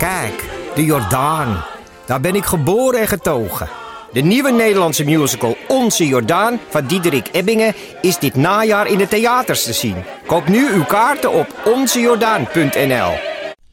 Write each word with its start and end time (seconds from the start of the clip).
Kijk, 0.00 0.44
de 0.74 0.84
Jordaan. 0.84 1.64
Daar 2.06 2.20
ben 2.20 2.34
ik 2.34 2.44
geboren 2.44 3.00
en 3.00 3.08
getogen. 3.08 3.68
De 4.12 4.20
nieuwe 4.20 4.50
Nederlandse 4.50 5.04
musical 5.04 5.56
Onze 5.68 6.06
Jordaan 6.06 6.58
van 6.68 6.86
Diederik 6.86 7.28
Ebbingen 7.32 7.74
is 8.00 8.18
dit 8.18 8.34
najaar 8.34 8.86
in 8.86 8.98
de 8.98 9.08
theaters 9.08 9.64
te 9.64 9.72
zien. 9.72 9.96
Koop 10.26 10.48
nu 10.48 10.72
uw 10.72 10.84
kaarten 10.84 11.32
op 11.32 11.46
onzejordaan.nl. 11.64 13.12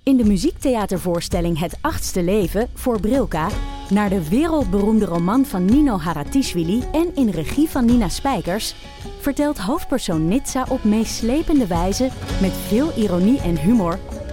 In 0.04 0.18
de 0.18 0.24
muziektheatervoorstelling 0.24 1.60
Het 1.60 1.78
Achtste 1.82 2.24
Leven 2.24 2.70
voor 2.74 3.00
Brilka 3.00 3.48
naar 3.90 4.10
de 4.10 4.30
wereldberoemde 4.30 5.06
roman 5.06 5.46
van 5.46 5.66
Nino 5.66 5.98
Haratischvili 5.98 6.84
en 6.92 7.16
in 7.16 7.30
regie 7.30 7.70
van 7.70 7.86
Nina 7.86 8.10
Spijkers 8.10 8.76
vertelt 9.22 9.58
hoofdpersoon 9.58 10.28
Nitsa 10.28 10.66
op 10.70 10.84
meeslepende 10.84 11.68
wijze 11.68 12.10
met 12.42 12.54
veel 12.68 12.92
ironie 12.96 13.42
en 13.42 13.60
humor 13.60 14.00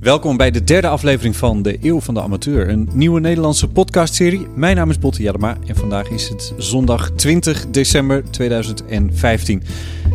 Welkom 0.00 0.36
bij 0.36 0.50
de 0.50 0.64
derde 0.64 0.88
aflevering 0.88 1.36
van 1.36 1.62
De 1.62 1.78
Eeuw 1.80 2.00
van 2.00 2.14
de 2.14 2.20
Amateur, 2.20 2.68
een 2.68 2.88
nieuwe 2.92 3.20
Nederlandse 3.20 3.68
podcastserie. 3.68 4.46
Mijn 4.54 4.76
naam 4.76 4.90
is 4.90 4.98
Botte 4.98 5.22
Jadema 5.22 5.56
en 5.66 5.76
vandaag 5.76 6.08
is 6.08 6.28
het 6.28 6.54
zondag 6.56 7.10
20 7.10 7.66
december 7.70 8.30
2015. 8.30 9.62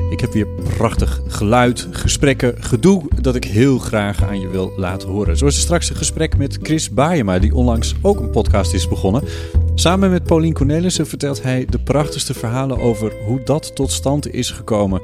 Ik 0.10 0.20
heb 0.20 0.34
weer 0.34 0.48
prachtig 0.48 1.22
geluid, 1.28 1.88
gesprekken, 1.92 2.64
gedoe 2.64 3.04
dat 3.22 3.36
ik 3.36 3.44
heel 3.44 3.78
graag 3.78 4.24
aan 4.24 4.40
je 4.40 4.48
wil 4.48 4.74
laten 4.78 5.10
horen. 5.10 5.38
Zo 5.38 5.46
is 5.46 5.56
er 5.56 5.62
straks 5.62 5.90
een 5.90 5.96
gesprek 5.96 6.38
met 6.38 6.58
Chris 6.62 6.90
Baayema, 6.90 7.40
die 7.40 7.56
onlangs 7.56 7.96
ook 8.02 8.20
een 8.20 8.32
podcast 8.32 8.74
is 8.74 8.88
begonnen. 8.88 9.24
Samen 9.76 10.12
met 10.12 10.24
Paulien 10.24 10.54
Cornelissen 10.54 11.08
vertelt 11.08 11.44
hij 11.44 11.66
de 11.70 11.80
prachtigste 11.80 12.34
verhalen 12.34 12.80
over 12.80 13.14
hoe 13.26 13.42
dat 13.44 13.76
tot 13.76 13.92
stand 13.92 14.34
is 14.34 14.52
gekomen. 14.52 15.02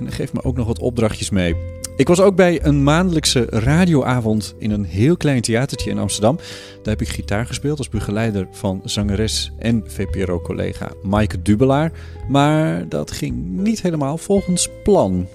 En 0.00 0.12
geeft 0.12 0.32
me 0.32 0.44
ook 0.44 0.56
nog 0.56 0.66
wat 0.66 0.78
opdrachtjes 0.78 1.30
mee. 1.30 1.79
Ik 2.00 2.08
was 2.08 2.20
ook 2.20 2.36
bij 2.36 2.64
een 2.64 2.82
maandelijkse 2.82 3.46
radioavond 3.50 4.54
in 4.58 4.70
een 4.70 4.84
heel 4.84 5.16
klein 5.16 5.40
theatertje 5.40 5.90
in 5.90 5.98
Amsterdam. 5.98 6.36
Daar 6.36 6.92
heb 6.92 7.00
ik 7.00 7.08
gitaar 7.08 7.46
gespeeld 7.46 7.78
als 7.78 7.88
begeleider 7.88 8.48
van 8.50 8.80
zangeres 8.84 9.52
en 9.58 9.82
VPRO-collega 9.86 10.92
Maaike 11.02 11.42
Dubelaar. 11.42 11.92
Maar 12.28 12.88
dat 12.88 13.10
ging 13.10 13.46
niet 13.48 13.82
helemaal 13.82 14.18
volgens 14.18 14.68
plan. 14.82 15.26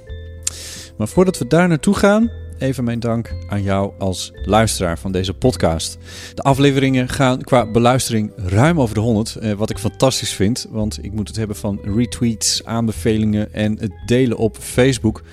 Maar 0.97 1.07
voordat 1.07 1.37
we 1.37 1.47
daar 1.47 1.67
naartoe 1.67 1.95
gaan, 1.95 2.31
even 2.57 2.83
mijn 2.83 2.99
dank 2.99 3.33
aan 3.49 3.63
jou 3.63 3.91
als 3.99 4.31
luisteraar 4.45 4.99
van 4.99 5.11
deze 5.11 5.33
podcast. 5.33 5.97
De 6.33 6.41
afleveringen 6.41 7.09
gaan 7.09 7.41
qua 7.41 7.71
beluistering 7.71 8.31
ruim 8.35 8.81
over 8.81 8.95
de 8.95 9.01
100, 9.01 9.35
eh, 9.35 9.51
wat 9.51 9.69
ik 9.69 9.77
fantastisch 9.77 10.33
vind. 10.33 10.67
Want 10.69 11.03
ik 11.03 11.11
moet 11.11 11.27
het 11.27 11.37
hebben 11.37 11.55
van 11.55 11.79
retweets, 11.83 12.63
aanbevelingen 12.63 13.53
en 13.53 13.77
het 13.79 13.93
delen 14.05 14.37
op 14.37 14.57
Facebook. 14.57 15.23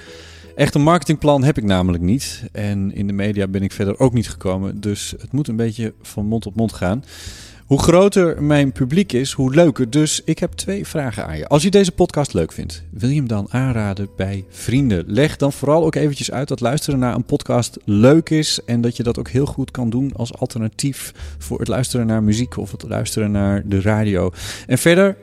Echt 0.55 0.75
een 0.75 0.83
marketingplan 0.83 1.45
heb 1.45 1.59
ik 1.59 1.65
namelijk 1.65 2.03
niet. 2.03 2.43
En 2.53 2.95
in 2.95 3.07
de 3.07 3.13
media 3.13 3.47
ben 3.47 3.63
ik 3.63 3.73
verder 3.73 3.99
ook 3.99 4.13
niet 4.13 4.29
gekomen. 4.29 4.81
Dus 4.81 5.15
het 5.21 5.33
moet 5.33 5.49
een 5.49 5.57
beetje 5.57 5.93
van 6.03 6.27
mond 6.27 6.47
op 6.47 6.55
mond 6.55 6.73
gaan. 6.73 7.05
Hoe 7.67 7.83
groter 7.83 8.43
mijn 8.43 8.73
publiek 8.73 9.13
is, 9.13 9.33
hoe 9.33 9.55
leuker. 9.55 9.91
Dus 9.91 10.23
ik 10.25 10.39
heb 10.39 10.53
twee 10.53 10.87
vragen 10.87 11.27
aan 11.27 11.39
je. 11.39 11.47
Als 11.47 11.63
je 11.63 11.71
deze 11.71 11.93
podcast 11.93 12.35
leuk 12.35 12.53
vindt, 12.53 12.85
wil 12.91 13.09
je 13.09 13.15
hem 13.15 13.29
dan 13.29 13.47
aanraden 13.51 14.09
bij 14.17 14.45
vrienden? 14.49 15.05
Leg 15.07 15.37
dan 15.37 15.53
vooral 15.53 15.85
ook 15.85 15.95
eventjes 15.95 16.31
uit 16.31 16.49
dat 16.49 16.61
luisteren 16.61 16.99
naar 16.99 17.15
een 17.15 17.25
podcast 17.25 17.79
leuk 17.85 18.31
is. 18.31 18.61
En 18.67 18.81
dat 18.81 18.97
je 18.97 19.03
dat 19.03 19.19
ook 19.19 19.29
heel 19.29 19.47
goed 19.47 19.71
kan 19.71 19.91
doen 19.91 20.13
als 20.17 20.35
alternatief 20.35 21.13
voor 21.39 21.59
het 21.59 21.69
luisteren 21.69 22.07
naar 22.07 22.23
muziek 22.23 22.57
of 22.57 22.71
het 22.71 22.83
luisteren 22.83 23.31
naar 23.31 23.63
de 23.69 23.81
radio. 23.81 24.31
En 24.67 24.79
verder 24.79 25.17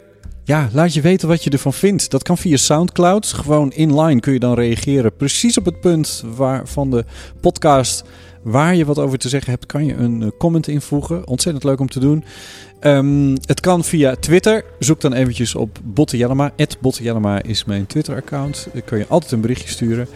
ja, 0.49 0.69
laat 0.73 0.93
je 0.93 1.01
weten 1.01 1.27
wat 1.27 1.43
je 1.43 1.49
ervan 1.49 1.73
vindt. 1.73 2.11
Dat 2.11 2.23
kan 2.23 2.37
via 2.37 2.57
SoundCloud. 2.57 3.25
Gewoon 3.25 3.71
inline 3.71 4.19
kun 4.19 4.33
je 4.33 4.39
dan 4.39 4.53
reageren. 4.53 5.15
Precies 5.15 5.57
op 5.57 5.65
het 5.65 5.79
punt 5.79 6.23
waar 6.35 6.67
van 6.67 6.89
de 6.89 7.05
podcast 7.41 8.03
waar 8.41 8.75
je 8.75 8.85
wat 8.85 8.99
over 8.99 9.17
te 9.17 9.29
zeggen 9.29 9.51
hebt, 9.51 9.65
kan 9.65 9.85
je 9.85 9.93
een 9.93 10.23
eh, 10.23 10.29
comment 10.37 10.67
invoegen. 10.67 11.27
Ontzettend 11.27 11.63
leuk 11.63 11.79
om 11.79 11.89
te 11.89 11.99
doen. 11.99 12.23
Um, 12.81 13.33
het 13.45 13.59
kan 13.59 13.83
via 13.83 14.15
Twitter. 14.15 14.65
Zoek 14.79 15.01
dan 15.01 15.13
eventjes 15.13 15.55
op 15.55 15.79
Botte 15.83 16.17
Jellema. 16.17 16.51
Botte 16.79 17.41
is 17.41 17.65
mijn 17.65 17.85
Twitter-account. 17.85 18.67
Daar 18.73 18.81
kun 18.81 18.97
je 18.97 19.07
altijd 19.07 19.31
een 19.31 19.41
berichtje 19.41 19.69
sturen. 19.69 20.07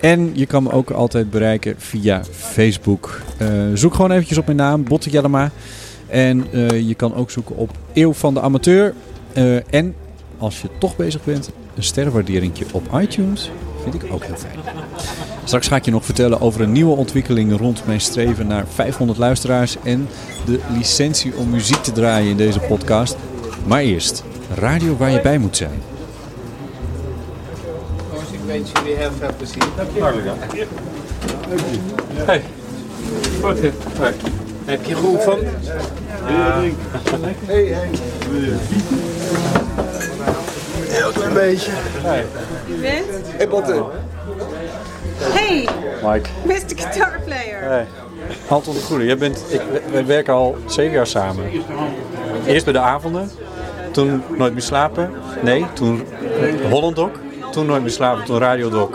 En 0.00 0.30
je 0.34 0.46
kan 0.46 0.62
me 0.62 0.70
ook 0.70 0.90
altijd 0.90 1.30
bereiken 1.30 1.74
via 1.78 2.24
Facebook. 2.30 3.20
Uh, 3.42 3.48
zoek 3.74 3.94
gewoon 3.94 4.10
eventjes 4.10 4.38
op 4.38 4.46
mijn 4.46 4.56
naam, 4.56 4.84
Botte. 4.84 5.50
En 6.08 6.46
uh, 6.52 6.88
je 6.88 6.94
kan 6.94 7.14
ook 7.14 7.30
zoeken 7.30 7.56
op 7.56 7.70
Eeuw 7.92 8.12
van 8.12 8.34
de 8.34 8.40
Amateur. 8.40 8.94
Uh, 9.34 9.74
en 9.74 9.94
als 10.38 10.60
je 10.60 10.68
toch 10.78 10.96
bezig 10.96 11.24
bent, 11.24 11.50
een 11.74 11.82
sterrenwaardering 11.82 12.52
op 12.72 13.00
iTunes 13.00 13.50
vind 13.82 13.94
ik 13.94 14.12
ook 14.12 14.24
heel 14.24 14.36
fijn. 14.36 14.58
Straks 15.44 15.68
ga 15.68 15.76
ik 15.76 15.84
je 15.84 15.90
nog 15.90 16.04
vertellen 16.04 16.40
over 16.40 16.60
een 16.60 16.72
nieuwe 16.72 16.96
ontwikkeling 16.96 17.56
rond 17.58 17.86
mijn 17.86 18.00
streven 18.00 18.46
naar 18.46 18.66
500 18.68 19.18
luisteraars 19.18 19.76
en 19.82 20.08
de 20.44 20.60
licentie 20.76 21.36
om 21.36 21.50
muziek 21.50 21.82
te 21.82 21.92
draaien 21.92 22.30
in 22.30 22.36
deze 22.36 22.60
podcast. 22.60 23.16
Maar 23.66 23.80
eerst, 23.80 24.24
radio 24.54 24.96
waar 24.96 25.10
je 25.10 25.20
bij 25.20 25.38
moet 25.38 25.56
zijn. 25.56 25.82
Ik 28.30 28.40
wens 28.46 28.70
jullie 28.72 28.96
heel 28.96 29.10
veel 29.18 29.30
plezier. 29.36 29.62
Hey. 32.26 32.42
Goed. 33.42 33.60
Hey. 33.60 34.40
Heb 34.64 34.84
je 34.84 34.94
goed 34.94 35.22
van? 35.22 35.38
Ja. 36.28 36.60
Hey, 37.46 37.64
hey. 37.64 37.88
Heel 40.88 41.10
klein 41.10 41.34
beetje. 41.34 41.70
Hey. 41.74 42.26
Je 42.66 42.74
bent? 42.74 43.26
Hey, 43.36 43.48
Botte. 43.48 43.84
Hey, 45.18 45.68
Mike. 46.02 46.28
Mr. 46.44 46.76
Guitar 46.76 47.20
Player. 47.24 47.62
Hey. 47.62 47.86
Anton 48.48 48.74
de 48.74 48.80
Goede, 48.80 49.04
jij 49.04 49.16
bent, 49.16 49.44
ik, 49.48 49.60
wij 49.90 50.06
werken 50.06 50.34
al 50.34 50.56
zeven 50.66 50.92
jaar 50.92 51.06
samen. 51.06 51.44
Eerst 52.46 52.64
bij 52.64 52.72
de 52.72 52.78
avonden, 52.78 53.30
toen 53.92 54.22
Nooit 54.36 54.52
meer 54.52 54.62
slapen. 54.62 55.10
Nee, 55.42 55.66
toen 55.72 56.06
Holland 56.70 56.96
Doc. 56.96 57.10
Toen 57.50 57.66
Nooit 57.66 57.82
meer 57.82 57.90
slapen, 57.90 58.24
toen 58.24 58.38
Radio 58.38 58.70
Doc. 58.70 58.90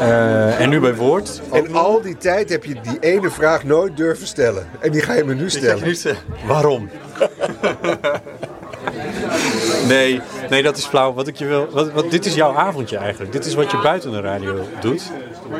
Uh, 0.00 0.60
en 0.60 0.68
nu 0.68 0.80
bij 0.80 0.94
Woord. 0.94 1.40
En 1.52 1.74
al 1.74 2.00
die 2.00 2.16
tijd 2.16 2.48
heb 2.48 2.64
je 2.64 2.74
die 2.82 2.98
ene 3.00 3.30
vraag 3.30 3.64
nooit 3.64 3.96
durven 3.96 4.26
stellen. 4.26 4.66
En 4.80 4.90
die 4.90 5.00
ga 5.00 5.14
je 5.14 5.24
me 5.24 5.34
nu 5.34 5.50
stellen. 5.50 5.84
Nu 5.84 5.94
stellen. 5.94 6.18
Waarom? 6.46 6.90
nee, 9.88 10.20
nee, 10.50 10.62
dat 10.62 10.76
is 10.76 10.86
flauw. 10.86 11.12
Wat 11.12 11.26
ik 11.26 11.36
je 11.36 11.46
wil, 11.46 11.68
wat, 11.70 11.92
wat, 11.92 12.10
dit 12.10 12.26
is 12.26 12.34
jouw 12.34 12.54
avondje 12.54 12.96
eigenlijk. 12.96 13.32
Dit 13.32 13.46
is 13.46 13.54
wat 13.54 13.70
je 13.70 13.80
buiten 13.82 14.10
de 14.10 14.20
radio 14.20 14.64
doet. 14.80 15.02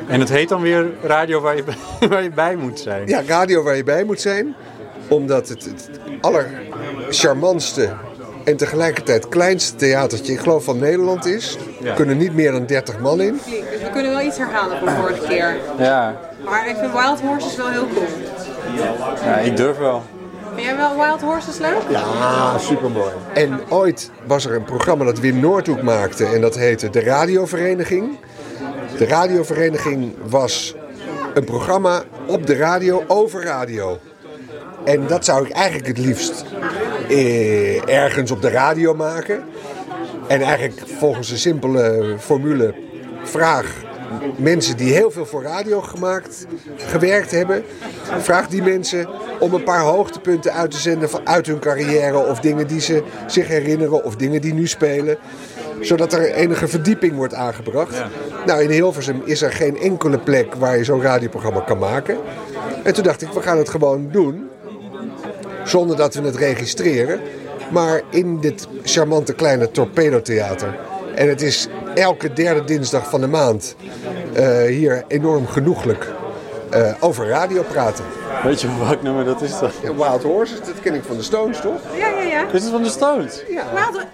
En 0.09 0.21
het 0.21 0.29
heet 0.29 0.49
dan 0.49 0.61
weer 0.61 0.91
radio 1.03 1.41
waar 1.41 1.57
je, 1.57 1.65
waar 2.11 2.23
je 2.23 2.31
bij 2.31 2.57
moet 2.57 2.79
zijn. 2.79 3.07
Ja, 3.07 3.23
radio 3.27 3.63
waar 3.63 3.77
je 3.77 3.85
bij 3.85 4.05
moet 4.05 4.21
zijn. 4.21 4.55
Omdat 5.09 5.49
het, 5.49 5.65
het 5.65 5.91
allercharmantste 6.21 7.93
en 8.45 8.57
tegelijkertijd 8.57 9.29
kleinste 9.29 9.77
theatertje, 9.77 10.33
ik 10.33 10.39
geloof 10.39 10.65
van 10.65 10.79
Nederland 10.79 11.27
is. 11.27 11.57
Er 11.85 11.95
kunnen 11.95 12.17
niet 12.17 12.35
meer 12.35 12.53
dan 12.53 12.67
30 12.67 12.99
man 12.99 13.21
in. 13.21 13.41
Iets 14.31 14.39
herhalen 14.39 14.79
van 14.79 14.89
vorige 14.89 15.27
keer. 15.27 15.57
Ja. 15.79 16.17
Maar 16.45 16.69
ik 16.69 16.77
vind 16.77 16.93
Wild 16.93 17.21
Horses 17.21 17.57
wel 17.57 17.69
heel 17.69 17.87
cool. 17.95 18.07
Ja, 19.25 19.37
ik 19.37 19.57
durf 19.57 19.79
wel. 19.79 20.03
Vind 20.55 20.67
jij 20.67 20.77
wel 20.77 20.97
Wild 20.97 21.21
Horses 21.21 21.59
leuk? 21.59 21.81
Ja, 21.89 22.59
supermooi. 22.59 23.11
En 23.35 23.61
ooit 23.69 24.11
was 24.27 24.45
er 24.45 24.55
een 24.55 24.65
programma 24.65 25.05
dat 25.05 25.19
Wim 25.19 25.41
Noordhoek 25.41 25.83
maakte 25.83 26.25
en 26.25 26.41
dat 26.41 26.55
heette 26.55 26.91
De 26.91 27.01
Radiovereniging. 27.01 28.19
De 28.99 29.07
Radiovereniging 29.07 30.15
was 30.23 30.75
een 31.35 31.45
programma 31.45 32.03
op 32.27 32.47
de 32.47 32.57
radio 32.57 33.05
over 33.07 33.43
radio. 33.43 33.99
En 34.85 35.07
dat 35.07 35.25
zou 35.25 35.47
ik 35.47 35.53
eigenlijk 35.53 35.87
het 35.87 35.99
liefst 35.99 36.45
eh, 37.09 37.89
ergens 37.89 38.31
op 38.31 38.43
de 38.43 38.51
radio 38.51 38.95
maken. 38.95 39.45
En 40.27 40.41
eigenlijk 40.41 40.81
volgens 40.99 41.31
een 41.31 41.39
simpele 41.39 42.15
formule 42.19 42.75
vraag 43.23 43.89
mensen 44.37 44.77
die 44.77 44.93
heel 44.93 45.11
veel 45.11 45.27
voor 45.27 45.43
radio 45.43 45.81
gemaakt, 45.81 46.47
gewerkt 46.77 47.31
hebben. 47.31 47.65
Vraag 48.19 48.49
die 48.49 48.63
mensen 48.63 49.09
om 49.41 49.55
een 49.55 49.65
paar 49.65 49.81
hoogtepunten 49.81 50.53
uit 50.53 50.71
te 50.71 50.77
zenden 50.77 51.09
uit 51.25 51.47
hun 51.47 51.59
carrière. 51.59 52.19
Of 52.19 52.41
dingen 52.41 52.67
die 52.67 52.81
ze 52.81 53.03
zich 53.27 53.49
herinneren 53.49 54.05
of 54.05 54.17
dingen 54.17 54.41
die 54.41 54.55
nu 54.55 54.67
spelen. 54.67 55.19
Zodat 55.81 56.13
er 56.13 56.33
enige 56.33 56.69
verdieping 56.69 57.17
wordt 57.17 57.35
aangebracht. 57.35 57.95
Ja. 57.95 58.09
Nou, 58.47 58.63
in 58.63 58.71
Hilversum 58.71 59.23
is 59.25 59.43
er 59.43 59.53
geen 59.53 59.79
enkele 59.79 60.19
plek 60.19 60.55
waar 60.55 60.77
je 60.77 60.85
zo'n 60.85 61.03
radioprogramma 61.03 61.61
kan 61.61 61.79
maken. 61.79 62.19
En 62.83 62.95
toen 62.95 63.05
dacht 63.05 63.23
ik, 63.23 63.33
we 63.33 63.43
gaan 63.43 63.59
het 63.59 63.69
gewoon 63.69 64.09
doen. 64.11 64.49
zonder 65.65 65.97
dat 65.97 66.15
we 66.15 66.23
het 66.23 66.37
registreren. 66.37 67.21
Maar 67.73 68.03
in 68.11 68.41
dit 68.41 68.69
charmante 68.83 69.35
kleine 69.35 69.71
torpedotheater. 69.71 70.79
En 71.21 71.29
het 71.29 71.43
is 71.43 71.67
elke 71.95 72.33
derde 72.33 72.65
dinsdag 72.65 73.11
van 73.11 73.21
de 73.21 73.27
maand 73.27 73.77
eh, 74.33 74.63
hier 74.63 75.05
enorm 75.09 75.47
genoeglijk 75.47 76.13
eh, 76.71 76.93
over 77.01 77.29
radio 77.29 77.63
praten. 77.63 78.05
Weet 78.43 78.61
je 78.61 78.69
welk 78.85 79.03
nummer 79.03 79.25
dat 79.25 79.41
is 79.43 79.59
dan? 79.59 79.71
Ja, 79.83 79.95
Wild 79.95 80.23
Horses, 80.23 80.59
dat 80.59 80.81
ken 80.83 80.95
ik 80.95 81.03
van 81.07 81.17
de 81.17 81.23
Stones, 81.23 81.61
toch? 81.61 81.81
Ja, 81.97 82.09
ja, 82.09 82.21
ja. 82.23 82.47
Is 82.53 82.65
van 82.65 82.83
de 82.83 82.89
Stones. 82.89 83.43
Wild 83.47 84.07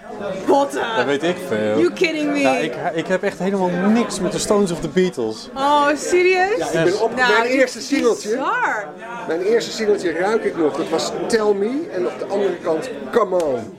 Botten. 0.47 0.81
Dat 0.95 1.05
weet 1.05 1.23
ik 1.23 1.35
veel. 1.47 1.79
You 1.79 1.93
kidding 1.93 2.31
me? 2.31 2.39
Ja, 2.39 2.57
ik, 2.57 2.75
ik 2.93 3.07
heb 3.07 3.23
echt 3.23 3.39
helemaal 3.39 3.69
niks 3.69 4.19
met 4.19 4.31
de 4.31 4.39
Stones 4.39 4.71
of 4.71 4.79
de 4.79 4.87
Beatles. 4.87 5.49
Oh, 5.55 5.87
serieus? 5.95 6.57
Ik 6.57 6.83
ben 6.83 7.01
op 7.01 7.15
Nou, 7.15 7.37
mijn 7.37 7.51
eerste 7.51 7.81
singeltje. 7.81 8.29
bizar. 8.29 8.87
Mijn 9.27 9.41
eerste 9.41 9.71
singeltje 9.71 10.11
ruik 10.11 10.43
ik 10.43 10.57
nog. 10.57 10.77
Dat 10.77 10.89
was 10.89 11.11
Tell 11.27 11.53
Me. 11.53 11.87
En 11.95 12.05
op 12.05 12.19
de 12.19 12.25
andere 12.25 12.57
kant 12.63 12.89
Come 13.11 13.43
On. 13.43 13.77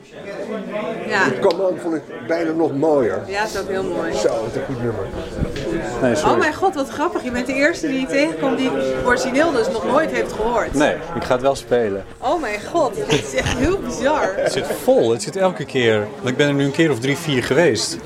Ja. 1.09 1.23
Come 1.41 1.63
On 1.63 1.79
vond 1.83 1.95
ik 1.95 2.03
bijna 2.27 2.51
nog 2.53 2.75
mooier. 2.77 3.21
ja, 3.27 3.41
het 3.41 3.51
is 3.55 3.61
ook 3.61 3.69
heel 3.69 3.83
mooi. 3.83 4.13
Zo, 4.15 4.29
wat 4.29 4.55
een 4.55 4.63
goed 4.67 4.83
nummer. 4.83 5.05
Nee, 6.03 6.15
sorry. 6.15 6.33
Oh 6.33 6.39
mijn 6.39 6.55
god, 6.55 6.75
wat 6.75 6.89
grappig. 6.89 7.23
Je 7.25 7.31
bent 7.31 7.47
de 7.47 7.53
eerste 7.55 7.87
die 7.89 8.01
ik 8.01 8.09
tegenkom 8.09 8.57
die 8.57 8.71
origineel 9.05 9.53
dus 9.53 9.67
nog 9.69 9.87
nooit 9.87 10.11
heeft 10.11 10.33
gehoord. 10.33 10.75
Nee, 10.75 10.95
ik 11.15 11.25
ga 11.25 11.33
het 11.33 11.43
wel 11.43 11.55
spelen. 11.55 12.05
Oh 12.19 12.41
mijn 12.41 12.59
god, 12.73 12.95
dit 13.09 13.25
is 13.27 13.35
echt 13.35 13.57
heel 13.59 13.79
bizar. 13.79 14.33
Het 14.37 14.53
zit 14.53 14.67
vol. 14.83 15.11
Het 15.11 15.23
zit 15.23 15.37
elke 15.37 15.65
keer. 15.65 16.07
Want 16.17 16.29
ik 16.29 16.37
ben 16.37 16.49
er 16.49 16.55
nu 16.55 16.65
een 16.65 16.71
keer 16.71 16.91
of 16.91 16.99
drie, 16.99 17.17
vier 17.17 17.43
geweest. 17.45 17.97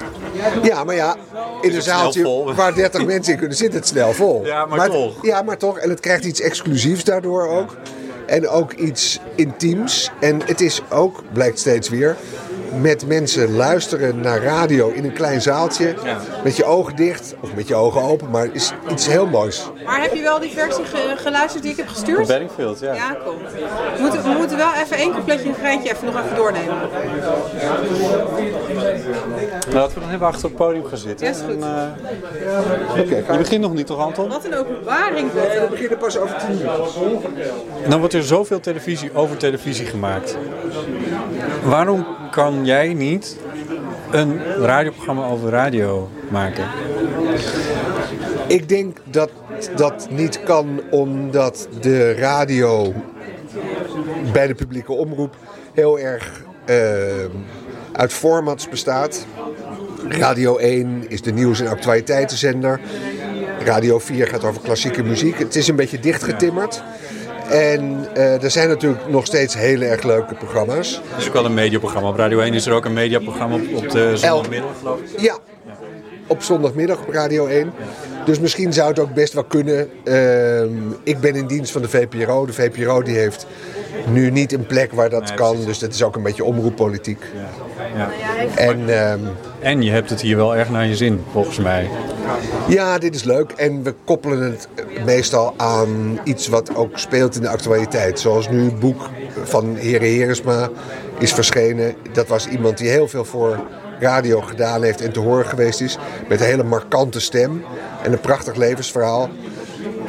Ja, 0.63 0.85
maar 0.85 0.95
ja, 0.95 1.17
in 1.61 1.75
een 1.75 1.83
zaaltje 1.83 2.43
waar 2.55 2.75
30 2.75 3.05
mensen 3.05 3.33
in 3.33 3.39
kunnen 3.39 3.57
zitten, 3.57 3.79
het 3.79 3.89
snel 3.89 4.13
vol. 4.13 4.45
Ja, 4.45 4.67
maar 4.67 4.81
het- 4.83 4.93
toch. 4.93 5.15
ja, 5.23 5.43
maar 5.43 5.57
toch. 5.59 5.79
En 5.79 5.91
het 5.91 6.01
krijgt 6.01 6.25
iets 6.25 6.41
exclusiefs 6.41 7.05
daardoor 7.05 7.49
ook. 7.49 7.77
En 8.27 8.49
ook 8.49 8.73
iets 8.73 9.21
intiems. 9.35 10.11
En 10.21 10.41
het 10.45 10.61
is 10.61 10.83
ook, 10.91 11.23
blijkt 11.33 11.59
steeds 11.59 11.89
weer, 11.89 12.17
met 12.81 13.07
mensen 13.07 13.57
luisteren 13.57 14.21
naar 14.21 14.43
radio 14.43 14.91
in 14.91 15.05
een 15.05 15.13
klein 15.13 15.43
zaaltje. 15.43 15.95
Met 16.45 16.57
je 16.57 16.65
ogen 16.65 16.97
dicht, 16.97 17.35
of 17.41 17.55
met 17.55 17.69
je 17.69 17.75
ogen 17.75 18.03
open, 18.03 18.31
maar 18.31 18.49
is 18.53 18.73
iets 18.91 19.07
heel 19.07 19.27
moois. 19.27 19.71
Maar 19.85 20.03
heb 20.03 20.15
je 20.15 20.23
wel 20.23 20.41
die 20.41 20.51
versie 20.51 20.85
ge- 20.85 21.15
geluisterd 21.17 21.63
die 21.63 21.73
ik 21.73 21.77
heb 21.79 21.89
gestuurd? 21.89 22.27
Benningfield, 22.27 22.81
ja. 22.81 22.95
Ja, 22.95 23.17
kom. 23.25 23.35
We 23.97 24.01
moeten, 24.01 24.23
we 24.23 24.35
moeten 24.39 24.57
wel 24.57 24.71
even 24.85 24.97
één 24.97 25.13
coupletje 25.13 25.49
een 25.49 25.55
geintje 25.55 25.93
even 25.93 26.05
nog 26.05 26.25
even 26.25 26.37
doornemen. 26.37 26.75
Nou, 26.77 26.89
laten 29.75 29.95
we 29.95 30.01
dan 30.01 30.11
even 30.15 30.27
achter 30.27 30.45
het 30.45 30.55
podium 30.57 30.85
gaan 30.85 30.99
zitten. 30.99 31.27
Ja, 31.27 31.33
is 31.33 31.39
goed. 31.39 31.63
En, 31.63 31.95
eh, 32.95 33.31
je 33.33 33.39
begint 33.39 33.61
nog 33.61 33.75
niet 33.75 33.87
toch, 33.87 33.99
Anton? 33.99 34.29
Wat 34.29 34.45
een 34.45 34.55
openbaring. 34.57 35.33
We 35.33 35.67
beginnen 35.71 35.99
pas 35.99 36.19
over 36.19 36.37
10 36.39 36.49
minuten. 36.49 37.33
Nou 37.87 37.99
wordt 38.01 38.15
er 38.15 38.23
zoveel 38.25 38.61
televisie 38.61 39.15
over 39.15 39.37
televisie 39.37 39.87
gemaakt. 39.87 40.37
Waarom 41.65 42.07
kan 42.31 42.65
jij 42.65 42.95
niet 42.95 43.37
een 44.11 44.41
radioprogramma 44.45 45.27
over 45.27 45.51
radio 45.51 46.11
maken? 46.31 46.65
Ik 48.47 48.69
denk 48.69 48.97
dat 49.05 49.31
dat 49.77 50.09
niet 50.11 50.43
kan 50.43 50.81
omdat 50.91 51.69
de 51.81 52.13
radio 52.13 52.93
bij 54.33 54.47
de 54.47 54.55
publieke 54.55 54.93
omroep 54.93 55.37
heel 55.73 55.99
erg 55.99 56.43
eh, 56.65 56.77
uit 57.93 58.13
formats 58.13 58.69
bestaat. 58.69 59.27
Radio 60.09 60.57
1 60.57 61.05
is 61.09 61.23
de 61.23 61.33
nieuws- 61.33 61.61
en 61.61 61.67
actualiteitenzender. 61.67 62.81
Radio 63.65 63.99
4 63.99 64.27
gaat 64.27 64.45
over 64.45 64.63
klassieke 64.63 65.03
muziek. 65.03 65.39
Het 65.39 65.57
is 65.57 65.69
een 65.69 65.77
beetje 65.77 66.01
dichtgetimmerd. 66.01 66.83
En 67.53 68.07
eh, 68.15 68.43
er 68.43 68.51
zijn 68.51 68.69
natuurlijk 68.69 69.09
nog 69.09 69.27
steeds 69.27 69.55
hele 69.55 69.85
erg 69.85 70.03
leuke 70.03 70.35
programma's. 70.35 71.01
Er 71.13 71.19
is 71.19 71.27
ook 71.27 71.33
wel 71.33 71.45
een 71.45 71.55
mediaprogramma. 71.55 72.09
Op 72.09 72.17
Radio 72.17 72.41
1 72.41 72.55
is 72.55 72.67
er 72.67 72.73
ook 72.73 72.85
een 72.85 72.93
mediaprogramma 72.93 73.55
op, 73.55 73.63
op 73.75 73.91
de 73.91 74.17
zondagmiddag, 74.17 74.71
geloof 74.79 75.01
ik. 75.01 75.21
Ja, 75.21 75.39
op 76.27 76.43
zondagmiddag 76.43 77.01
op 77.01 77.09
Radio 77.09 77.47
1. 77.47 77.73
Dus 78.25 78.41
misschien 78.41 78.73
zou 78.73 78.89
het 78.89 78.99
ook 78.99 79.15
best 79.15 79.33
wel 79.33 79.45
kunnen. 79.45 79.89
Ehm, 80.05 80.73
ik 81.03 81.21
ben 81.21 81.35
in 81.35 81.47
dienst 81.47 81.73
van 81.73 81.83
de 81.83 81.89
VPRO. 81.89 82.47
De 82.47 82.53
VPRO 82.53 83.03
die 83.03 83.17
heeft 83.17 83.47
nu 84.13 84.31
niet 84.31 84.53
een 84.53 84.67
plek 84.67 84.93
waar 84.93 85.11
dat 85.11 85.25
Nee, 85.25 85.35
kan. 85.35 85.49
precies. 85.49 85.67
Dus 85.67 85.79
dat 85.79 85.93
is 85.95 86.03
ook 86.03 86.17
een 86.17 86.23
beetje 86.23 86.45
omroeppolitiek. 86.45 87.23
Ja. 87.97 88.11
En 88.57 88.89
ehm, 89.03 89.19
En 89.61 89.83
je 89.83 89.91
hebt 89.91 90.11
het 90.11 90.21
hier 90.21 90.37
wel 90.37 90.57
erg 90.57 90.71
naar 90.71 90.87
je 90.87 90.97
zin, 90.97 91.25
volgens 91.33 91.59
mij. 91.59 91.89
ja, 92.69 92.99
dit 92.99 93.15
is 93.15 93.23
leuk. 93.25 93.51
En 93.51 93.83
we 93.83 93.95
koppelen 94.05 94.43
het 94.43 94.69
meestal 95.05 95.55
aan 95.57 96.19
iets 96.25 96.49
wat 96.49 96.75
ook 96.77 96.99
speelt 96.99 97.35
in 97.37 97.43
de 97.43 97.49
actualiteit. 97.49 98.21
Zoals 98.21 98.49
nu 98.51 98.65
het 98.65 98.81
boek 98.81 99.09
van 99.45 99.77
Heren 99.77 100.09
Heresma 100.09 100.69
is 101.19 101.33
verschenen. 101.33 101.95
Dat 102.13 102.29
was 102.29 102.47
iemand 102.49 102.79
die 102.79 102.89
heel 102.89 103.09
veel 103.09 103.25
voor 103.25 103.61
radio 104.01 104.41
gedaan 104.41 104.83
heeft 104.83 105.01
en 105.01 105.13
te 105.13 105.21
horen 105.21 105.47
geweest 105.47 105.81
is. 105.81 105.99
Met 106.29 106.41
een 106.41 106.47
hele 106.47 106.63
markante 106.65 107.21
stem 107.21 107.65
en 108.03 108.13
een 108.13 108.21
prachtig 108.21 108.55
levensverhaal. 108.55 109.29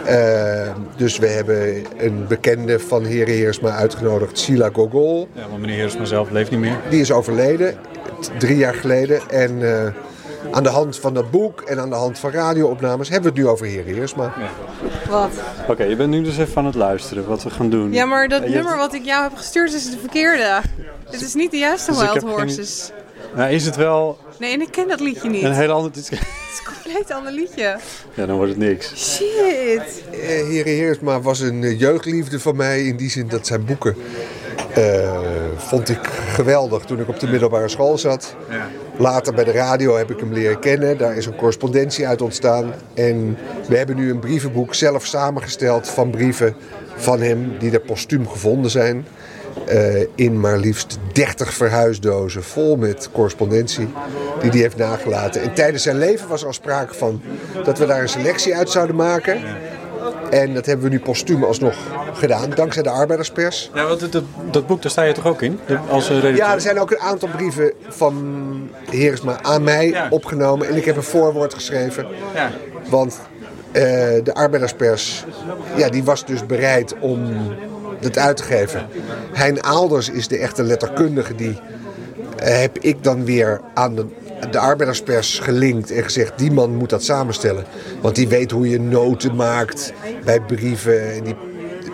Eh, 0.05 0.71
dus 0.95 1.17
we 1.17 1.27
hebben 1.27 1.83
een 1.97 2.25
bekende 2.27 2.79
van 2.79 3.03
Heren 3.03 3.33
Heersma 3.33 3.69
uitgenodigd, 3.75 4.39
Sila 4.39 4.69
Gogol. 4.73 5.27
Ja, 5.33 5.41
want 5.49 5.61
meneer 5.61 5.75
Heersma 5.75 6.05
zelf 6.05 6.29
leeft 6.29 6.51
niet 6.51 6.59
meer. 6.59 6.77
Die 6.89 7.01
is 7.01 7.11
overleden, 7.11 7.75
drie 8.37 8.57
jaar 8.57 8.73
geleden. 8.73 9.29
En 9.29 9.75
eh, 9.83 9.91
aan 10.51 10.63
de 10.63 10.69
hand 10.69 10.97
van 10.99 11.13
dat 11.13 11.31
boek 11.31 11.61
en 11.61 11.79
aan 11.79 11.89
de 11.89 11.95
hand 11.95 12.19
van 12.19 12.31
radioopnames 12.31 13.09
hebben 13.09 13.31
we 13.33 13.37
het 13.39 13.45
nu 13.47 13.51
over 13.53 13.65
Heren 13.65 13.93
Heersma. 13.95 14.33
Wat? 15.09 15.29
Oké, 15.67 15.83
je 15.83 15.95
bent 15.95 16.09
nu 16.09 16.23
dus 16.23 16.37
even 16.37 16.57
aan 16.57 16.65
het 16.65 16.75
luisteren 16.75 17.27
wat 17.27 17.43
we 17.43 17.49
gaan 17.49 17.69
doen. 17.69 17.93
Ja, 17.93 18.05
maar 18.05 18.27
dat 18.27 18.41
nummer 18.41 18.63
hebt- 18.65 18.77
wat 18.77 18.93
ik 18.93 19.05
jou 19.05 19.23
heb 19.23 19.31
gestuurd 19.35 19.73
is 19.73 19.91
de 19.91 19.97
verkeerde. 19.99 20.61
Het 21.09 21.21
is 21.21 21.33
niet 21.33 21.51
de 21.51 21.57
juiste 21.57 21.91
Dus 21.91 21.99
Wild 22.01 22.21
Horses. 22.21 22.91
Nou, 23.35 23.51
is 23.51 23.65
het 23.65 23.75
wel 23.75 24.17
Nee, 24.39 24.53
en 24.53 24.61
ik 24.61 24.71
ken 24.71 24.87
dat 24.87 24.99
liedje 24.99 25.29
niet. 25.29 25.43
een 25.43 25.49
Het 25.49 25.57
heel 25.57 25.71
ander... 25.71 25.91
dit- 25.91 26.11
is 26.11 26.19
een 26.19 26.73
compleet 26.73 27.11
ander 27.11 27.31
liedje. 27.31 27.77
Ja, 28.13 28.25
dan 28.25 28.35
wordt 28.35 28.51
het 28.51 28.59
niks. 28.59 28.93
Shit. 29.15 30.03
Eh, 30.11 30.19
Heren 30.47 30.73
Heersma 30.73 31.21
was 31.21 31.39
een 31.39 31.63
eh, 31.63 31.79
jeugdliefde 31.79 32.39
van 32.39 32.55
mij 32.55 32.83
in 32.83 32.95
die 32.97 33.09
zin 33.09 33.27
dat 33.27 33.47
zijn 33.47 33.65
boeken 33.65 33.95
eh, 34.73 35.19
vond 35.57 35.89
ik 35.89 35.99
geweldig 36.33 36.83
toen 36.83 36.99
ik 36.99 37.07
op 37.07 37.19
de 37.19 37.27
middelbare 37.27 37.67
school 37.67 37.97
zat. 37.97 38.35
Later 38.97 39.33
bij 39.33 39.43
de 39.43 39.51
radio 39.51 39.95
heb 39.97 40.11
ik 40.11 40.19
hem 40.19 40.33
leren 40.33 40.59
kennen. 40.59 40.97
Daar 40.97 41.15
is 41.17 41.25
een 41.25 41.35
correspondentie 41.35 42.07
uit 42.07 42.21
ontstaan. 42.21 42.73
En 42.93 43.37
we 43.67 43.77
hebben 43.77 43.95
nu 43.95 44.09
een 44.11 44.19
brievenboek 44.19 44.73
zelf 44.75 45.05
samengesteld 45.05 45.89
van 45.89 46.09
brieven 46.09 46.55
van 46.95 47.21
hem 47.21 47.55
die 47.59 47.71
er 47.71 47.79
postuum 47.79 48.27
gevonden 48.29 48.71
zijn. 48.71 49.05
Eh, 49.65 50.05
in 50.15 50.39
maar 50.39 50.57
liefst 50.57 50.97
30 51.13 51.53
verhuisdozen 51.53 52.43
vol 52.43 52.75
met 52.75 53.09
correspondentie 53.11 53.87
die 54.41 54.49
hij 54.49 54.59
heeft 54.59 54.77
nagelaten. 54.77 55.41
En 55.41 55.53
tijdens 55.53 55.83
zijn 55.83 55.97
leven 55.97 56.27
was 56.27 56.41
er 56.41 56.47
al 56.47 56.53
sprake 56.53 56.93
van 56.93 57.21
dat 57.63 57.77
we 57.77 57.85
daar 57.85 58.01
een 58.01 58.09
selectie 58.09 58.55
uit 58.55 58.69
zouden 58.69 58.95
maken. 58.95 59.41
En 60.29 60.53
dat 60.53 60.65
hebben 60.65 60.85
we 60.85 60.91
nu 60.91 60.99
postuum 60.99 61.43
alsnog 61.43 61.75
gedaan, 62.13 62.49
dankzij 62.49 62.83
de 62.83 62.89
arbeiderspers. 62.89 63.71
Ja, 63.73 63.87
want 63.87 64.11
dat, 64.11 64.23
dat, 64.51 64.67
boek, 64.67 64.81
daar 64.81 64.91
sta 64.91 65.03
je 65.03 65.13
toch 65.13 65.27
ook 65.27 65.41
in? 65.41 65.59
Als 65.89 66.03
eh, 66.03 66.09
redacteur? 66.15 66.35
Ja, 66.35 66.53
er 66.53 66.61
zijn 66.61 66.79
ook 66.79 66.91
een 66.91 66.99
aantal 66.99 67.29
brieven 67.29 67.71
van 67.87 68.69
Heersma 68.89 69.37
aan 69.41 69.63
mij 69.63 69.87
Ja. 69.87 70.07
opgenomen. 70.09 70.67
En 70.67 70.75
ik 70.75 70.85
heb 70.85 70.95
een 70.95 71.03
voorwoord 71.03 71.53
geschreven. 71.53 72.05
Ja. 72.35 72.51
Want 72.89 73.19
eh, 73.71 73.81
de 74.23 74.33
arbeiderspers, 74.33 75.25
ja, 75.75 75.89
die 75.89 76.03
was 76.03 76.25
dus 76.25 76.45
bereid 76.45 76.95
om 76.99 77.31
het 78.03 78.41
geven. 78.41 78.87
Hein 79.33 79.63
Aalders 79.63 80.09
is 80.09 80.27
de 80.27 80.37
echte 80.37 80.63
letterkundige 80.63 81.35
die 81.35 81.59
eh, 82.37 82.59
heb 82.59 82.77
ik 82.77 83.03
dan 83.03 83.25
weer 83.25 83.61
aan 83.73 83.95
de, 83.95 84.05
de 84.51 84.59
arbeiderspers 84.59 85.39
gelinkt 85.39 85.91
en 85.91 86.03
gezegd... 86.03 86.37
die 86.37 86.51
man 86.51 86.75
moet 86.75 86.89
dat 86.89 87.03
samenstellen. 87.03 87.65
Want 88.01 88.15
die 88.15 88.27
weet 88.27 88.51
hoe 88.51 88.69
je 88.69 88.79
noten 88.79 89.35
maakt 89.35 89.93
bij 90.23 90.41
brieven 90.41 91.13
en 91.13 91.23
die 91.23 91.35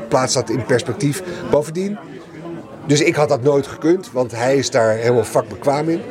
plaatst 0.07 0.35
dat 0.35 0.49
in 0.49 0.65
perspectief. 0.65 1.23
Bovendien, 1.51 1.97
dus 2.89 3.01
ik 3.01 3.15
had 3.15 3.29
dat 3.29 3.43
nooit 3.43 3.67
gekund, 3.67 4.11
want 4.11 4.31
hij 4.31 4.57
is 4.57 4.69
daar 4.69 4.95
helemaal 4.95 5.23
vakbekwaam 5.23 5.89
in. 5.89 6.01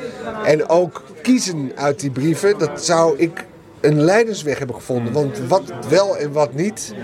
En 0.45 0.69
ook 0.69 1.03
kiezen 1.23 1.73
uit 1.75 2.01
die 2.01 2.11
brieven, 2.11 2.59
dat 2.59 2.85
zou 2.85 3.19
ik 3.19 3.45
een 3.81 4.01
leidensweg 4.05 4.59
hebben 4.59 4.77
gevonden. 4.77 5.13
Want 5.13 5.39
wat 5.49 5.63
wel 5.89 6.17
en 6.17 6.33
wat 6.33 6.53
niet. 6.55 6.95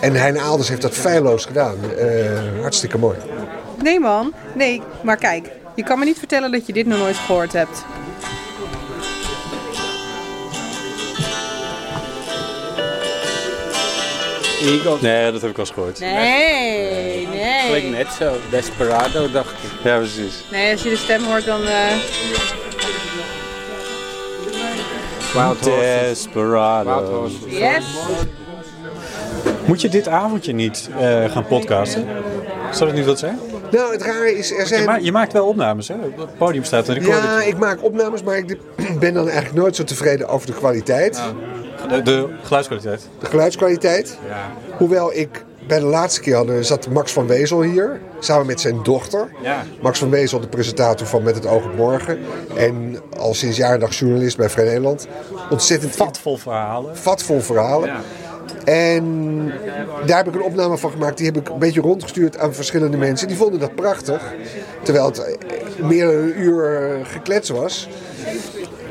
En 0.00 0.14
Hein 0.14 0.38
Aalders 0.40 0.68
heeft 0.68 0.82
dat 0.82 0.92
feilloos 0.94 1.44
gedaan. 1.44 1.76
Eh, 1.98 2.60
hartstikke 2.60 2.98
mooi. 2.98 3.16
Nee 3.82 4.00
man, 4.00 4.32
nee. 4.54 4.82
Maar 5.02 5.16
kijk, 5.16 5.50
je 5.74 5.82
kan 5.84 5.98
me 5.98 6.04
niet 6.04 6.18
vertellen 6.18 6.52
dat 6.52 6.66
je 6.66 6.72
dit 6.72 6.86
nog 6.86 6.98
nooit 6.98 7.16
gehoord 7.16 7.52
hebt. 7.52 7.84
Eagles. 14.62 15.00
Nee, 15.00 15.32
dat 15.32 15.40
heb 15.40 15.50
ik 15.50 15.56
al 15.58 15.64
eens 15.64 15.72
gehoord. 15.72 16.00
Nee, 16.00 17.26
Klinkt 17.68 17.88
nee. 17.90 17.90
net 17.90 18.08
zo. 18.18 18.36
Desperado 18.50 19.30
dacht 19.30 19.50
ik. 19.52 19.84
Ja, 19.84 19.96
precies. 19.96 20.34
Nee, 20.50 20.72
als 20.72 20.82
je 20.82 20.88
de 20.90 20.96
stem 20.96 21.24
hoort 21.24 21.44
dan... 21.44 21.62
eh, 21.66 21.86
Wild 25.32 25.58
Horses. 25.60 25.64
Wild 25.64 25.80
Desperado. 26.08 27.04
Horses. 27.04 27.38
yes. 27.58 27.84
Moet 29.64 29.80
je 29.80 29.88
dit 29.88 30.08
avondje 30.08 30.52
niet 30.52 30.90
eh, 30.98 31.24
gaan 31.30 31.46
podcasten? 31.46 32.06
Zou 32.70 32.88
dat 32.90 32.98
niet 32.98 33.06
wat 33.06 33.18
zijn? 33.18 33.38
Nou, 33.70 33.92
het 33.92 34.02
rare 34.02 34.36
is, 34.38 34.50
er 34.52 34.58
Je, 34.58 34.66
zijn... 34.66 34.84
ma- 34.84 34.96
je 34.96 35.12
maakt 35.12 35.32
wel 35.32 35.46
opnames, 35.46 35.88
hè? 35.88 35.94
Het 36.16 36.36
podium 36.38 36.64
staat 36.64 36.88
een 36.88 36.94
recorder. 36.94 37.22
Ja, 37.22 37.42
ik 37.42 37.58
maak 37.58 37.84
opnames, 37.84 38.22
maar 38.22 38.36
ik 38.36 38.56
ben 39.00 39.14
dan 39.14 39.24
eigenlijk 39.28 39.54
nooit 39.54 39.76
zo 39.76 39.84
tevreden 39.84 40.28
over 40.28 40.46
de 40.46 40.52
kwaliteit. 40.52 41.22
De, 41.88 42.02
de 42.02 42.28
geluidskwaliteit. 42.42 43.08
De 43.20 43.26
geluidskwaliteit. 43.26 44.18
Hoewel 44.76 45.12
ik 45.14 45.44
bij 45.66 45.78
de 45.78 45.84
laatste 45.84 46.20
keer 46.20 46.34
hadden, 46.34 46.64
zat 46.64 46.88
Max 46.88 47.12
van 47.12 47.26
Wezel 47.26 47.62
hier, 47.62 48.00
samen 48.18 48.46
met 48.46 48.60
zijn 48.60 48.82
dochter. 48.82 49.28
Ja. 49.42 49.64
Max 49.80 49.98
van 49.98 50.10
Wezel, 50.10 50.40
de 50.40 50.48
presentator 50.48 51.06
van 51.06 51.22
Met 51.22 51.34
het 51.34 51.46
Oog 51.46 51.64
op 51.64 51.76
Morgen. 51.76 52.18
En 52.56 52.96
al 53.18 53.34
sinds 53.34 53.56
jaar 53.56 53.74
en 53.74 53.80
dag 53.80 53.94
journalist 53.94 54.36
bij 54.36 54.50
Vrij 54.50 54.64
Nederland. 54.64 55.06
Ontzettend 55.50 55.96
Vatvol 55.96 56.36
verhalen. 56.36 56.96
vatvol 56.96 57.40
verhalen. 57.40 57.88
Ja. 57.88 58.00
En 58.64 59.46
daar 60.06 60.16
heb 60.16 60.28
ik 60.28 60.34
een 60.34 60.42
opname 60.42 60.78
van 60.78 60.90
gemaakt. 60.90 61.16
Die 61.16 61.26
heb 61.26 61.36
ik 61.36 61.48
een 61.48 61.58
beetje 61.58 61.80
rondgestuurd 61.80 62.38
aan 62.38 62.54
verschillende 62.54 62.96
mensen. 62.96 63.28
Die 63.28 63.36
vonden 63.36 63.60
dat 63.60 63.74
prachtig. 63.74 64.34
Terwijl 64.82 65.06
het 65.06 65.18
eh, 65.18 65.84
meer 65.84 66.06
dan 66.06 66.14
een 66.14 66.40
uur 66.40 66.82
eh, 66.82 67.06
geklets 67.06 67.50
was. 67.50 67.88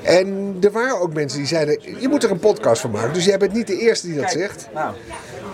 En 0.04 0.58
er 0.62 0.72
waren 0.72 1.01
ook 1.01 1.13
mensen 1.13 1.38
die 1.40 1.48
zeiden: 1.48 1.80
Je 2.00 2.08
moet 2.08 2.24
er 2.24 2.32
een 2.32 2.40
podcast 2.40 2.82
van 2.82 2.92
maken. 2.92 3.13
Dus 3.13 3.25
jij 3.25 3.38
bent 3.38 3.54
niet 3.54 3.68
de 3.68 3.78
eerste 3.78 4.08
die 4.08 4.16
dat 4.16 4.32
zegt. 4.32 4.68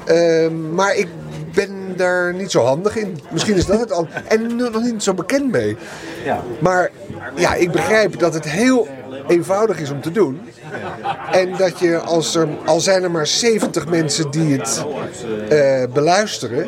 Ehm, 0.07 0.73
maar 0.73 0.95
ik 0.95 1.07
ben 1.53 1.93
daar 1.97 2.33
niet 2.33 2.51
zo 2.51 2.61
handig 2.63 2.95
in. 2.97 3.19
Misschien 3.31 3.55
is 3.55 3.65
dat 3.65 3.79
het 3.79 3.91
al. 3.91 4.07
En 4.27 4.55
nog 4.55 4.81
niet 4.81 5.03
zo 5.03 5.13
bekend 5.13 5.51
mee. 5.51 5.77
ja. 6.25 6.43
Maar 6.59 6.91
ja, 7.35 7.53
ik 7.53 7.71
begrijp 7.71 8.19
dat 8.19 8.33
het 8.33 8.49
heel 8.49 8.87
eenvoudig 9.27 9.79
is 9.79 9.89
om 9.91 10.01
te 10.01 10.11
doen. 10.11 10.39
En 11.31 11.55
dat 11.57 11.79
je, 11.79 11.97
als 11.99 12.35
er, 12.35 12.47
al 12.65 12.79
zijn 12.79 13.03
er 13.03 13.11
maar 13.11 13.27
70 13.27 13.87
mensen 13.87 14.31
die 14.31 14.57
het 14.57 14.85
eh, 15.49 15.83
beluisteren. 15.93 16.67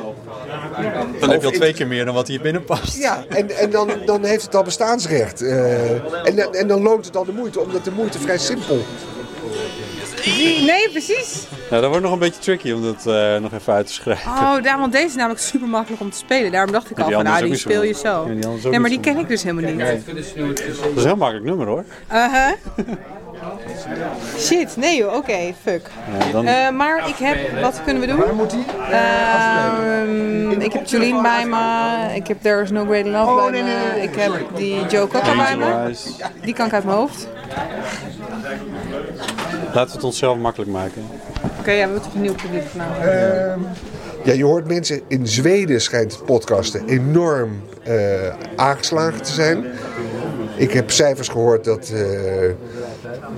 Dan 1.19 1.29
heb 1.29 1.41
je 1.41 1.47
al 1.47 1.53
twee 1.53 1.73
keer 1.73 1.87
meer 1.87 2.05
dan 2.05 2.13
wat 2.13 2.27
hier 2.27 2.41
binnen 2.41 2.63
past. 2.63 2.97
Ja, 2.97 3.23
en, 3.29 3.49
en 3.57 3.69
dan, 3.69 3.89
dan 4.05 4.23
heeft 4.23 4.43
het 4.43 4.55
al 4.55 4.63
bestaansrecht. 4.63 5.41
Eh, 5.41 5.91
en, 6.27 6.35
dan- 6.35 6.53
en 6.55 6.67
dan 6.67 6.81
loont 6.81 7.05
het 7.05 7.15
al 7.17 7.25
de 7.25 7.31
moeite, 7.31 7.59
omdat 7.59 7.83
de 7.83 7.91
moeite 7.91 8.19
vrij 8.19 8.37
simpel 8.37 8.77
Nee, 10.37 10.89
precies. 10.91 11.47
Nou, 11.69 11.81
dat 11.81 11.89
wordt 11.89 12.03
nog 12.03 12.11
een 12.13 12.19
beetje 12.19 12.41
tricky 12.41 12.71
om 12.71 12.83
dat 12.83 13.05
eh, 13.07 13.37
nog 13.37 13.53
even 13.53 13.73
uit 13.73 13.87
te 13.87 13.93
schrijven. 13.93 14.31
Oh, 14.31 14.61
daarom, 14.63 14.79
want 14.79 14.91
deze 14.93 15.05
is 15.05 15.15
namelijk 15.15 15.41
super 15.41 15.67
makkelijk 15.67 16.01
om 16.01 16.09
te 16.09 16.17
spelen. 16.17 16.51
Daarom 16.51 16.71
dacht 16.71 16.91
ik 16.91 16.97
Ja, 16.97 17.03
al 17.03 17.11
van, 17.11 17.23
nou, 17.23 17.43
is 17.43 17.49
die 17.49 17.57
speel 17.57 17.81
zo 17.81 17.87
je 17.87 17.93
zo. 17.93 18.27
Ja, 18.27 18.33
die 18.47 18.57
is 18.57 18.63
Nee, 18.63 18.79
maar 18.79 18.89
die 18.89 18.99
ken 18.99 19.17
ik 19.17 19.27
dus 19.27 19.43
helemaal 19.43 19.71
niet. 19.71 20.05
Dat 20.05 20.17
is 20.17 20.33
een 20.95 21.05
heel 21.05 21.15
makkelijk 21.15 21.45
nummer 21.45 21.67
hoor. 21.67 21.83
Uh-huh. 22.11 22.51
Shit, 24.37 24.77
nee 24.77 24.97
joh, 24.97 25.13
oké, 25.15 25.53
fuck. 25.63 25.89
Ja, 26.19 26.31
dan, 26.31 26.45
Eh, 26.47 26.69
maar 26.69 27.07
ik 27.09 27.15
heb, 27.15 27.61
wat 27.61 27.81
kunnen 27.83 28.01
we 28.01 28.07
doen? 28.07 28.17
Waar 28.17 28.35
moet 28.35 28.49
die? 28.49 28.65
ik 30.65 30.73
heb 30.73 30.87
Jolien 30.87 31.21
bij 31.21 31.45
me, 31.45 32.15
ik 32.15 32.27
heb 32.27 32.41
There's 32.41 32.69
No 32.71 32.85
Great 32.85 33.05
Love 33.05 33.51
bij 33.51 33.63
me, 33.63 34.01
ik 34.01 34.15
heb 34.15 34.47
die 34.55 34.85
Joe 34.85 35.07
Cocker 35.07 35.35
bij 35.35 35.57
me. 35.57 35.95
Die 36.41 36.53
kan 36.53 36.65
ik 36.65 36.73
uit 36.73 36.83
mijn 36.83 36.97
hoofd. 36.97 37.27
Laten 39.73 39.87
we 39.89 39.95
het 39.95 40.03
onszelf 40.03 40.37
makkelijk 40.37 40.71
maken. 40.71 41.01
Oké, 41.59 41.71
ja, 41.71 41.75
we 41.75 41.81
hebben 41.81 42.01
toch 42.01 42.13
een 42.13 42.21
nieuw 42.21 42.35
publiek 42.35 42.63
vanavond. 42.63 43.03
Ja, 44.23 44.33
je 44.33 44.43
hoort 44.43 44.67
mensen 44.67 45.01
in 45.07 45.27
Zweden 45.27 45.81
schijnt 45.81 46.25
podcasten 46.25 46.87
enorm 46.87 47.61
eh, 47.83 47.95
aangeslagen 48.55 49.21
te 49.21 49.31
zijn. 49.33 49.65
Ik 50.57 50.71
heb 50.71 50.91
cijfers 50.91 51.27
gehoord 51.27 51.63
dat. 51.63 51.89
eh, 51.93 52.01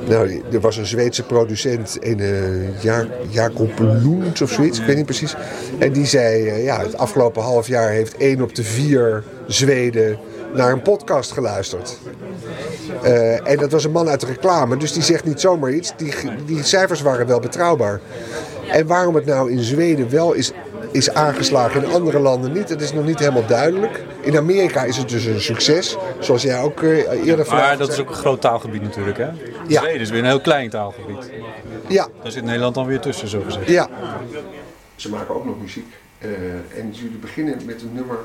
nou, 0.08 0.42
er 0.52 0.60
was 0.60 0.78
een 0.78 0.86
Zweedse 0.86 1.24
producent, 1.24 1.98
een 2.00 2.20
eh, 2.20 2.82
Ja- 2.84 3.08
Jacob 3.30 3.80
Lund 3.80 4.42
of 4.42 4.52
zoiets, 4.52 4.80
ik 4.80 4.86
weet 4.86 4.96
niet 4.96 5.06
precies. 5.06 5.36
En 5.80 5.92
die 5.92 6.06
zei: 6.06 6.48
eh, 6.48 6.64
ja, 6.64 6.80
het 6.82 6.98
afgelopen 6.98 7.42
half 7.42 7.68
jaar 7.68 7.90
heeft 7.90 8.18
één 8.18 8.42
op 8.42 8.56
de 8.56 8.64
vier 8.64 9.24
Zweden 9.48 10.18
naar 10.54 10.72
een 10.72 10.82
podcast 10.82 11.32
geluisterd. 11.32 11.98
Eh, 13.04 13.48
en 13.50 13.58
dat 13.58 13.72
was 13.72 13.84
een 13.84 13.92
man 13.92 14.10
uit 14.10 14.20
de 14.20 14.26
reclame, 14.26 14.78
dus 14.78 14.94
die 14.94 15.04
zegt 15.04 15.24
niet 15.26 15.42
zomaar 15.42 15.72
iets. 15.72 15.94
Die, 15.98 16.14
die 16.46 16.64
cijfers 16.64 17.02
waren 17.02 17.28
wel 17.28 17.40
betrouwbaar. 17.40 18.00
En 18.72 18.88
waarom 18.88 19.16
het 19.16 19.26
nou 19.26 19.52
in 19.52 19.60
Zweden 19.64 20.10
wel 20.10 20.34
is, 20.34 20.52
is 20.92 21.14
aangeslagen, 21.14 21.84
in 21.84 21.92
andere 21.92 22.20
landen 22.20 22.52
niet, 22.52 22.68
dat 22.68 22.82
is 22.82 22.94
nog 22.94 23.06
niet 23.06 23.20
helemaal 23.20 23.46
duidelijk. 23.48 24.04
In 24.22 24.38
Amerika 24.38 24.84
is 24.84 24.98
het 24.98 25.10
dus 25.10 25.26
een 25.26 25.42
succes, 25.42 25.98
zoals 26.20 26.42
jij 26.42 26.62
ook 26.62 26.82
eh, 26.84 26.90
eerder 27.12 27.38
Maar 27.38 27.46
vraagt. 27.46 27.80
dat 27.80 27.92
is 27.92 28.00
ook 28.00 28.10
een 28.10 28.16
groot 28.16 28.42
taalgebied 28.42 28.82
natuurlijk 28.82 29.18
hè. 29.18 29.28
Ja. 29.68 29.82
Zweden 29.82 30.02
is 30.02 30.10
weer 30.10 30.20
een 30.20 30.26
heel 30.26 30.42
klein 30.42 30.70
taalgebied. 30.70 31.32
Ja, 31.88 32.08
Daar 32.24 32.32
zit 32.32 32.44
Nederland 32.44 32.76
dan 32.76 32.86
weer 32.86 33.00
tussen 33.00 33.28
zo 33.28 33.42
gezegd. 33.46 33.68
ja. 33.68 33.90
Ze 34.96 35.10
maken 35.10 35.36
ook 35.36 35.46
nog 35.46 35.62
muziek. 35.62 35.94
eh, 36.20 36.30
en 36.80 36.92
jullie 36.92 37.18
beginnen 37.18 37.58
met 37.66 37.82
een 37.82 37.92
nummer 37.94 38.18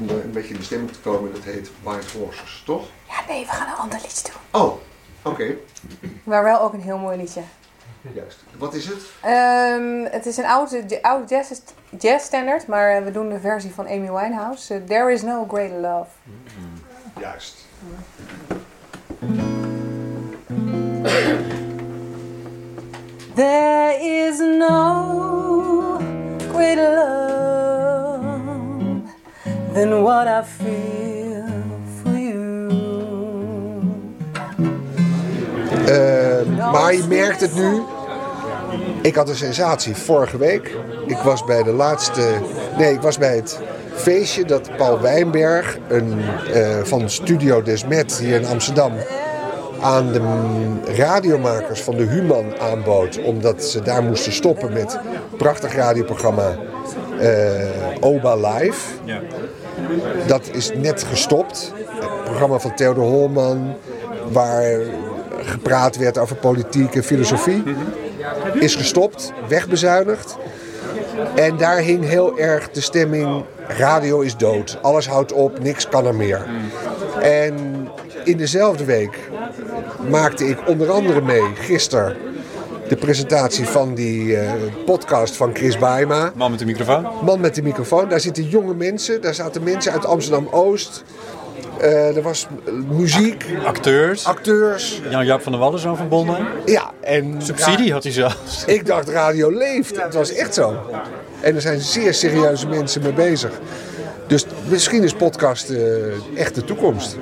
om 0.00 0.08
er 0.08 0.24
een 0.24 0.30
beetje 0.32 0.54
in 0.54 0.58
de 0.60 0.64
stemming 0.64 0.90
te 0.92 0.98
komen. 1.00 1.32
Dat 1.32 1.42
heet 1.42 1.70
White 1.82 2.18
Horses, 2.18 2.62
toch? 2.66 2.86
Ja, 3.08 3.14
nee, 3.28 3.44
we 3.44 3.52
gaan 3.52 3.66
een 3.68 3.74
ander 3.74 3.98
liedje 4.02 4.28
doen. 4.32 4.60
Oh, 4.62 4.74
oké. 5.22 5.54
Maar 6.24 6.42
wel 6.44 6.60
ook 6.60 6.72
een 6.72 6.82
heel 6.82 6.98
mooi 6.98 7.16
liedje. 7.16 7.40
Juist. 8.14 8.44
Wat 8.58 8.74
is 8.74 8.86
het? 8.86 9.02
Ehm, 9.20 10.04
het 10.10 10.26
is 10.26 10.36
een 10.36 10.44
oude, 10.46 10.86
de 10.86 11.02
oude 11.02 11.26
jazz, 11.26 11.52
jazz 11.98 12.24
standard, 12.26 12.66
maar 12.66 12.96
eh, 12.96 13.04
we 13.04 13.10
doen 13.10 13.28
de 13.28 13.40
versie 13.40 13.74
van 13.74 13.86
Amy 13.86 14.10
Winehouse. 14.12 14.74
Eh, 14.74 14.80
There 14.86 15.12
is 15.12 15.22
no 15.22 15.46
greater 15.48 15.78
love. 15.80 16.08
Juist. 17.20 17.54
There 23.34 23.92
is 24.00 24.38
no 24.40 25.98
greater 26.52 26.90
love 26.94 27.33
than 29.74 30.02
what 30.02 30.26
I 30.26 30.42
feel 30.42 31.44
for 32.02 32.18
you. 32.18 32.68
Eh, 35.86 36.72
maar 36.72 36.94
je 36.94 37.04
merkt 37.08 37.40
het 37.40 37.54
nu. 37.54 37.82
Ik 39.02 39.14
had 39.14 39.28
een 39.28 39.34
sensatie 39.34 39.96
vorige 39.96 40.38
week. 40.38 40.76
Ik 41.06 41.16
was 41.16 41.44
bij 41.44 41.62
de 41.62 41.72
laatste. 41.72 42.40
Nee, 42.78 42.92
ik 42.92 43.00
was 43.00 43.18
bij 43.18 43.36
het 43.36 43.60
feestje 43.94 44.44
dat 44.44 44.76
Paul 44.76 45.00
Wijnberg 45.00 45.78
een, 45.88 46.20
eh, 46.52 46.78
van 46.82 47.10
Studio 47.10 47.62
Desmet 47.62 48.18
hier 48.18 48.40
in 48.40 48.46
Amsterdam 48.46 48.92
aan 49.80 50.12
de 50.12 50.20
radiomakers 50.96 51.80
van 51.80 51.96
de 51.96 52.02
Human 52.02 52.58
aanbood. 52.60 53.22
Omdat 53.22 53.64
ze 53.64 53.82
daar 53.82 54.02
moesten 54.02 54.32
stoppen 54.32 54.72
met 54.72 54.92
het 54.92 55.36
prachtig 55.36 55.74
radioprogramma 55.74 56.56
eh, 57.18 58.00
Oba 58.00 58.36
Live. 58.36 58.94
Ja. 59.04 59.20
Dat 60.26 60.50
is 60.52 60.70
net 60.76 61.02
gestopt. 61.02 61.72
Het 62.00 62.24
programma 62.24 62.58
van 62.58 62.74
Theodor 62.74 63.04
Holman, 63.04 63.76
waar 64.32 64.80
gepraat 65.42 65.96
werd 65.96 66.18
over 66.18 66.36
politiek 66.36 66.94
en 66.94 67.04
filosofie, 67.04 67.62
is 68.54 68.74
gestopt, 68.74 69.32
wegbezuinigd. 69.48 70.36
En 71.34 71.56
daar 71.56 71.78
hing 71.78 72.04
heel 72.04 72.38
erg 72.38 72.70
de 72.70 72.80
stemming: 72.80 73.44
radio 73.68 74.20
is 74.20 74.36
dood, 74.36 74.78
alles 74.82 75.08
houdt 75.08 75.32
op, 75.32 75.58
niks 75.58 75.88
kan 75.88 76.06
er 76.06 76.14
meer. 76.14 76.46
En 77.22 77.88
in 78.24 78.36
dezelfde 78.36 78.84
week 78.84 79.18
maakte 80.10 80.48
ik 80.48 80.68
onder 80.68 80.90
andere 80.90 81.20
mee, 81.20 81.42
gisteren, 81.54 82.16
de 82.88 82.96
presentatie 82.96 83.66
van 83.66 83.94
die 83.94 84.36
eh, 84.36 84.52
podcast 84.84 85.36
van 85.36 85.54
Chris 85.54 85.78
Baima. 85.78 86.32
Man 86.34 86.50
met 86.50 86.58
de 86.58 86.64
microfoon. 86.64 87.06
Man 87.22 87.40
met 87.40 87.54
de 87.54 87.62
microfoon. 87.62 88.08
Daar 88.08 88.20
zitten 88.20 88.48
jonge 88.48 88.74
mensen. 88.74 89.20
Daar 89.20 89.34
zaten 89.34 89.62
mensen 89.62 89.92
uit 89.92 90.06
Amsterdam-Oost. 90.06 91.04
Eh, 91.78 92.16
er 92.16 92.22
was 92.22 92.46
muziek, 92.88 93.44
Acteurs. 93.64 94.24
acteurs. 94.26 95.00
Jan-Jaap 95.10 95.42
van 95.42 95.52
der 95.52 95.60
Wallen, 95.60 95.78
zoon 95.78 95.96
van 95.96 96.08
Bonden. 96.08 96.46
Ja, 96.64 96.90
en... 97.00 97.34
Subsidie 97.42 97.86
ja, 97.86 97.92
had 97.92 98.02
hij 98.02 98.12
zelfs. 98.12 98.64
ik 98.66 98.86
dacht, 98.86 99.08
radio 99.08 99.50
leeft. 99.50 100.02
Het 100.02 100.14
was 100.14 100.32
echt 100.32 100.54
zo. 100.54 100.76
En 101.40 101.54
er 101.54 101.60
zijn 101.60 101.80
zeer 101.80 102.14
serieuze 102.14 102.66
mensen 102.66 103.02
mee 103.02 103.12
bezig. 103.12 103.50
Dus 104.26 104.46
misschien 104.68 105.02
is 105.02 105.12
podcast 105.12 105.70
eh, 105.70 105.78
echt 106.34 106.54
de 106.54 106.64
toekomst. 106.64 107.16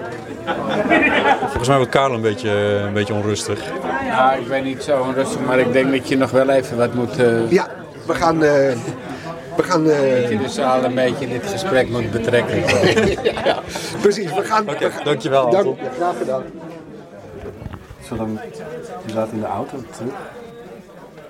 Volgens 1.62 1.80
mij 1.80 1.90
wordt 1.90 2.02
Karel 2.02 2.16
een 2.16 2.32
beetje, 2.34 2.50
een 2.86 2.92
beetje 2.92 3.14
onrustig. 3.14 3.72
Ja, 4.04 4.32
ik 4.32 4.48
ben 4.48 4.64
niet 4.64 4.82
zo 4.82 5.00
onrustig, 5.00 5.40
maar 5.40 5.58
ik 5.58 5.72
denk 5.72 5.90
dat 5.90 6.08
je 6.08 6.16
nog 6.16 6.30
wel 6.30 6.48
even 6.48 6.76
wat 6.76 6.94
moet... 6.94 7.18
eh 7.18 7.50
Ja, 7.50 7.68
we 8.06 8.14
gaan... 8.14 8.42
eh, 8.42 8.76
we 9.56 9.62
gaan 9.62 9.90
eh, 9.90 10.30
je 10.30 10.38
de 10.38 10.48
zaal 10.48 10.84
een 10.84 10.94
beetje 10.94 11.24
in 11.24 11.30
dit 11.30 11.46
gesprek 11.46 11.88
moet 11.88 12.10
betrekken. 12.10 12.62
precies, 14.02 14.34
we 14.34 14.42
gaan... 14.42 14.68
Oké, 14.68 14.90
dankjewel 15.04 15.50
Dank, 15.50 15.66
Anton. 15.66 15.78
graag 15.96 16.16
gedaan. 16.18 16.42
Zo 18.08 18.16
dan, 18.16 18.38
je 19.06 19.12
zat 19.12 19.28
in 19.32 19.40
de 19.40 19.46
auto 19.46 19.76
terug 19.90 20.14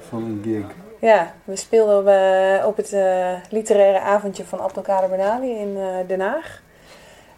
van 0.09 0.23
een 0.23 0.41
gig. 0.45 0.65
Ja, 0.99 1.35
we 1.45 1.57
speelden 1.57 1.99
op, 1.99 2.07
eh, 2.07 2.67
op 2.67 2.77
het 2.77 2.93
eh, 2.93 3.33
literaire 3.51 4.01
avondje 4.01 4.45
van 4.45 4.61
Abdelkader 4.61 5.09
Benali 5.09 5.51
in 5.51 5.77
eh, 5.77 6.09
Den 6.09 6.21
Haag. 6.21 6.62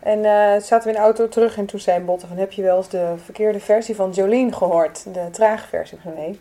En 0.05 0.25
eh, 0.25 0.63
zaten 0.63 0.83
we 0.83 0.89
in 0.89 0.95
de 0.95 1.07
auto 1.07 1.29
terug 1.29 1.57
en 1.57 1.67
toen 1.67 1.81
zei 1.81 2.01
Botte 2.01 2.27
van... 2.27 2.37
heb 2.37 2.53
je 2.53 2.63
wel 2.63 2.77
eens 2.77 2.89
de 2.89 3.15
verkeerde 3.25 3.61
versie 3.61 3.95
van 3.95 4.11
Jolene 4.11 4.53
gehoord? 4.53 5.15
De 5.15 5.29
trage 5.31 5.69
versie. 5.69 5.97
Ik 5.97 6.03
zei 6.03 6.17
nee. 6.17 6.41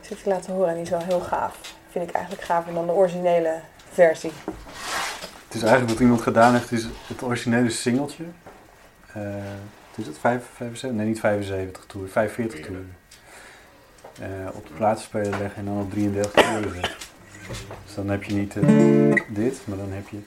Dus 0.00 0.10
ik 0.10 0.24
laten 0.24 0.52
horen 0.52 0.68
en 0.68 0.74
die 0.74 0.82
is 0.82 0.90
wel 0.90 1.02
heel 1.02 1.20
gaaf. 1.20 1.58
Vind 1.90 2.08
ik 2.08 2.14
eigenlijk 2.14 2.44
gaver 2.44 2.74
dan 2.74 2.86
de 2.86 2.92
originele 2.92 3.54
versie. 3.92 4.32
Het 5.44 5.54
is 5.54 5.62
eigenlijk 5.62 5.90
wat 5.92 6.00
iemand 6.00 6.22
gedaan 6.22 6.52
heeft, 6.52 6.72
is 6.72 6.86
het 7.06 7.22
originele 7.22 7.70
singeltje. 7.70 8.24
Uh, 9.16 9.24
is 9.94 10.06
het 10.06 10.18
75? 10.18 10.90
Nee, 10.90 11.06
niet 11.06 11.20
75 11.20 11.84
toer, 11.86 12.08
45 12.08 12.66
toer. 12.66 12.76
Uh, 14.20 14.26
op 14.52 14.66
de 14.66 14.72
platenspeler 14.74 15.38
leggen 15.38 15.54
en 15.54 15.64
dan 15.64 15.80
op 15.80 15.90
33 15.90 16.32
toeren. 16.32 16.80
Dus 17.84 17.94
dan 17.94 18.08
heb 18.08 18.22
je 18.22 18.34
niet 18.34 18.56
uh, 18.56 19.14
dit, 19.28 19.60
maar 19.64 19.76
dan 19.76 19.92
heb 19.92 20.08
je. 20.08 20.18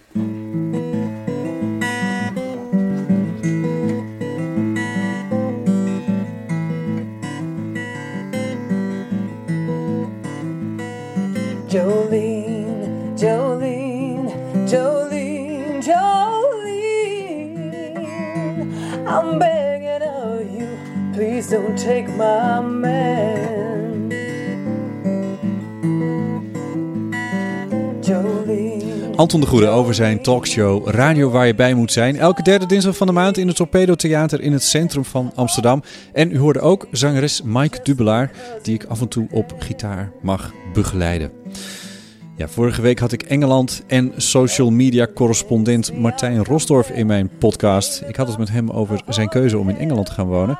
I'm 19.15 19.39
begging 19.39 20.57
you, 20.57 20.67
please 21.13 21.49
don't 21.49 21.77
take 21.77 22.07
my 22.17 22.59
man. 22.59 23.75
Anton 29.15 29.39
de 29.41 29.47
Goede 29.47 29.67
over 29.67 29.93
zijn 29.93 30.21
talkshow 30.21 30.87
Radio 30.87 31.29
Waar 31.29 31.47
Je 31.47 31.55
Bij 31.55 31.73
Moet 31.73 31.91
Zijn. 31.91 32.17
Elke 32.17 32.41
derde 32.41 32.65
dinsdag 32.65 32.97
van 32.97 33.07
de 33.07 33.13
maand 33.13 33.37
in 33.37 33.47
het 33.47 33.55
Torpedo 33.55 33.95
Theater 33.95 34.41
in 34.41 34.51
het 34.51 34.63
centrum 34.63 35.05
van 35.05 35.31
Amsterdam. 35.35 35.83
En 36.13 36.31
u 36.31 36.37
hoorde 36.37 36.59
ook 36.59 36.87
zangeres 36.91 37.41
Mike 37.41 37.79
Dubelaar, 37.83 38.31
die 38.61 38.73
ik 38.73 38.85
af 38.85 39.01
en 39.01 39.07
toe 39.07 39.27
op 39.31 39.55
gitaar 39.59 40.11
mag 40.21 40.53
begeleiden. 40.73 41.31
Ja, 42.37 42.47
vorige 42.47 42.81
week 42.81 42.99
had 42.99 43.11
ik 43.11 43.21
Engeland 43.21 43.83
en 43.87 44.13
social 44.17 44.71
media 44.71 45.07
correspondent 45.13 45.97
Martijn 45.97 46.43
Rosdorf 46.43 46.89
in 46.89 47.07
mijn 47.07 47.29
podcast. 47.37 48.03
Ik 48.07 48.15
had 48.15 48.27
het 48.27 48.37
met 48.37 48.49
hem 48.49 48.69
over 48.69 49.01
zijn 49.07 49.29
keuze 49.29 49.57
om 49.57 49.69
in 49.69 49.77
Engeland 49.77 50.05
te 50.05 50.11
gaan 50.11 50.27
wonen. 50.27 50.57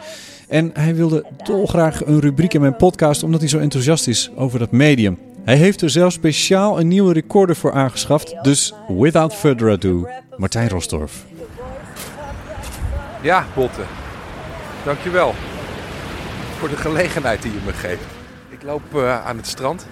En 0.47 0.71
hij 0.73 0.95
wilde 0.95 1.25
dolgraag 1.43 2.05
een 2.05 2.19
rubriek 2.19 2.53
in 2.53 2.61
mijn 2.61 2.75
podcast 2.75 3.23
omdat 3.23 3.39
hij 3.39 3.49
zo 3.49 3.59
enthousiast 3.59 4.07
is 4.07 4.31
over 4.35 4.59
dat 4.59 4.71
medium. 4.71 5.17
Hij 5.43 5.55
heeft 5.55 5.81
er 5.81 5.89
zelfs 5.89 6.15
speciaal 6.15 6.79
een 6.79 6.87
nieuwe 6.87 7.13
recorder 7.13 7.55
voor 7.55 7.71
aangeschaft. 7.71 8.35
Dus 8.41 8.73
without 8.87 9.35
further 9.35 9.71
ado, 9.71 10.07
Martijn 10.37 10.69
Rosdorf. 10.69 11.25
Ja, 13.21 13.45
Botte. 13.55 13.81
Dankjewel 14.83 15.33
voor 16.57 16.69
de 16.69 16.77
gelegenheid 16.77 17.41
die 17.41 17.51
je 17.51 17.59
me 17.65 17.73
geeft. 17.73 18.03
Ik 18.49 18.63
loop 18.63 18.81
uh, 18.93 19.25
aan 19.25 19.37
het 19.37 19.47
strand 19.47 19.85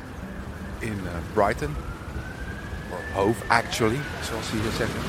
in 0.84 1.00
uh, 1.04 1.12
Brighton. 1.34 1.75
Or 2.92 3.00
Hove, 3.13 3.44
actually, 3.48 4.00
zoals 4.22 4.48
ze 4.48 4.56
hier 4.56 4.72
zeggen. 4.78 5.00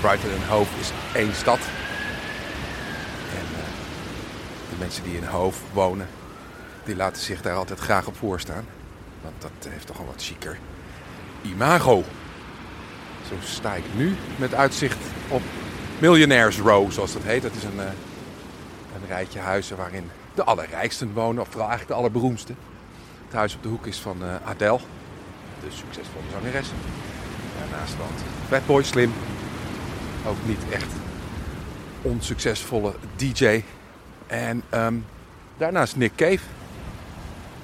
Brighton 0.00 0.30
en 0.30 0.48
Hove 0.48 0.80
is 0.80 0.92
één 1.14 1.34
stad. 1.34 1.58
En 3.38 3.46
uh, 3.50 3.64
de 4.70 4.76
mensen 4.78 5.02
die 5.02 5.16
in 5.16 5.24
Hove 5.24 5.60
wonen, 5.72 6.08
die 6.84 6.96
laten 6.96 7.22
zich 7.22 7.42
daar 7.42 7.56
altijd 7.56 7.78
graag 7.78 8.06
op 8.06 8.16
voorstaan. 8.16 8.64
Want 9.22 9.34
dat 9.38 9.50
heeft 9.68 9.86
toch 9.86 9.98
een 9.98 10.06
wat 10.06 10.22
chiquer 10.22 10.58
imago. 11.42 12.04
Zo 13.28 13.34
sta 13.44 13.74
ik 13.74 13.84
nu 13.96 14.16
met 14.36 14.54
uitzicht 14.54 14.98
op 15.28 15.42
Millionaires 15.98 16.58
Row, 16.58 16.90
zoals 16.90 17.12
dat 17.12 17.22
heet. 17.22 17.42
Dat 17.42 17.54
is 17.54 17.64
een, 17.64 17.76
uh, 17.76 17.84
een 18.94 19.06
rijtje 19.08 19.38
huizen 19.38 19.76
waarin 19.76 20.10
de 20.34 20.44
allerrijksten 20.44 21.12
wonen, 21.12 21.42
of 21.42 21.48
vooral 21.48 21.68
eigenlijk 21.68 21.98
de 21.98 22.04
allerberoemdste. 22.04 22.54
Het 23.32 23.40
huis 23.40 23.54
op 23.54 23.62
de 23.62 23.68
hoek 23.68 23.86
is 23.86 23.98
van 23.98 24.16
uh, 24.22 24.34
Adele, 24.44 24.78
de 25.60 25.70
succesvolle 25.70 26.24
zangeres. 26.32 26.68
Daarnaast 27.58 27.96
woont 27.96 28.20
Fatboy 28.48 28.82
Slim, 28.82 29.12
ook 30.26 30.36
niet 30.46 30.70
echt 30.70 30.92
onsuccesvolle 32.02 32.94
DJ. 33.16 33.64
En 34.26 34.62
um, 34.74 35.04
daarnaast 35.56 35.96
Nick 35.96 36.12
Cave, 36.14 36.38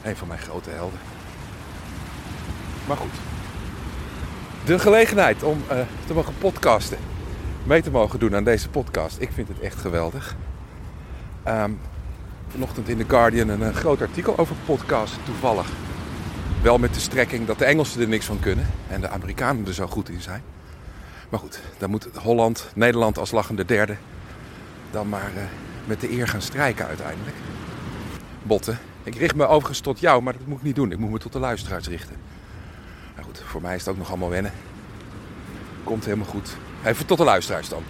een 0.02 0.16
van 0.16 0.28
mijn 0.28 0.40
grote 0.40 0.70
helden. 0.70 0.98
Maar 2.86 2.96
goed, 2.96 3.14
de 4.64 4.78
gelegenheid 4.78 5.42
om 5.42 5.62
uh, 5.70 5.80
te 6.06 6.14
mogen 6.14 6.38
podcasten, 6.38 6.98
mee 7.64 7.82
te 7.82 7.90
mogen 7.90 8.18
doen 8.18 8.36
aan 8.36 8.44
deze 8.44 8.68
podcast, 8.68 9.20
ik 9.20 9.32
vind 9.32 9.48
het 9.48 9.60
echt 9.60 9.76
geweldig. 9.78 10.36
Um, 11.48 11.80
vanochtend 12.48 12.88
in 12.88 12.96
The 12.96 13.04
Guardian 13.08 13.48
een, 13.48 13.60
een 13.60 13.74
groot 13.74 14.00
artikel 14.00 14.38
over 14.38 14.56
podcasten, 14.64 15.24
toevallig. 15.24 15.66
Wel 16.62 16.78
met 16.78 16.94
de 16.94 17.00
strekking 17.00 17.46
dat 17.46 17.58
de 17.58 17.64
Engelsen 17.64 18.00
er 18.00 18.08
niks 18.08 18.26
van 18.26 18.40
kunnen 18.40 18.66
en 18.88 19.00
de 19.00 19.08
Amerikanen 19.08 19.66
er 19.66 19.74
zo 19.74 19.86
goed 19.86 20.08
in 20.08 20.20
zijn. 20.20 20.42
Maar 21.28 21.40
goed, 21.40 21.60
dan 21.78 21.90
moet 21.90 22.08
Holland, 22.14 22.70
Nederland 22.74 23.18
als 23.18 23.30
lachende 23.30 23.64
derde 23.64 23.96
dan 24.90 25.08
maar 25.08 25.30
uh, 25.36 25.42
met 25.84 26.00
de 26.00 26.12
eer 26.12 26.28
gaan 26.28 26.42
strijken 26.42 26.86
uiteindelijk. 26.86 27.36
Botten, 28.42 28.78
ik 29.02 29.14
richt 29.14 29.34
me 29.34 29.46
overigens 29.46 29.80
tot 29.80 30.00
jou, 30.00 30.22
maar 30.22 30.32
dat 30.32 30.46
moet 30.46 30.58
ik 30.58 30.64
niet 30.64 30.74
doen. 30.74 30.92
Ik 30.92 30.98
moet 30.98 31.10
me 31.10 31.18
tot 31.18 31.32
de 31.32 31.38
luisteraars 31.38 31.88
richten. 31.88 32.16
Nou 33.14 33.26
goed, 33.26 33.42
voor 33.46 33.62
mij 33.62 33.74
is 33.74 33.80
het 33.80 33.90
ook 33.90 33.96
nog 33.98 34.08
allemaal 34.08 34.30
wennen. 34.30 34.52
Komt 35.84 36.04
helemaal 36.04 36.26
goed. 36.26 36.56
Even 36.84 37.06
tot 37.06 37.18
de 37.18 37.24
luisteraars 37.24 37.68
dan. 37.68 37.82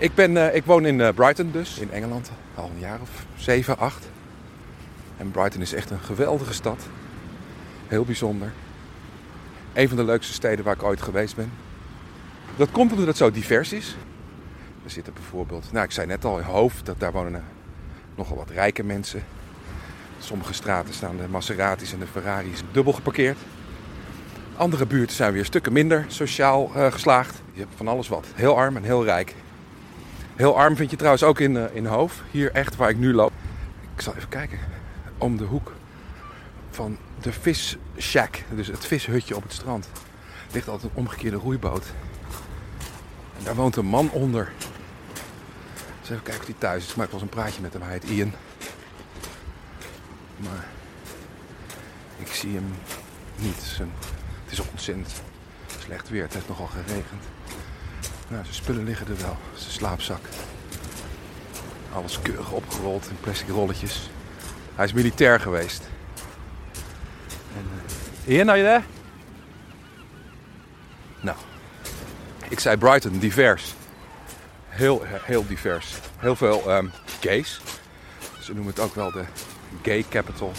Ik, 0.00 0.14
ben, 0.14 0.30
uh, 0.30 0.54
ik 0.54 0.64
woon 0.64 0.86
in 0.86 0.98
uh, 0.98 1.08
Brighton 1.14 1.50
dus, 1.50 1.78
in 1.78 1.92
Engeland. 1.92 2.30
Al 2.54 2.70
een 2.74 2.80
jaar 2.80 3.00
of 3.00 3.26
zeven, 3.36 3.78
acht. 3.78 4.08
En 5.16 5.30
Brighton 5.30 5.60
is 5.60 5.72
echt 5.72 5.90
een 5.90 6.00
geweldige 6.00 6.52
stad. 6.52 6.86
Heel 7.86 8.04
bijzonder. 8.04 8.52
Een 9.72 9.88
van 9.88 9.96
de 9.96 10.04
leukste 10.04 10.32
steden 10.32 10.64
waar 10.64 10.74
ik 10.74 10.82
ooit 10.82 11.02
geweest 11.02 11.36
ben. 11.36 11.52
Dat 12.56 12.70
komt 12.70 12.92
omdat 12.92 13.06
het 13.06 13.16
zo 13.16 13.30
divers 13.30 13.72
is. 13.72 13.96
Er 14.84 14.90
zitten 14.90 15.12
bijvoorbeeld, 15.12 15.72
nou 15.72 15.84
ik 15.84 15.90
zei 15.90 16.06
net 16.06 16.24
al 16.24 16.38
in 16.38 16.44
Hoofd, 16.44 16.86
dat 16.86 17.00
daar 17.00 17.12
wonen 17.12 17.44
nogal 18.14 18.36
wat 18.36 18.50
rijke 18.50 18.84
mensen. 18.84 19.22
Sommige 20.18 20.52
straten 20.52 20.94
staan 20.94 21.16
de 21.16 21.28
Maseratis 21.28 21.92
en 21.92 21.98
de 21.98 22.06
Ferraris 22.06 22.62
dubbel 22.72 22.92
geparkeerd. 22.92 23.38
Andere 24.56 24.86
buurten 24.86 25.16
zijn 25.16 25.32
weer 25.32 25.44
stukken 25.44 25.72
minder 25.72 26.04
sociaal 26.08 26.66
geslaagd. 26.66 27.42
Je 27.52 27.60
hebt 27.60 27.74
van 27.76 27.88
alles 27.88 28.08
wat. 28.08 28.26
Heel 28.34 28.56
arm 28.56 28.76
en 28.76 28.82
heel 28.82 29.04
rijk. 29.04 29.34
Heel 30.38 30.58
arm 30.58 30.76
vind 30.76 30.90
je 30.90 30.96
trouwens 30.96 31.22
ook 31.22 31.40
in, 31.40 31.54
uh, 31.54 31.74
in 31.74 31.86
Hoof. 31.86 32.22
Hier 32.30 32.52
echt 32.52 32.76
waar 32.76 32.90
ik 32.90 32.96
nu 32.96 33.12
loop. 33.12 33.32
Ik 33.94 34.00
zal 34.00 34.14
even 34.16 34.28
kijken. 34.28 34.58
Om 35.18 35.36
de 35.36 35.44
hoek 35.44 35.72
van 36.70 36.98
de 37.20 37.32
Fish 37.32 37.74
Shack. 37.98 38.42
Dus 38.54 38.66
het 38.66 38.86
vishutje 38.86 39.36
op 39.36 39.42
het 39.42 39.52
strand. 39.52 39.88
Ligt 40.52 40.68
altijd 40.68 40.90
een 40.90 40.98
omgekeerde 40.98 41.36
roeiboot. 41.36 41.84
En 43.38 43.44
daar 43.44 43.54
woont 43.54 43.76
een 43.76 43.86
man 43.86 44.10
onder. 44.10 44.52
Dus 46.00 46.10
even 46.10 46.22
kijken 46.22 46.40
of 46.40 46.46
hij 46.46 46.56
thuis 46.58 46.86
is. 46.86 46.94
Maar 46.94 47.06
ik 47.06 47.12
was 47.12 47.22
een 47.22 47.28
praatje 47.28 47.62
met 47.62 47.72
hem. 47.72 47.82
Hij 47.82 47.92
heet 47.92 48.04
Ian. 48.04 48.32
Maar 50.36 50.66
ik 52.16 52.32
zie 52.32 52.54
hem 52.54 52.74
niet. 53.36 53.78
Het 54.44 54.52
is 54.52 54.60
ontzettend 54.60 55.22
slecht 55.78 56.08
weer. 56.08 56.22
Het 56.22 56.34
heeft 56.34 56.48
nogal 56.48 56.66
geregend. 56.66 57.24
Nou, 58.28 58.42
zijn 58.42 58.54
spullen 58.54 58.84
liggen 58.84 59.06
er 59.06 59.16
wel. 59.22 59.36
Zijn 59.54 59.72
slaapzak. 59.72 60.20
Alles 61.92 62.22
keurig 62.22 62.52
opgerold 62.52 63.08
in 63.08 63.16
plastic 63.20 63.48
rolletjes. 63.48 64.10
Hij 64.74 64.84
is 64.84 64.92
militair 64.92 65.40
geweest. 65.40 65.88
Uh, 68.26 68.34
Ian, 68.34 68.48
are 68.48 68.62
you 68.62 68.68
there? 68.68 68.84
Nou, 71.20 71.36
ik 72.48 72.60
zei 72.60 72.76
Brighton, 72.76 73.18
divers. 73.18 73.74
Heel, 74.68 75.02
heel 75.04 75.46
divers. 75.46 75.94
Heel 76.16 76.36
veel 76.36 76.76
um, 76.76 76.92
gays. 77.20 77.60
Ze 78.40 78.54
noemen 78.54 78.72
het 78.74 78.82
ook 78.82 78.94
wel 78.94 79.10
de 79.10 79.24
gay 79.82 80.04
capital 80.10 80.52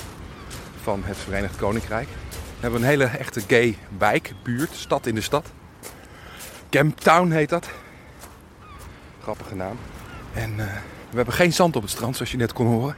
van 0.82 1.04
het 1.04 1.18
Verenigd 1.18 1.56
Koninkrijk. 1.56 2.08
We 2.30 2.60
hebben 2.60 2.82
een 2.82 2.88
hele 2.88 3.06
echte 3.06 3.42
gay 3.48 3.78
wijk, 3.98 4.34
buurt, 4.44 4.74
stad 4.74 5.06
in 5.06 5.16
de 5.16 5.22
stad. 5.22 5.52
Camptown 6.70 7.32
heet 7.32 7.50
dat. 7.50 7.70
Grappige 9.22 9.56
naam. 9.56 9.78
En 10.34 10.52
uh, 10.52 10.58
we 11.10 11.16
hebben 11.16 11.34
geen 11.34 11.54
zand 11.54 11.76
op 11.76 11.82
het 11.82 11.92
strand, 11.92 12.16
zoals 12.16 12.32
je 12.32 12.38
net 12.38 12.54
kon 12.54 12.68
horen. 12.68 12.96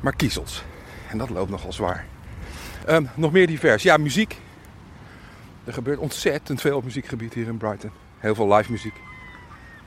Maar 0.00 0.16
kiezels. 0.16 0.64
En 1.10 1.18
dat 1.18 1.30
loopt 1.30 1.50
nogal 1.50 1.72
zwaar. 1.72 2.06
Um, 2.88 3.08
nog 3.14 3.32
meer 3.32 3.46
divers. 3.46 3.82
Ja, 3.82 3.96
muziek. 3.96 4.40
Er 5.64 5.72
gebeurt 5.72 5.98
ontzettend 5.98 6.60
veel 6.60 6.76
op 6.76 6.84
muziekgebied 6.84 7.34
hier 7.34 7.46
in 7.46 7.56
Brighton. 7.56 7.90
Heel 8.18 8.34
veel 8.34 8.54
live 8.54 8.70
muziek. 8.70 8.94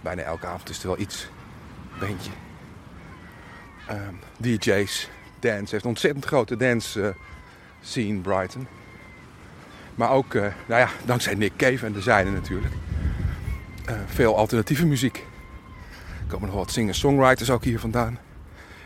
Bijna 0.02 0.22
elke 0.22 0.48
avond 0.48 0.70
is 0.70 0.82
er 0.82 0.88
wel 0.88 1.00
iets. 1.00 1.28
Bandje. 2.00 2.32
Um, 3.90 4.20
DJ's. 4.38 5.10
Dance. 5.40 5.72
heeft 5.72 5.84
een 5.84 5.90
ontzettend 5.90 6.26
grote 6.26 6.58
dance 6.58 7.00
uh, 7.00 7.08
scene 7.82 8.20
Brighton. 8.20 8.68
Maar 9.98 10.12
ook, 10.12 10.34
uh, 10.34 10.42
nou 10.42 10.82
ja, 10.82 10.90
dankzij 11.06 11.36
Nick 11.36 11.52
Cave 11.56 11.86
en 11.86 11.94
de 11.94 12.02
zijne 12.02 12.32
natuurlijk. 12.32 12.74
Uh, 13.90 13.96
veel 14.06 14.38
alternatieve 14.38 14.86
muziek. 14.86 15.26
Er 16.20 16.28
komen 16.28 16.48
nog 16.48 16.58
wat 16.58 16.72
singer-songwriters 16.72 17.50
ook 17.50 17.64
hier 17.64 17.80
vandaan. 17.80 18.20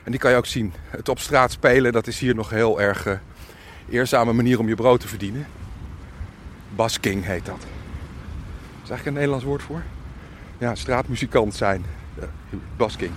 En 0.04 0.12
die 0.12 0.20
kan 0.20 0.32
je 0.32 0.38
ook 0.38 0.46
zien. 0.46 0.74
Het 0.90 1.10
op 1.10 1.20
straat 1.20 1.52
spelen, 1.52 1.92
dat 1.92 2.08
is 2.08 2.20
hier 2.20 2.36
nog 2.36 2.50
heel 2.50 2.82
erg 2.82 3.08
uh, 3.08 3.14
eerzame 3.90 4.34
manier 4.34 4.60
om 4.60 4.68
je 4.68 4.76
brood 4.76 5.00
te 5.00 5.08
verdienen. 5.08 5.48
Basking 6.76 7.26
heet 7.26 7.46
dat. 7.46 7.64
Er 7.64 7.68
eigenlijk 8.78 9.06
een 9.06 9.14
Nederlands 9.14 9.46
woord 9.46 9.62
voor? 9.62 9.84
Ja, 10.58 10.76
straatmuzikant 10.76 11.56
zijn. 11.56 11.86
Uh, 12.20 12.26
basking. 12.78 13.12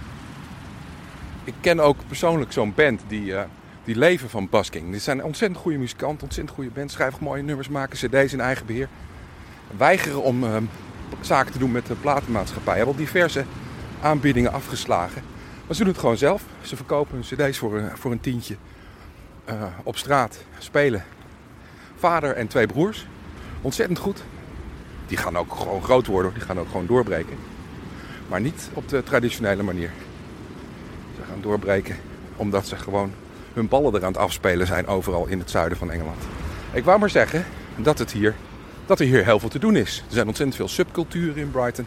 Ik 1.44 1.54
ken 1.60 1.80
ook 1.80 1.96
persoonlijk 2.06 2.52
zo'n 2.52 2.74
band 2.74 3.02
die, 3.08 3.36
eh, 3.36 3.44
die 3.84 3.96
leven 3.96 4.30
van 4.30 4.48
basking. 4.48 4.92
Dit 4.92 5.02
zijn 5.02 5.24
ontzettend 5.24 5.60
goede 5.60 5.78
muzikanten, 5.78 6.22
ontzettend 6.22 6.56
goede 6.56 6.70
band. 6.70 6.90
Schrijven 6.90 7.24
mooie 7.24 7.42
nummers, 7.42 7.68
maken 7.68 7.98
cd's 7.98 8.32
in 8.32 8.40
eigen 8.40 8.66
beheer. 8.66 8.88
Weigeren 9.76 10.22
om 10.22 10.44
uh, 10.44 10.56
zaken 11.20 11.52
te 11.52 11.58
doen 11.58 11.72
met 11.72 11.86
de 11.86 11.94
platenmaatschappij. 11.94 12.76
Hebben 12.76 12.94
al 12.94 13.00
diverse 13.00 13.44
aanbiedingen 14.02 14.52
afgeslagen. 14.52 15.22
Maar 15.66 15.76
ze 15.76 15.82
doen 15.82 15.92
het 15.92 16.00
gewoon 16.00 16.16
zelf. 16.16 16.42
Ze 16.60 16.76
verkopen 16.76 17.14
hun 17.14 17.48
cd's 17.48 17.58
voor 17.58 17.76
een, 17.76 17.96
voor 17.96 18.12
een 18.12 18.20
tientje. 18.20 18.56
Uh, 19.48 19.62
op 19.82 19.96
straat 19.96 20.44
spelen. 20.58 21.04
Vader 21.96 22.34
en 22.34 22.46
twee 22.46 22.66
broers. 22.66 23.06
Ontzettend 23.60 23.98
goed. 23.98 24.22
Die 25.06 25.16
gaan 25.16 25.36
ook 25.36 25.54
gewoon 25.54 25.82
groot 25.82 26.06
worden. 26.06 26.32
Die 26.32 26.42
gaan 26.42 26.58
ook 26.58 26.68
gewoon 26.68 26.86
doorbreken. 26.86 27.36
Maar 28.28 28.40
niet 28.40 28.68
op 28.72 28.88
de 28.88 29.02
traditionele 29.02 29.62
manier. 29.62 29.90
Ze 31.16 31.22
gaan 31.28 31.40
doorbreken 31.40 31.96
omdat 32.36 32.66
ze 32.66 32.76
gewoon 32.76 33.12
hun 33.54 33.68
ballen 33.68 33.94
er 33.94 34.04
aan 34.04 34.12
het 34.12 34.20
afspelen 34.20 34.66
zijn 34.66 34.86
overal 34.86 35.26
in 35.26 35.38
het 35.38 35.50
zuiden 35.50 35.78
van 35.78 35.90
Engeland. 35.90 36.22
Ik 36.72 36.84
wou 36.84 36.98
maar 36.98 37.10
zeggen 37.10 37.44
dat, 37.76 37.98
het 37.98 38.12
hier, 38.12 38.34
dat 38.86 39.00
er 39.00 39.06
hier 39.06 39.24
heel 39.24 39.38
veel 39.38 39.48
te 39.48 39.58
doen 39.58 39.76
is. 39.76 40.02
Er 40.06 40.14
zijn 40.14 40.26
ontzettend 40.26 40.56
veel 40.58 40.68
subculturen 40.68 41.36
in 41.36 41.50
Brighton. 41.50 41.86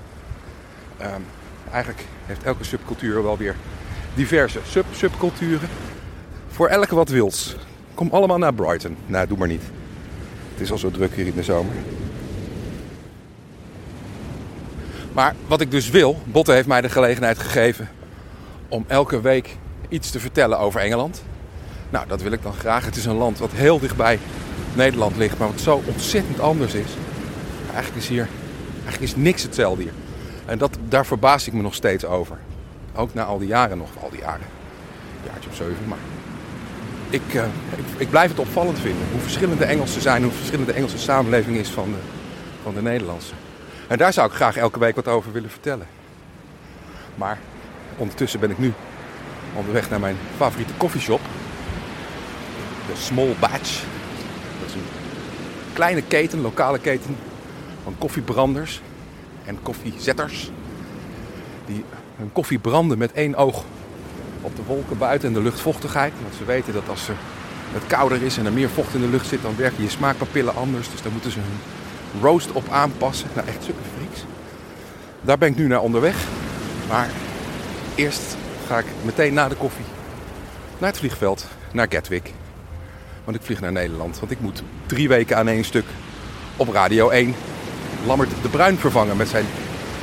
Um, 1.01 1.25
eigenlijk 1.71 2.05
heeft 2.25 2.43
elke 2.43 2.63
subcultuur 2.63 3.23
wel 3.23 3.37
weer 3.37 3.55
diverse 4.15 4.59
sub-subculturen. 4.67 5.69
Voor 6.47 6.67
elke 6.67 6.95
wat 6.95 7.09
wils. 7.09 7.55
Kom 7.93 8.09
allemaal 8.11 8.37
naar 8.37 8.53
Brighton. 8.53 8.97
Nou, 9.05 9.27
doe 9.27 9.37
maar 9.37 9.47
niet. 9.47 9.63
Het 10.51 10.61
is 10.61 10.71
al 10.71 10.77
zo 10.77 10.91
druk 10.91 11.15
hier 11.15 11.27
in 11.27 11.35
de 11.35 11.43
zomer. 11.43 11.73
Maar 15.13 15.35
wat 15.47 15.61
ik 15.61 15.71
dus 15.71 15.89
wil, 15.89 16.21
Botte 16.25 16.51
heeft 16.51 16.67
mij 16.67 16.81
de 16.81 16.89
gelegenheid 16.89 17.39
gegeven 17.39 17.89
om 18.67 18.85
elke 18.87 19.21
week 19.21 19.57
iets 19.89 20.11
te 20.11 20.19
vertellen 20.19 20.59
over 20.59 20.81
Engeland. 20.81 21.23
Nou, 21.89 22.07
dat 22.07 22.21
wil 22.21 22.31
ik 22.31 22.41
dan 22.41 22.53
graag. 22.53 22.85
Het 22.85 22.95
is 22.95 23.05
een 23.05 23.15
land 23.15 23.39
wat 23.39 23.51
heel 23.51 23.79
dichtbij 23.79 24.19
Nederland 24.73 25.17
ligt, 25.17 25.37
maar 25.37 25.47
wat 25.47 25.59
zo 25.59 25.83
ontzettend 25.85 26.39
anders 26.39 26.73
is. 26.73 26.89
Eigenlijk 27.73 28.03
is 28.03 28.07
hier 28.07 28.27
eigenlijk 28.87 29.01
is 29.01 29.15
niks 29.15 29.43
hetzelfde 29.43 29.83
hier. 29.83 29.93
En 30.45 30.57
dat, 30.57 30.77
daar 30.87 31.05
verbaas 31.05 31.47
ik 31.47 31.53
me 31.53 31.61
nog 31.61 31.73
steeds 31.73 32.05
over. 32.05 32.37
Ook 32.95 33.13
na 33.13 33.23
al 33.23 33.37
die 33.37 33.47
jaren 33.47 33.77
nog, 33.77 33.89
al 34.01 34.09
die 34.09 34.19
jaren. 34.19 34.45
Een 35.23 35.29
jaartje 35.31 35.49
of 35.49 35.55
zeven, 35.55 35.87
maar 35.87 35.97
ik, 37.09 37.33
uh, 37.33 37.43
ik, 37.97 38.09
blijf 38.09 38.29
het 38.29 38.39
opvallend 38.39 38.79
vinden. 38.79 39.03
Hoe 39.11 39.21
verschillende 39.21 39.65
Engelsen 39.65 40.01
zijn, 40.01 40.23
hoe 40.23 40.31
verschillende 40.31 40.71
de 40.71 40.77
Engelse 40.77 40.97
samenleving 40.97 41.57
is 41.57 41.69
van 41.69 41.91
de, 41.91 41.97
van 42.63 42.73
de 42.73 42.81
Nederlandse. 42.81 43.33
En 43.87 43.97
daar 43.97 44.13
zou 44.13 44.27
ik 44.27 44.33
graag 44.33 44.57
elke 44.57 44.79
week 44.79 44.95
wat 44.95 45.07
over 45.07 45.31
willen 45.31 45.49
vertellen. 45.49 45.87
Maar 47.15 47.39
ondertussen 47.97 48.39
ben 48.39 48.49
ik 48.51 48.57
nu 48.57 48.73
onderweg 49.53 49.89
naar 49.89 49.99
mijn 49.99 50.17
favoriete 50.37 50.73
koffieshop. 50.73 51.21
De 52.87 52.95
Small 52.95 53.35
Batch. 53.39 53.83
Dat 54.59 54.69
is 54.69 54.73
een 54.73 54.81
kleine 55.73 56.01
keten, 56.01 56.41
lokale 56.41 56.79
keten 56.79 57.17
van 57.83 57.95
koffiebranders 57.97 58.81
en 59.45 59.57
koffiezetters. 59.61 60.51
Die 61.65 61.83
hun 62.15 62.31
koffie 62.31 62.59
branden 62.59 62.97
met 62.97 63.11
één 63.11 63.35
oog 63.35 63.63
op 64.41 64.55
de 64.55 64.63
wolken 64.63 64.97
buiten 64.97 65.27
en 65.27 65.33
de 65.33 65.41
luchtvochtigheid. 65.41 66.13
Want 66.21 66.35
ze 66.35 66.45
weten 66.45 66.73
dat 66.73 66.89
als 66.89 67.07
het 67.71 67.87
kouder 67.87 68.21
is 68.21 68.37
en 68.37 68.45
er 68.45 68.53
meer 68.53 68.69
vocht 68.69 68.93
in 68.93 69.01
de 69.01 69.07
lucht 69.07 69.27
zit, 69.27 69.41
dan 69.41 69.55
werken 69.55 69.83
je 69.83 69.89
smaakpapillen 69.89 70.55
anders. 70.55 70.91
Dus 70.91 71.01
daar 71.01 71.11
moeten 71.11 71.31
ze 71.31 71.39
hun 71.39 72.21
roast 72.21 72.51
op 72.51 72.69
aanpassen. 72.69 73.29
Nou, 73.33 73.47
echt 73.47 73.63
super 73.63 73.83
freaks. 73.97 74.23
Daar 75.21 75.37
ben 75.37 75.49
ik 75.49 75.57
nu 75.57 75.67
naar 75.67 75.81
onderweg. 75.81 76.15
Maar 76.89 77.09
eerst 77.95 78.37
ga 78.67 78.79
ik 78.79 78.85
meteen 79.03 79.33
na 79.33 79.47
de 79.47 79.55
koffie 79.55 79.85
naar 80.77 80.89
het 80.89 80.99
vliegveld, 80.99 81.47
naar 81.71 81.87
Gatwick. 81.89 82.33
Want 83.27 83.39
ik 83.39 83.45
vlieg 83.45 83.59
naar 83.59 83.71
Nederland. 83.71 84.19
Want 84.19 84.31
ik 84.31 84.39
moet 84.39 84.63
drie 84.85 85.07
weken 85.07 85.37
aan 85.37 85.47
één 85.47 85.63
stuk 85.63 85.85
op 86.57 86.69
Radio 86.69 87.09
1 87.09 87.35
Lammert 88.05 88.29
de 88.41 88.49
Bruin 88.49 88.77
vervangen 88.77 89.17
met 89.17 89.27
zijn 89.27 89.45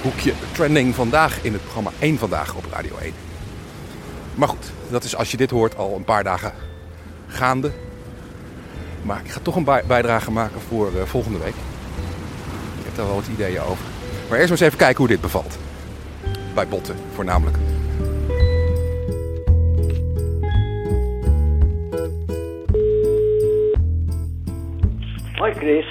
hoekje 0.03 0.33
Trending 0.53 0.95
Vandaag 0.95 1.39
in 1.43 1.53
het 1.53 1.63
programma 1.63 1.91
1 1.99 2.19
Vandaag 2.19 2.55
op 2.55 2.65
Radio 2.73 2.97
1. 2.97 3.13
Maar 4.35 4.49
goed, 4.49 4.73
dat 4.91 5.05
is 5.05 5.17
als 5.17 5.31
je 5.31 5.37
dit 5.37 5.51
hoort 5.51 5.77
al 5.77 5.97
een 5.97 6.05
paar 6.05 6.25
dagen 6.25 6.53
gaande. 7.27 7.71
Maar 9.03 9.21
ik 9.25 9.31
ga 9.31 9.41
toch 9.43 9.57
een 9.57 9.65
bijdrage 9.65 10.31
maken 10.31 10.61
voor 10.69 10.91
uh, 10.97 11.03
volgende 11.03 11.39
week. 11.39 11.55
Ik 12.79 12.85
heb 12.85 12.97
daar 12.97 13.07
wel 13.07 13.15
wat 13.15 13.27
ideeën 13.27 13.61
over. 13.61 13.85
Maar 14.29 14.39
eerst 14.39 14.51
maar 14.51 14.51
eens 14.51 14.61
even 14.61 14.79
kijken 14.79 14.99
hoe 14.99 15.09
dit 15.09 15.21
bevalt. 15.21 15.59
Bij 16.55 16.69
botten 16.69 16.97
voornamelijk. 17.15 17.57
Hoi 25.45 25.55
Chris. 25.55 25.87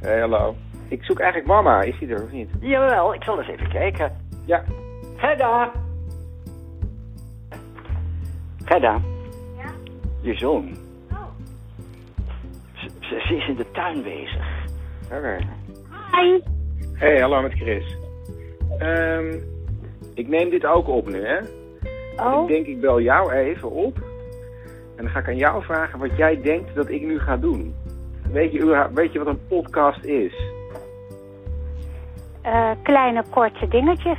Hey, 0.00 0.20
hallo. 0.20 0.54
Ik 0.88 1.04
zoek 1.04 1.18
eigenlijk 1.18 1.50
mama. 1.50 1.82
Is 1.82 1.98
die 1.98 2.08
er 2.08 2.22
of 2.22 2.32
niet? 2.32 2.50
Jawel, 2.60 3.14
ik 3.14 3.22
zal 3.22 3.38
eens 3.38 3.48
even 3.48 3.68
kijken. 3.68 4.16
Ja. 4.44 4.64
Gerda. 5.16 5.72
Gerda. 8.64 9.00
Ja? 9.56 9.70
Je 10.20 10.34
zoon. 10.34 10.76
Oh. 11.10 11.26
Ze, 13.00 13.34
is 13.34 13.48
in 13.48 13.56
de 13.56 13.70
tuin 13.70 14.02
bezig. 14.02 14.46
Oké. 15.04 15.36
Hi. 16.12 16.40
Hey, 16.92 17.20
hallo 17.20 17.42
met 17.42 17.52
Chris. 17.52 17.96
Ehm 18.78 19.34
ik 20.14 20.28
neem 20.28 20.50
dit 20.50 20.66
ook 20.66 20.88
op 20.88 21.08
nu, 21.08 21.26
hè? 21.26 21.38
Oh. 22.16 22.42
Ik 22.42 22.48
denk, 22.48 22.66
ik 22.66 22.80
bel 22.80 23.00
jou 23.00 23.32
even 23.32 23.70
op. 23.70 23.96
En 24.96 25.04
dan 25.04 25.08
ga 25.08 25.18
ik 25.18 25.28
aan 25.28 25.36
jou 25.36 25.64
vragen 25.64 25.98
wat 25.98 26.16
jij 26.16 26.40
denkt 26.42 26.74
dat 26.74 26.88
ik 26.88 27.02
nu 27.02 27.18
ga 27.20 27.36
doen. 27.36 27.74
Weet 28.32 28.52
je, 28.52 28.88
weet 28.94 29.12
je 29.12 29.18
wat 29.18 29.26
een 29.28 29.46
podcast 29.48 30.04
is? 30.04 30.34
Eh, 32.42 32.70
kleine 32.82 33.24
korte 33.30 33.68
dingetjes. 33.68 34.18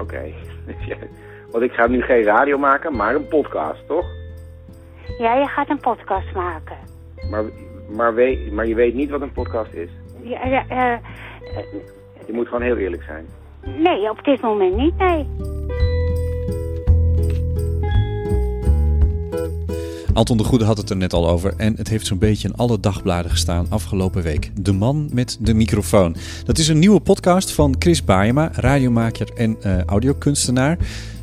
Oké. 0.00 0.22
Want 1.52 1.64
ik 1.64 1.72
ga 1.72 1.86
nu 1.86 2.02
geen 2.02 2.22
radio 2.22 2.58
maken, 2.58 2.96
maar 2.96 3.14
een 3.14 3.28
podcast, 3.28 3.86
toch? 3.86 4.06
Ja, 5.18 5.34
je 5.34 5.46
gaat 5.46 5.70
een 5.70 5.80
podcast 5.80 6.34
maken. 6.34 6.76
Maar, 7.30 7.44
maar, 7.96 8.14
weet, 8.14 8.52
maar 8.52 8.66
je 8.66 8.74
weet 8.74 8.94
niet 8.94 9.10
wat 9.10 9.20
een 9.20 9.32
podcast 9.32 9.72
is. 9.72 9.90
Ja, 10.22 10.46
ja, 10.46 10.64
eh, 10.68 10.98
Je 12.26 12.32
moet 12.32 12.46
gewoon 12.46 12.62
heel 12.62 12.76
eerlijk 12.76 13.02
zijn. 13.02 13.26
nee, 13.76 14.10
op 14.10 14.24
dit 14.24 14.40
moment 14.40 14.76
niet, 14.76 14.96
nee. 14.96 15.26
Anton 20.14 20.36
de 20.36 20.44
Goede 20.44 20.64
had 20.64 20.76
het 20.76 20.90
er 20.90 20.96
net 20.96 21.12
al 21.12 21.28
over 21.28 21.54
en 21.56 21.74
het 21.76 21.88
heeft 21.88 22.06
zo'n 22.06 22.18
beetje 22.18 22.48
in 22.48 22.54
alle 22.54 22.80
dagbladen 22.80 23.30
gestaan 23.30 23.66
afgelopen 23.68 24.22
week. 24.22 24.50
De 24.60 24.72
man 24.72 25.08
met 25.12 25.38
de 25.40 25.54
microfoon. 25.54 26.16
Dat 26.44 26.58
is 26.58 26.68
een 26.68 26.78
nieuwe 26.78 27.00
podcast 27.00 27.50
van 27.50 27.76
Chris 27.78 28.04
Baayema, 28.04 28.50
radiomaker 28.52 29.28
en 29.34 29.56
eh, 29.60 29.84
audiokunstenaar. 29.84 30.78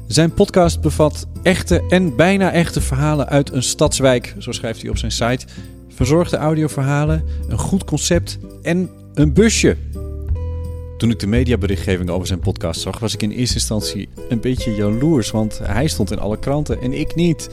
Zijn 0.08 0.34
podcast 0.34 0.82
bevat 0.82 1.28
echte 1.44 1.84
en 1.90 2.16
bijna 2.16 2.52
echte 2.52 2.82
verhalen 2.82 3.28
uit 3.28 3.52
een 3.52 3.64
stadswijk, 3.64 4.36
zo 4.38 4.52
schrijft 4.52 4.82
hij 4.82 4.90
op 4.90 4.98
zijn 4.98 5.12
site. 5.12 5.46
Verzorgde 5.90 6.38
audioverhalen, 6.38 7.24
een 7.48 7.60
goed 7.60 7.84
concept 7.84 8.38
en 8.62 8.90
een 9.14 9.34
busje. 9.34 9.78
Toen 11.02 11.10
ik 11.10 11.20
de 11.20 11.28
mediaberichtgeving 11.28 12.10
over 12.10 12.28
zijn 12.28 12.40
podcast 12.40 12.82
zag, 12.82 13.00
was 13.00 13.14
ik 13.14 13.22
in 13.22 13.32
eerste 13.32 13.56
instantie 13.56 14.10
een 14.30 14.40
beetje 14.40 14.76
jaloers, 14.76 15.32
want 15.32 15.60
hij 15.64 15.88
stond 15.88 16.12
in 16.12 16.20
alle 16.20 16.40
kranten 16.40 16.82
en 16.82 16.94
ik 16.94 17.16
niet. 17.16 17.50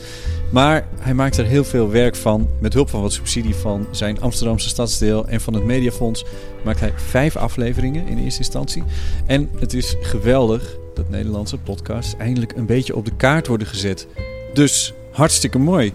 Maar 0.53 0.89
hij 0.99 1.15
maakt 1.15 1.37
er 1.37 1.45
heel 1.45 1.65
veel 1.65 1.91
werk 1.91 2.17
van. 2.17 2.49
Met 2.61 2.73
hulp 2.73 2.91
van 2.91 3.01
wat 3.01 3.13
subsidie 3.13 3.55
van 3.55 3.87
zijn 3.91 4.21
Amsterdamse 4.21 4.69
stadsdeel 4.69 5.27
en 5.27 5.41
van 5.41 5.55
het 5.55 5.65
Mediafonds 5.65 6.25
maakt 6.65 6.81
hij 6.81 6.93
vijf 6.97 7.37
afleveringen 7.37 8.07
in 8.07 8.19
eerste 8.19 8.39
instantie. 8.39 8.83
En 9.27 9.51
het 9.59 9.73
is 9.73 9.97
geweldig 10.01 10.77
dat 10.95 11.11
Nederlandse 11.11 11.59
podcasts 11.59 12.15
eindelijk 12.19 12.53
een 12.57 12.67
beetje 12.67 12.97
op 12.97 13.05
de 13.05 13.17
kaart 13.17 13.47
worden 13.47 13.67
gezet. 13.67 14.07
Dus 14.53 14.93
hartstikke 15.13 15.59
mooi. 15.59 15.93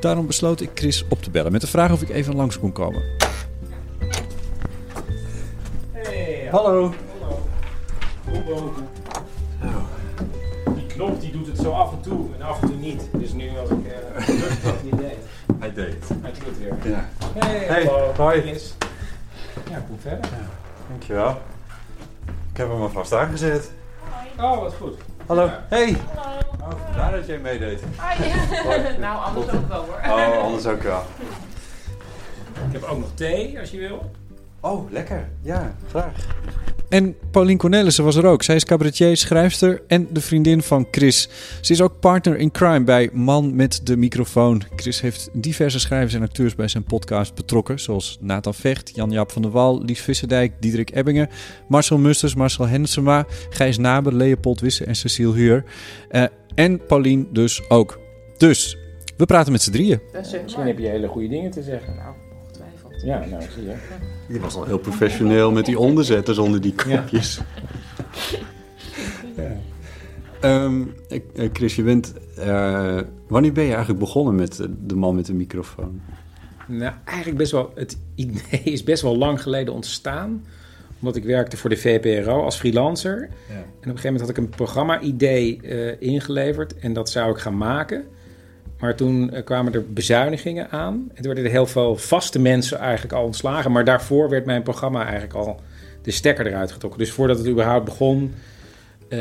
Daarom 0.00 0.26
besloot 0.26 0.60
ik 0.60 0.70
Chris 0.74 1.04
op 1.08 1.22
te 1.22 1.30
bellen 1.30 1.52
met 1.52 1.60
de 1.60 1.66
vraag 1.66 1.92
of 1.92 2.02
ik 2.02 2.08
even 2.08 2.36
langs 2.36 2.58
kon 2.58 2.72
komen. 2.72 3.27
Hallo. 6.50 6.94
Boven. 8.46 8.88
Die 10.74 10.86
knop 10.86 11.20
die 11.20 11.32
doet 11.32 11.46
het 11.46 11.58
zo 11.58 11.70
af 11.72 11.92
en 11.92 12.00
toe 12.00 12.26
en 12.38 12.42
af 12.46 12.62
en 12.62 12.68
toe 12.68 12.76
niet. 12.76 13.08
Dus 13.12 13.32
nu 13.32 13.50
als 13.58 13.70
ik 13.70 13.76
uh, 13.76 14.24
druk 14.24 14.62
dat 14.64 14.82
niet 14.82 14.98
deed. 14.98 15.16
Hij 15.58 15.72
deed 15.72 15.86
het. 15.94 16.08
Hij 16.22 16.32
doet 16.32 16.44
het 16.46 16.58
weer. 16.58 16.92
Ja. 16.92 17.08
Hey, 17.38 17.58
Hey, 17.58 17.84
hallo. 17.84 18.12
hoi. 18.16 18.42
Ja, 19.70 19.84
kom 19.88 19.98
verder. 20.00 20.30
Dankjewel. 20.88 21.38
Ik 22.52 22.56
heb 22.56 22.68
hem 22.68 22.80
alvast 22.82 23.12
aangezet. 23.12 23.70
Oh, 24.40 24.60
wat 24.60 24.74
goed. 24.74 24.98
Hallo. 25.26 25.44
Ja. 25.44 25.64
Hey. 25.68 25.96
Oh, 26.60 26.70
vandaar 26.84 27.12
dat 27.12 27.26
jij 27.26 27.38
meedeed. 27.38 27.82
nou, 29.00 29.24
anders 29.24 29.50
ook 29.56 29.68
wel 29.68 29.84
hoor. 29.84 30.00
Oh, 30.18 30.42
anders 30.42 30.66
ook 30.66 30.82
wel. 30.82 31.02
Ik 32.66 32.72
heb 32.72 32.82
ook 32.82 32.98
nog 32.98 33.08
thee, 33.14 33.60
als 33.60 33.70
je 33.70 33.78
wil. 33.78 34.10
Oh, 34.60 34.90
lekker. 34.90 35.28
Ja, 35.42 35.76
graag. 35.88 36.12
En 36.88 37.16
Pauline 37.30 37.58
Cornelissen 37.58 38.04
was 38.04 38.16
er 38.16 38.26
ook. 38.26 38.42
Zij 38.42 38.54
is 38.54 38.64
cabaretier, 38.64 39.16
schrijfster 39.16 39.82
en 39.86 40.08
de 40.12 40.20
vriendin 40.20 40.62
van 40.62 40.86
Chris. 40.90 41.28
Ze 41.60 41.72
is 41.72 41.80
ook 41.80 42.00
partner 42.00 42.36
in 42.36 42.50
crime 42.50 42.84
bij 42.84 43.10
Man 43.12 43.56
met 43.56 43.80
de 43.86 43.96
microfoon. 43.96 44.62
Chris 44.76 45.00
heeft 45.00 45.28
diverse 45.32 45.80
schrijvers 45.80 46.14
en 46.14 46.22
acteurs 46.22 46.54
bij 46.54 46.68
zijn 46.68 46.84
podcast 46.84 47.34
betrokken. 47.34 47.80
Zoals 47.80 48.18
Nathan 48.20 48.54
Vecht, 48.54 48.94
Jan-Jaap 48.94 49.32
van 49.32 49.42
der 49.42 49.50
Wal, 49.50 49.84
Lies 49.84 50.00
Visserdijk, 50.00 50.52
Diederik 50.60 50.90
Ebbingen... 50.94 51.28
Marcel 51.68 51.98
Musters, 51.98 52.34
Marcel 52.34 52.66
Hensema, 52.66 53.26
Gijs 53.50 53.78
Naber, 53.78 54.14
Leopold 54.14 54.60
Wisse 54.60 54.84
en 54.84 54.96
Cecile 54.96 55.34
Huur. 55.34 55.64
Eh, 56.08 56.24
en 56.54 56.86
Pauline 56.86 57.26
dus 57.32 57.70
ook. 57.70 58.00
Dus, 58.36 58.76
we 59.16 59.26
praten 59.26 59.52
met 59.52 59.62
z'n 59.62 59.70
drieën. 59.70 60.00
Misschien 60.12 60.66
heb 60.66 60.78
je 60.78 60.86
hele 60.86 61.08
goede 61.08 61.28
dingen 61.28 61.50
te 61.50 61.62
zeggen. 61.62 61.94
Nou. 61.96 62.27
Ja, 63.04 63.24
nou, 63.30 63.42
zie 63.54 63.62
je. 63.62 63.74
Je 64.28 64.40
was 64.40 64.54
al 64.54 64.64
heel 64.64 64.78
professioneel 64.78 65.52
met 65.52 65.64
die 65.64 65.78
onderzetters 65.78 66.38
onder 66.38 66.60
die 66.60 66.74
kopjes. 66.74 67.40
Ja. 69.36 69.56
Ehm, 70.40 70.82
eh, 71.08 71.48
Chris, 71.52 71.76
je 71.76 71.82
bent, 71.82 72.14
eh, 72.36 73.00
wanneer 73.28 73.52
ben 73.52 73.64
je 73.64 73.70
eigenlijk 73.70 74.00
begonnen 74.00 74.34
met 74.34 74.60
eh, 74.60 74.66
de 74.86 74.94
man 74.94 75.14
met 75.14 75.26
de 75.26 75.34
microfoon? 75.34 76.00
Nou, 76.66 76.92
eigenlijk 77.04 77.38
best 77.38 77.52
wel. 77.52 77.72
Het 77.74 77.98
idee 78.14 78.62
is 78.62 78.82
best 78.82 79.02
wel 79.02 79.16
lang 79.16 79.42
geleden 79.42 79.74
ontstaan. 79.74 80.44
Omdat 81.00 81.16
ik 81.16 81.24
werkte 81.24 81.56
voor 81.56 81.70
de 81.70 81.76
VPRO 81.76 82.42
als 82.42 82.56
freelancer. 82.56 83.20
En 83.20 83.28
op 83.28 83.30
een 83.80 83.90
gegeven 83.90 84.02
moment 84.02 84.20
had 84.20 84.30
ik 84.30 84.36
een 84.36 84.48
programma-idee 84.48 85.60
ingeleverd. 85.98 86.78
En 86.78 86.92
dat 86.92 87.10
zou 87.10 87.30
ik 87.30 87.38
gaan 87.38 87.56
maken. 87.56 88.04
Maar 88.78 88.94
toen 88.94 89.30
eh, 89.30 89.44
kwamen 89.44 89.72
er 89.72 89.92
bezuinigingen 89.92 90.70
aan. 90.70 90.94
En 91.08 91.14
toen 91.14 91.26
werden 91.26 91.44
er 91.44 91.50
heel 91.50 91.66
veel 91.66 91.96
vaste 91.96 92.38
mensen 92.38 92.78
eigenlijk 92.78 93.12
al 93.12 93.24
ontslagen. 93.24 93.72
Maar 93.72 93.84
daarvoor 93.84 94.28
werd 94.28 94.44
mijn 94.44 94.62
programma 94.62 95.02
eigenlijk 95.02 95.34
al 95.34 95.60
de 96.02 96.10
stekker 96.10 96.46
eruit 96.46 96.72
getrokken. 96.72 97.00
Dus 97.00 97.12
voordat 97.12 97.38
het 97.38 97.48
überhaupt 97.48 97.84
begon, 97.84 98.34
eh, 99.08 99.18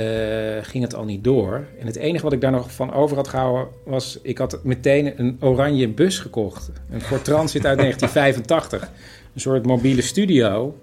ging 0.62 0.84
het 0.84 0.96
al 0.96 1.06
niet 1.06 1.24
door. 1.24 1.66
En 1.80 1.86
het 1.86 1.96
enige 1.96 2.24
wat 2.24 2.34
ik 2.34 2.42
daar 2.42 2.52
nog 2.52 2.72
van 2.72 2.94
over 2.94 3.16
had 3.16 3.28
gehouden 3.28 3.68
was... 3.86 4.20
ik 4.22 4.38
had 4.38 4.60
meteen 4.64 5.14
een 5.20 5.38
oranje 5.40 5.88
bus 5.88 6.20
gekocht. 6.20 6.72
Een 6.92 7.02
Ford 7.02 7.24
Transit 7.24 7.66
uit 7.66 7.78
1985. 7.84 8.92
Een 9.34 9.42
soort 9.42 9.66
mobiele 9.66 10.02
studio. 10.02 10.80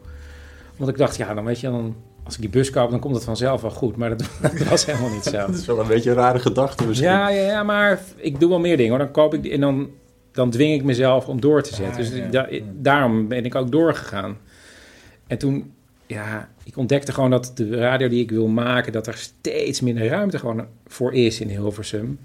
Want 0.76 0.90
ik 0.90 0.96
dacht, 0.96 1.16
ja, 1.16 1.34
dan 1.34 1.44
weet 1.44 1.60
je, 1.60 1.66
dan, 1.66 1.96
als 2.24 2.34
ik 2.34 2.40
die 2.40 2.50
bus 2.50 2.70
koop... 2.70 2.90
dan 2.90 3.00
komt 3.00 3.14
het 3.14 3.24
vanzelf 3.24 3.60
wel 3.60 3.70
goed. 3.70 3.96
Maar 3.96 4.08
dat, 4.08 4.28
dat 4.42 4.68
was 4.68 4.86
helemaal 4.86 5.10
niet 5.10 5.22
zo. 5.24 5.30
Dat 5.46 5.54
is 5.54 5.66
wel 5.66 5.80
een 5.80 5.86
beetje 5.86 6.10
een 6.10 6.16
rare 6.16 6.38
gedachte 6.38 6.86
misschien. 6.86 7.08
Ja, 7.08 7.28
ja, 7.28 7.42
ja, 7.42 7.62
maar 7.62 8.00
ik 8.16 8.40
doe 8.40 8.48
wel 8.48 8.58
meer 8.58 8.76
dingen. 8.76 8.90
Hoor. 8.90 8.98
Dan 8.98 9.10
koop 9.10 9.34
ik 9.34 9.42
die 9.42 9.52
en 9.52 9.60
dan, 9.60 9.90
dan 10.32 10.50
dwing 10.50 10.74
ik 10.74 10.84
mezelf 10.84 11.28
om 11.28 11.40
door 11.40 11.62
te 11.62 11.74
zetten. 11.74 12.10
dus 12.10 12.30
da- 12.30 12.48
daarom 12.72 13.28
ben 13.28 13.44
ik 13.44 13.54
ook 13.54 13.70
doorgegaan. 13.72 14.36
En 15.26 15.38
toen, 15.38 15.72
ja, 16.06 16.48
ik 16.64 16.76
ontdekte 16.76 17.12
gewoon 17.12 17.30
dat 17.30 17.52
de 17.54 17.76
radio 17.76 18.08
die 18.08 18.22
ik 18.22 18.30
wil 18.30 18.46
maken, 18.48 18.92
dat 18.92 19.06
er 19.06 19.16
steeds 19.16 19.80
minder 19.80 20.06
ruimte 20.06 20.38
gewoon 20.38 20.66
voor 20.86 21.14
is 21.14 21.40
in 21.40 21.48
Hilversum. 21.48 22.18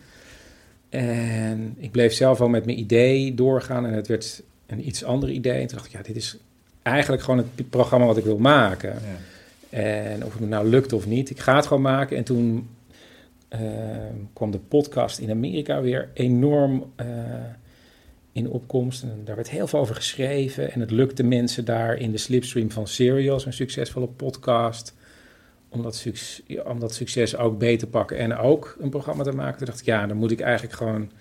En 0.90 1.76
ik 1.78 1.92
bleef 1.92 2.14
zelf 2.14 2.38
wel 2.38 2.48
met 2.50 2.66
mijn 2.66 2.80
idee 2.80 3.34
doorgaan 3.34 3.86
en 3.86 3.94
het 3.94 4.08
werd 4.08 4.44
een 4.68 4.88
iets 4.88 5.04
ander 5.04 5.30
idee. 5.30 5.62
En 5.62 5.68
toen 5.68 5.78
dacht 5.78 5.86
ik, 5.86 5.92
ja, 5.92 6.02
dit 6.02 6.16
is 6.16 6.38
eigenlijk 6.82 7.22
gewoon 7.24 7.46
het 7.56 7.70
programma 7.70 8.06
wat 8.06 8.18
ik 8.18 8.24
wil 8.24 8.38
maken. 8.38 8.94
En 9.70 10.26
of 10.26 10.32
het 10.32 10.42
me 10.42 10.48
nou 10.48 10.68
lukt 10.68 10.94
of 10.94 11.06
niet, 11.08 11.30
ik 11.30 11.40
ga 11.40 11.56
het 11.56 11.68
gewoon 11.68 11.84
maken. 11.84 12.18
En 12.18 12.24
toen 12.24 12.70
eh, 13.48 13.60
kwam 14.34 14.52
de 14.52 14.60
podcast 14.60 15.20
in 15.20 15.30
Amerika 15.30 15.82
weer 15.82 16.10
enorm 16.14 16.92
eh, 16.96 17.08
in 18.32 18.50
opkomst. 18.50 19.04
En 19.04 19.22
daar 19.26 19.36
werd 19.36 19.50
heel 19.50 19.68
veel 19.68 19.80
over 19.80 19.96
geschreven. 19.96 20.72
En 20.72 20.80
het 20.80 20.92
lukte 20.92 21.24
mensen 21.24 21.66
daar 21.66 21.98
in 21.98 22.12
de 22.12 22.18
slipstream 22.18 22.72
van 22.72 22.88
Serials, 22.88 23.46
een 23.46 23.54
succesvolle 23.54 24.08
podcast, 24.08 24.96
om 25.70 25.84
dat, 25.84 25.96
suc- 25.96 26.42
ja, 26.48 26.62
om 26.62 26.80
dat 26.80 26.94
succes 26.94 27.38
ook 27.38 27.58
beter 27.60 27.78
te 27.78 27.88
pakken 27.88 28.18
en 28.18 28.38
ook 28.38 28.78
een 28.80 28.90
programma 28.90 29.24
te 29.24 29.32
maken. 29.32 29.58
Toen 29.58 29.66
dacht 29.68 29.80
ik, 29.80 29.86
ja, 29.86 30.08
dan 30.08 30.18
moet 30.18 30.32
ik 30.32 30.40
eigenlijk 30.40 30.74
gewoon 30.74 31.12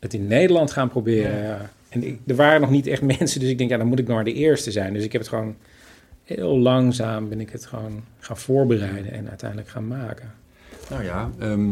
het 0.00 0.14
in 0.14 0.26
Nederland 0.26 0.70
gaan 0.70 0.88
proberen. 0.88 1.42
Ja. 1.42 1.70
En 1.88 2.04
ik, 2.04 2.18
er 2.26 2.34
waren 2.34 2.60
nog 2.60 2.70
niet 2.70 2.86
echt 2.86 3.02
mensen, 3.18 3.40
dus 3.40 3.48
ik 3.48 3.58
denk, 3.58 3.70
ja, 3.70 3.76
dan 3.76 3.86
moet 3.86 3.98
ik 3.98 4.06
nog 4.06 4.14
maar 4.14 4.24
de 4.24 4.32
eerste 4.32 4.70
zijn. 4.70 4.92
Dus 4.92 5.04
ik 5.04 5.12
heb 5.12 5.20
het 5.20 5.30
gewoon 5.30 5.56
heel 6.36 6.58
langzaam 6.58 7.28
ben 7.28 7.40
ik 7.40 7.50
het 7.50 7.66
gewoon 7.66 8.02
gaan 8.18 8.36
voorbereiden 8.36 9.12
en 9.12 9.28
uiteindelijk 9.28 9.68
gaan 9.70 9.86
maken. 9.88 10.32
Nou 10.90 11.04
ja, 11.04 11.30
ehm, 11.38 11.68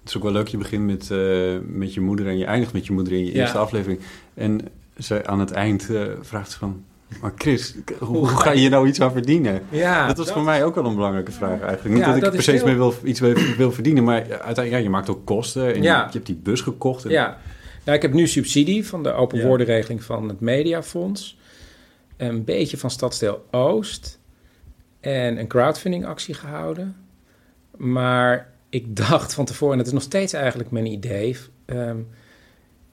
het 0.00 0.08
is 0.08 0.16
ook 0.16 0.22
wel 0.22 0.32
leuk. 0.32 0.48
Je 0.48 0.56
begint 0.56 0.86
met, 0.86 1.10
eh, 1.10 1.18
met 1.66 1.94
je 1.94 2.00
moeder 2.00 2.26
en 2.26 2.38
je 2.38 2.44
eindigt 2.44 2.72
met 2.72 2.86
je 2.86 2.92
moeder 2.92 3.12
in 3.12 3.24
je 3.24 3.32
Ja. 3.32 3.40
eerste 3.40 3.58
aflevering. 3.58 4.00
En 4.34 4.60
ze, 4.98 5.26
aan 5.26 5.40
het 5.40 5.50
eind 5.50 5.90
eh, 5.90 6.02
vraagt 6.20 6.50
ze 6.50 6.58
van... 6.58 6.82
Maar 7.20 7.32
Chris, 7.36 7.74
hoe, 7.98 8.26
ga 8.26 8.50
je 8.52 8.68
nou 8.68 8.88
iets 8.88 9.00
aan 9.00 9.12
verdienen? 9.12 9.60
Ja, 9.68 10.06
dat 10.06 10.16
was 10.16 10.26
dat- 10.26 10.34
voor 10.34 10.44
mij 10.44 10.64
ook 10.64 10.74
wel 10.74 10.84
een 10.86 10.94
belangrijke 10.94 11.32
vraag 11.32 11.60
eigenlijk. 11.60 11.88
Niet 11.88 11.98
Ja, 11.98 12.06
dat 12.06 12.16
ik 12.16 12.22
dat 12.22 12.32
per 12.32 12.42
se 12.42 12.50
heel- 12.50 12.64
mee 12.64 12.74
wil, 12.76 12.94
iets 13.04 13.20
wil, 13.20 13.34
wil 13.56 13.72
verdienen, 13.72 14.04
maar 14.04 14.20
uiteindelijk, 14.20 14.70
ja, 14.70 14.76
je 14.76 14.90
maakt 14.90 15.08
ook 15.10 15.24
kosten. 15.26 15.74
En 15.74 15.82
Ja. 15.82 15.98
je, 15.98 16.04
je 16.06 16.12
hebt 16.12 16.26
die 16.26 16.40
bus 16.42 16.60
gekocht. 16.60 17.04
En, 17.04 17.10
Ja, 17.10 17.38
nou, 17.84 17.96
ik 17.96 18.02
heb 18.02 18.12
nu 18.12 18.26
subsidie 18.26 18.86
van 18.86 19.02
de 19.02 19.12
open 19.12 19.46
woordenregeling 19.46 20.02
van 20.02 20.28
het 20.28 20.40
Mediafonds. 20.40 21.38
Een 22.20 22.44
beetje 22.44 22.76
van 22.78 22.90
Stadsdeel 22.90 23.46
Oost. 23.50 24.18
En 25.00 25.38
een 25.38 25.46
crowdfunding 25.46 26.06
actie 26.06 26.34
gehouden. 26.34 26.96
Maar 27.76 28.52
ik 28.68 28.96
dacht 29.06 29.34
van 29.34 29.44
tevoren, 29.44 29.72
en 29.72 29.78
dat 29.78 29.86
is 29.86 29.92
nog 29.92 30.02
steeds 30.02 30.32
eigenlijk 30.32 30.70
mijn 30.70 30.86
idee... 30.86 31.36
ehm, 31.64 31.98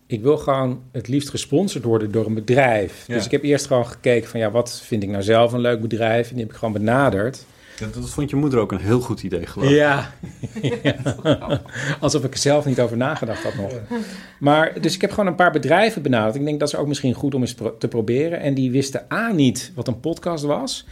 ik 0.06 0.22
wil 0.22 0.38
gewoon 0.38 0.84
het 0.92 1.08
liefst 1.08 1.30
gesponsord 1.30 1.84
worden 1.84 2.12
door 2.12 2.26
een 2.26 2.34
bedrijf. 2.34 3.08
Ja. 3.08 3.14
Dus 3.14 3.26
ik 3.26 3.32
heb 3.32 3.44
eerst 3.44 3.66
gewoon 3.66 3.88
gekeken 3.88 4.30
van... 4.30 4.40
ja, 4.40 4.52
wat 4.52 4.82
vind 4.82 5.04
ik 5.04 5.10
nou 5.10 5.24
zelf 5.24 5.54
een 5.54 5.60
leuk 5.60 5.82
bedrijf? 5.82 6.28
En 6.28 6.34
die 6.34 6.44
heb 6.44 6.54
ik 6.54 6.60
gewoon 6.60 6.74
benaderd. 6.74 7.46
Dat, 7.80 7.94
dat 7.94 8.10
vond 8.10 8.30
je 8.30 8.36
moeder 8.36 8.60
ook 8.60 8.72
een 8.72 8.80
heel 8.80 9.00
goed 9.00 9.24
idee, 9.24 9.46
geloof 9.46 9.70
ik. 9.70 9.76
Ja. 9.76 10.12
Ja. 10.84 10.96
Alsof 12.00 12.24
ik 12.24 12.34
er 12.34 12.40
zelf 12.40 12.66
niet 12.66 12.80
over 12.80 12.98
nagedacht 12.98 13.44
had 13.44 13.56
nog. 13.56 13.72
Maar, 14.40 14.82
dus 14.82 14.96
ik 14.96 15.02
heb 15.02 15.10
gewoon 15.10 15.28
een 15.28 15.36
paar 15.36 15.52
bedrijven 15.52 16.02
benaderd. 16.02 16.36
Ik 16.36 16.46
denk 16.46 16.60
dat 16.60 16.68
is 16.68 16.76
ook 16.76 16.88
misschien 16.88 17.14
goed 17.14 17.36
om 17.36 17.42
eens 17.42 17.54
pro- 17.54 17.78
te 17.78 17.88
proberen. 17.88 18.40
En 18.40 18.54
die 18.54 18.72
wisten 18.72 19.06
A 19.14 19.32
niet 19.32 19.72
wat 19.76 19.88
een 19.88 20.00
podcast 20.00 20.44
was. 20.44 20.88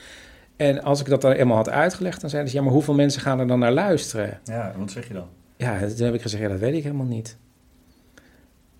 En 0.56 0.84
als 0.84 1.00
ik 1.00 1.06
dat 1.06 1.22
dan 1.22 1.32
eenmaal 1.32 1.56
had 1.58 1.70
uitgelegd, 1.70 2.22
dan 2.22 2.30
zeiden 2.30 2.52
ze... 2.52 2.58
ja, 2.58 2.64
maar 2.64 2.74
hoeveel 2.74 2.94
mensen 2.94 3.22
gaan 3.22 3.40
er 3.40 3.48
dan 3.48 3.60
naar 3.60 3.72
luisteren? 3.74 4.40
Ja, 4.44 4.74
wat 4.78 4.92
zeg 4.92 5.08
je 5.08 5.14
dan? 5.14 5.28
Ja, 5.58 5.80
toen 5.80 6.06
heb 6.06 6.14
ik 6.14 6.22
gezegd, 6.22 6.44
ja, 6.44 6.50
dat 6.50 6.60
weet 6.60 6.74
ik 6.76 6.84
helemaal 6.84 7.06
niet. 7.06 7.38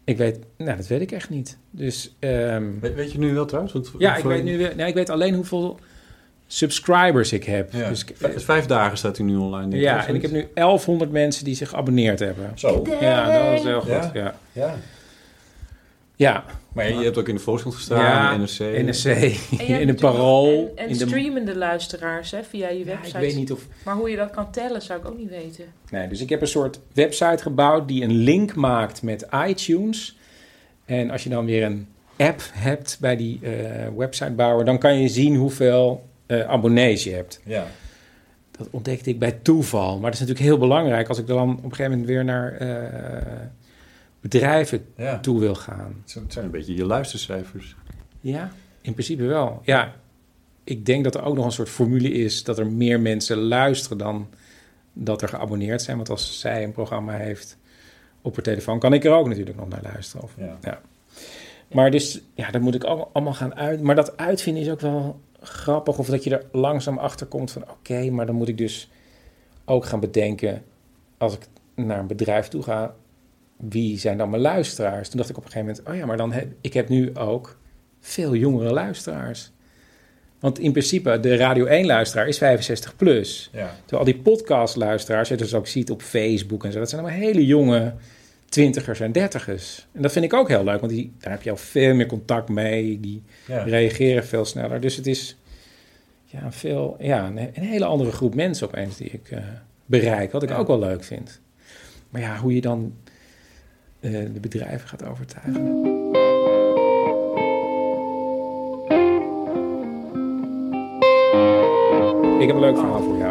Ik 0.04 0.18
weet, 0.18 0.40
nou, 0.58 0.78
dat 0.78 0.88
weet 0.88 1.02
ik 1.02 1.12
echt 1.12 1.30
niet. 1.30 1.58
Dus, 1.72 2.16
ehm, 2.20 2.64
weet, 2.82 2.96
weet 2.96 3.12
je 3.12 3.18
nu 3.20 3.34
wel 3.34 3.46
trouwens? 3.46 3.74
Want, 3.74 3.92
ja, 3.98 4.16
ik 4.16 4.24
weet 4.24 4.44
nu 4.44 4.58
weer, 4.58 4.76
nee, 4.76 4.88
ik 4.88 4.94
weet 4.94 5.10
alleen 5.10 5.34
hoeveel 5.34 5.80
subscribers 6.56 7.34
ik 7.34 7.44
heb. 7.44 7.74
Ja. 7.74 7.90
Dus, 7.90 8.06
ik- 8.06 8.16
Vijf, 8.42 8.66
dagen 8.66 8.98
staat 8.98 9.18
hij 9.18 9.26
nu 9.26 9.36
online. 9.36 9.62
denk 9.70 9.74
ik, 9.84 9.90
ja, 9.90 10.08
en 10.08 10.16
ik 10.16 10.22
heb 10.22 10.32
nu 10.32 10.48
1100 10.54 11.12
mensen 11.12 11.46
die 11.46 11.56
zich 11.56 11.74
abonneerd 11.76 12.20
hebben. 12.20 12.52
Zo. 12.56 12.84
Ja, 13.02 13.50
dat 13.50 13.60
is 13.60 13.66
heel 13.66 13.80
goed. 13.82 13.90
Ja? 13.90 14.12
Ja. 14.14 14.36
Ja. 14.52 14.76
Ja. 16.16 16.44
Maar 16.74 16.88
je 16.90 17.04
hebt 17.04 17.18
ook 17.18 17.28
in 17.28 17.36
de 17.36 17.42
Volkskrant 17.42 17.76
gestaan, 17.76 18.00
Ja, 18.04 18.32
in 18.34 18.40
de 18.40 18.82
NRC. 18.84 18.86
NRC, 18.86 19.06
in 19.52 19.58
de 19.58 19.68
natuurlijk 19.68 20.00
Parool. 20.00 20.72
En, 20.76 20.84
en 20.84 20.90
in 20.90 20.98
de, 20.98 21.06
streamende 21.08 21.56
luisteraars 21.58 22.32
hè, 22.32 22.44
via 22.44 22.70
je 22.70 22.84
website. 22.84 23.18
ik 23.18 23.24
weet 23.24 23.36
niet 23.36 23.52
of- 23.52 23.68
Maar 23.86 23.96
hoe 23.96 24.10
je 24.10 24.16
dat 24.16 24.30
kan 24.32 24.52
tellen, 24.52 24.82
zou 24.82 25.00
ik 25.00 25.06
ook 25.08 25.18
niet 25.18 25.30
weten. 25.30 25.66
nee, 25.92 26.08
dus 26.08 26.22
ik 26.22 26.30
heb 26.30 26.42
een 26.42 26.48
soort 26.48 26.80
website 26.94 27.38
gebouwd 27.42 27.88
die 27.88 28.04
een 28.04 28.16
link 28.16 28.56
maakt 28.56 29.02
met 29.02 29.28
iTunes. 29.48 30.18
En 30.86 31.10
als 31.10 31.24
je 31.24 31.30
dan 31.30 31.46
weer 31.46 31.64
een 31.64 31.88
app 32.18 32.42
hebt 32.54 32.98
bij 33.02 33.16
die 33.16 33.40
eh, 33.42 33.52
websitebouwer, 33.98 34.66
dan 34.66 34.78
kan 34.80 35.00
je 35.02 35.08
zien 35.08 35.36
hoeveel 35.36 36.06
eh, 36.26 36.48
abonnees 36.48 37.04
je 37.04 37.12
hebt. 37.12 37.42
Ja. 37.44 37.66
Dat 38.52 38.68
ontdekte 38.70 39.10
ik 39.10 39.20
bij 39.20 39.32
toeval. 39.32 39.92
Maar 39.94 40.12
dat 40.12 40.14
is 40.14 40.20
natuurlijk 40.20 40.46
heel 40.46 40.58
belangrijk 40.58 41.08
als 41.08 41.18
ik 41.18 41.28
dan 41.28 41.50
op 41.52 41.64
een 41.64 41.70
gegeven 41.70 41.92
moment 41.92 42.08
weer 42.08 42.24
naar 42.26 42.52
eh, 42.54 43.48
bedrijven 44.22 44.86
Ja. 44.98 45.20
toe 45.20 45.40
wil 45.40 45.56
gaan. 45.56 46.04
Het 46.14 46.34
zijn 46.34 46.46
een 46.46 46.52
beetje 46.52 46.76
je 46.76 46.86
luistercijfers. 46.86 47.76
Ja, 48.22 48.52
in 48.82 48.92
principe 48.94 49.24
wel. 49.24 49.62
Ja, 49.64 49.94
ik 50.64 50.86
denk 50.86 51.04
dat 51.04 51.16
er 51.16 51.24
ook 51.24 51.36
nog 51.36 51.46
een 51.46 51.52
soort 51.52 51.70
formule 51.70 52.10
is 52.10 52.44
dat 52.44 52.60
er 52.60 52.68
meer 52.68 53.00
mensen 53.00 53.38
luisteren 53.38 53.98
dan 53.98 54.28
dat 54.94 55.22
er 55.22 55.28
geabonneerd 55.28 55.82
zijn. 55.82 55.98
Want 55.98 56.10
als 56.10 56.40
zij 56.40 56.64
een 56.64 56.72
programma 56.72 57.14
heeft 57.14 57.58
op 58.22 58.36
haar 58.36 58.44
telefoon, 58.44 58.80
kan 58.80 58.94
ik 58.94 59.04
er 59.06 59.12
ook 59.12 59.28
natuurlijk 59.28 59.58
nog 59.58 59.70
naar 59.70 59.84
luisteren. 59.84 60.24
Of, 60.24 60.34
Ja. 60.62 60.82
Maar 61.72 61.92
dus, 61.92 62.22
ja, 62.34 62.52
dat 62.52 62.62
moet 62.62 62.76
ik 62.76 62.84
allemaal 62.84 63.34
gaan 63.34 63.56
uit. 63.56 63.82
Maar 63.82 63.96
dat 63.96 64.18
uitvinden 64.18 64.64
is 64.64 64.70
ook 64.70 64.82
wel 64.82 65.20
grappig. 65.46 65.98
Of 65.98 66.08
dat 66.08 66.24
je 66.24 66.38
er 66.38 66.46
langzaam 66.52 66.98
achter 66.98 67.28
komt 67.28 67.52
van, 67.52 67.64
oké, 67.70 68.10
maar 68.10 68.26
dan 68.26 68.36
moet 68.36 68.48
ik 68.48 68.58
dus 68.58 68.90
ook 69.66 69.86
gaan 69.86 70.00
bedenken, 70.00 70.64
als 71.18 71.34
ik 71.34 71.48
naar 71.76 72.00
een 72.00 72.08
bedrijf 72.08 72.48
toe 72.48 72.64
ga, 72.64 72.96
wie 73.58 74.00
zijn 74.00 74.18
dan 74.18 74.30
mijn 74.30 74.42
luisteraars? 74.42 75.10
Toen 75.10 75.18
dacht 75.18 75.30
ik 75.30 75.38
op 75.38 75.46
een 75.46 75.52
gegeven 75.52 75.76
moment, 75.76 75.90
oh 75.90 75.96
ja, 75.96 76.06
maar 76.06 76.18
dan 76.18 76.32
heb 76.32 76.48
ik 76.62 76.74
heb 76.74 76.90
nu 76.90 77.16
ook 77.16 77.58
veel 78.00 78.36
jongere 78.36 78.74
luisteraars. 78.74 79.52
Want 80.40 80.60
in 80.60 80.72
principe, 80.72 81.20
de 81.20 81.36
Radio 81.36 81.66
1-luisteraar 81.66 82.28
is 82.28 82.38
65 82.38 82.96
plus. 82.96 83.50
Ja. 83.54 83.76
Terwijl 83.86 84.00
al 84.00 84.14
die 84.14 84.22
podcast-luisteraars, 84.22 85.30
je 85.30 85.38
dus 85.38 85.54
ook 85.54 85.68
ziet 85.68 85.92
op 85.92 86.02
Facebook 86.02 86.64
en 86.64 86.72
zo, 86.72 86.80
dat 86.80 86.90
zijn 86.90 87.02
allemaal 87.02 87.20
hele 87.20 87.46
jonge 87.46 87.94
twintigers 88.56 89.00
en 89.00 89.12
dertigers. 89.12 89.88
En 89.92 90.02
dat 90.02 90.12
vind 90.12 90.26
ik 90.26 90.34
ook 90.34 90.48
heel 90.48 90.64
leuk, 90.64 90.80
want 90.80 90.92
die, 90.92 91.14
daar 91.20 91.32
heb 91.32 91.42
je 91.42 91.50
al 91.52 91.58
veel 91.58 91.96
meer 91.96 92.06
contact 92.06 92.50
mee. 92.50 93.00
Die 93.00 93.24
Ja. 93.48 93.64
reageren 93.64 94.26
veel 94.26 94.46
sneller. 94.46 94.82
Dus 94.82 94.96
het 94.96 95.08
is 95.08 95.38
ja, 96.26 96.44
een 96.44 96.54
veel, 96.54 96.96
ja, 97.00 97.26
een, 97.28 97.38
een 97.38 97.64
hele 97.64 97.86
andere 97.86 98.12
groep 98.12 98.36
mensen 98.36 98.68
opeens 98.68 98.98
die 98.98 99.10
ik 99.10 99.32
eh, 99.32 99.40
bereik. 99.86 100.32
Wat 100.32 100.44
ik 100.44 100.52
ook 100.52 100.68
wel 100.68 100.80
leuk 100.80 101.04
vind. 101.04 101.42
Maar 102.10 102.22
ja, 102.22 102.38
hoe 102.38 102.56
je 102.56 102.62
dan 102.62 102.94
eh, 104.00 104.12
de 104.12 104.40
bedrijven 104.40 104.88
gaat 104.88 105.04
overtuigen. 105.06 105.84
Ik 112.40 112.48
heb 112.52 112.56
een 112.56 112.60
leuk 112.60 112.78
verhaal 112.78 113.04
voor 113.04 113.18
jou. 113.18 113.25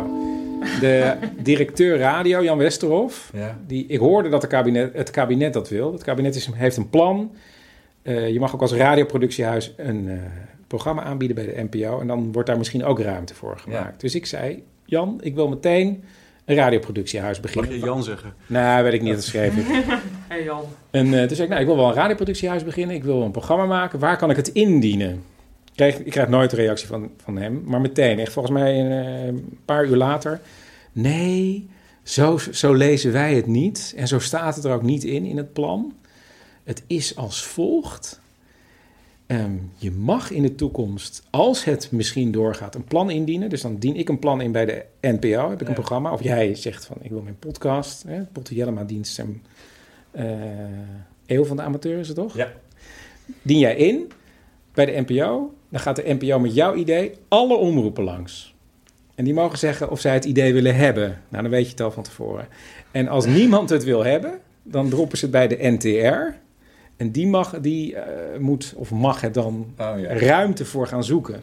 De 0.81 1.14
directeur 1.42 1.98
radio, 1.98 2.42
Jan 2.42 2.59
Westerhof, 2.59 3.31
Ja. 3.33 3.59
die, 3.66 3.87
ik 3.88 3.98
hoorde 3.98 4.29
dat 4.29 4.40
de 4.40 4.46
kabinet, 4.46 4.92
het 4.94 5.11
kabinet 5.11 5.53
dat 5.53 5.68
wil. 5.68 5.92
Het 5.92 6.03
kabinet 6.05 6.35
is, 6.35 6.48
heeft 6.55 6.77
een 6.77 6.90
plan. 6.90 7.31
Eh, 8.03 8.29
je 8.29 8.40
mag 8.40 8.55
ook 8.55 8.61
als 8.61 8.72
radioproductiehuis 8.72 9.72
een 9.77 10.09
eh, 10.09 10.16
programma 10.66 11.03
aanbieden 11.03 11.37
bij 11.37 11.46
de 11.46 11.66
NPO. 11.70 12.00
En 12.00 12.07
dan 12.07 12.33
wordt 12.33 12.48
daar 12.48 12.59
misschien 12.59 12.85
ook 12.85 13.00
ruimte 13.00 13.35
voor 13.35 13.59
gemaakt. 13.59 14.00
Dus 14.00 14.14
ik 14.14 14.27
zei, 14.27 14.62
Jan, 14.85 15.18
ik 15.22 15.35
wil 15.35 15.48
meteen 15.48 16.05
een 16.44 16.57
radioproductiehuis 16.57 17.40
beginnen. 17.40 17.70
Mag 17.70 17.81
je 17.81 17.85
Jan 17.87 18.03
zeggen? 18.03 18.35
Nou, 18.46 18.85
weet 18.85 18.92
ik 18.92 19.03
niet, 19.03 19.14
dat 19.14 19.24
schreef 19.24 19.57
ik. 19.57 19.64
Hey 20.29 20.44
Jan. 20.44 20.62
En 20.90 21.07
eh, 21.14 21.18
toen 21.27 21.37
zei 21.37 21.42
ik, 21.42 21.48
nou, 21.48 21.61
ik 21.61 21.66
wil 21.66 21.77
wel 21.77 21.88
een 21.88 21.94
radioproductiehuis 21.94 22.64
beginnen. 22.64 22.96
Ik 22.96 23.05
wil 23.05 23.22
een 23.22 23.31
programma 23.31 23.64
maken. 23.66 23.98
Waar 23.98 24.16
kan 24.16 24.31
ik 24.31 24.37
het 24.37 24.48
indienen? 24.48 25.22
Ik 25.74 25.80
krijg, 25.80 25.98
ik 25.98 26.10
krijg 26.10 26.28
nooit 26.28 26.52
een 26.52 26.58
reactie 26.58 26.87
van, 26.87 27.10
van 27.22 27.37
hem. 27.37 27.62
Maar 27.64 27.80
meteen, 27.80 28.18
echt 28.18 28.32
volgens 28.32 28.54
mij 28.54 28.80
een, 28.80 29.06
eh, 29.06 29.26
een 29.26 29.58
paar 29.64 29.87
uur 29.87 29.96
later. 29.96 30.40
Nee, 30.92 31.68
zo, 32.02 32.38
zo 32.38 32.72
lezen 32.72 33.12
wij 33.12 33.34
het 33.34 33.46
niet. 33.46 33.94
En 33.96 34.08
zo 34.08 34.18
staat 34.18 34.56
het 34.56 34.64
er 34.64 34.72
ook 34.72 34.82
niet 34.82 35.04
in, 35.04 35.24
in 35.24 35.37
het 35.37 35.52
plan. 35.52 35.92
Het 36.64 36.82
is 36.87 37.16
als 37.16 37.44
volgt. 37.44 38.20
Ehm, 39.26 39.52
je 39.76 39.90
mag 39.90 40.30
in 40.30 40.42
de 40.42 40.54
toekomst, 40.54 41.22
als 41.30 41.64
het 41.64 41.88
misschien 41.90 42.32
doorgaat, 42.32 42.74
een 42.74 42.84
plan 42.84 43.10
indienen. 43.10 43.48
Dus 43.48 43.60
dan 43.60 43.76
dien 43.78 43.96
ik 43.96 44.08
een 44.08 44.18
plan 44.18 44.40
in 44.40 44.52
bij 44.52 44.64
de 44.64 44.84
NPO, 45.00 45.50
heb 45.50 45.60
ik 45.60 45.68
een 45.68 45.74
programma. 45.74 46.12
Of 46.12 46.22
jij 46.22 46.54
zegt 46.54 46.84
van, 46.84 46.96
ik 47.00 47.10
wil 47.10 47.22
mijn 47.22 47.38
podcast, 47.38 48.02
hè, 48.06 48.22
Potte 48.22 48.54
Jellema 48.54 48.84
dienst 48.84 49.18
en 49.18 49.42
eh 50.10 50.22
Eeuw 51.26 51.44
van 51.44 51.56
de 51.56 51.62
Amateur 51.62 51.98
is 51.98 52.06
het 52.06 52.16
toch? 52.16 52.37
Ja. 52.37 52.52
Dien 53.42 53.58
jij 53.58 53.76
in 53.76 54.12
bij 54.74 54.87
de 54.87 55.04
NPO, 55.06 55.54
dan 55.68 55.80
gaat 55.80 55.96
de 55.96 56.16
NPO 56.18 56.38
met 56.38 56.54
jouw 56.54 56.74
idee 56.74 57.12
alle 57.28 57.56
omroepen 57.56 58.04
langs. 58.04 58.54
En 59.14 59.24
die 59.24 59.34
mogen 59.34 59.58
zeggen 59.58 59.90
of 59.90 60.00
zij 60.00 60.14
het 60.14 60.24
idee 60.24 60.52
willen 60.52 60.76
hebben. 60.76 61.20
Nou, 61.28 61.42
dan 61.42 61.52
weet 61.52 61.64
je 61.64 61.70
het 61.70 61.80
al 61.80 61.90
van 61.90 62.02
tevoren. 62.02 62.48
En 62.90 63.08
als 63.08 63.26
niemand 63.40 63.70
het 63.70 63.84
wil 63.84 64.04
hebben, 64.04 64.40
dan 64.62 64.88
droppen 64.88 65.18
ze 65.18 65.24
het 65.24 65.32
bij 65.32 65.48
de 65.48 65.56
NTR. 65.60 66.42
En 66.96 67.10
die, 67.10 67.26
mag, 67.26 67.60
die 67.60 67.96
eh, 67.96 68.38
moet 68.40 68.72
of 68.76 68.90
mag 68.90 69.20
het 69.20 69.34
dan 69.34 69.74
Oh, 69.78 70.02
ruimte 70.02 70.64
voor 70.64 70.87
gaan 70.87 71.04
zoeken. 71.04 71.42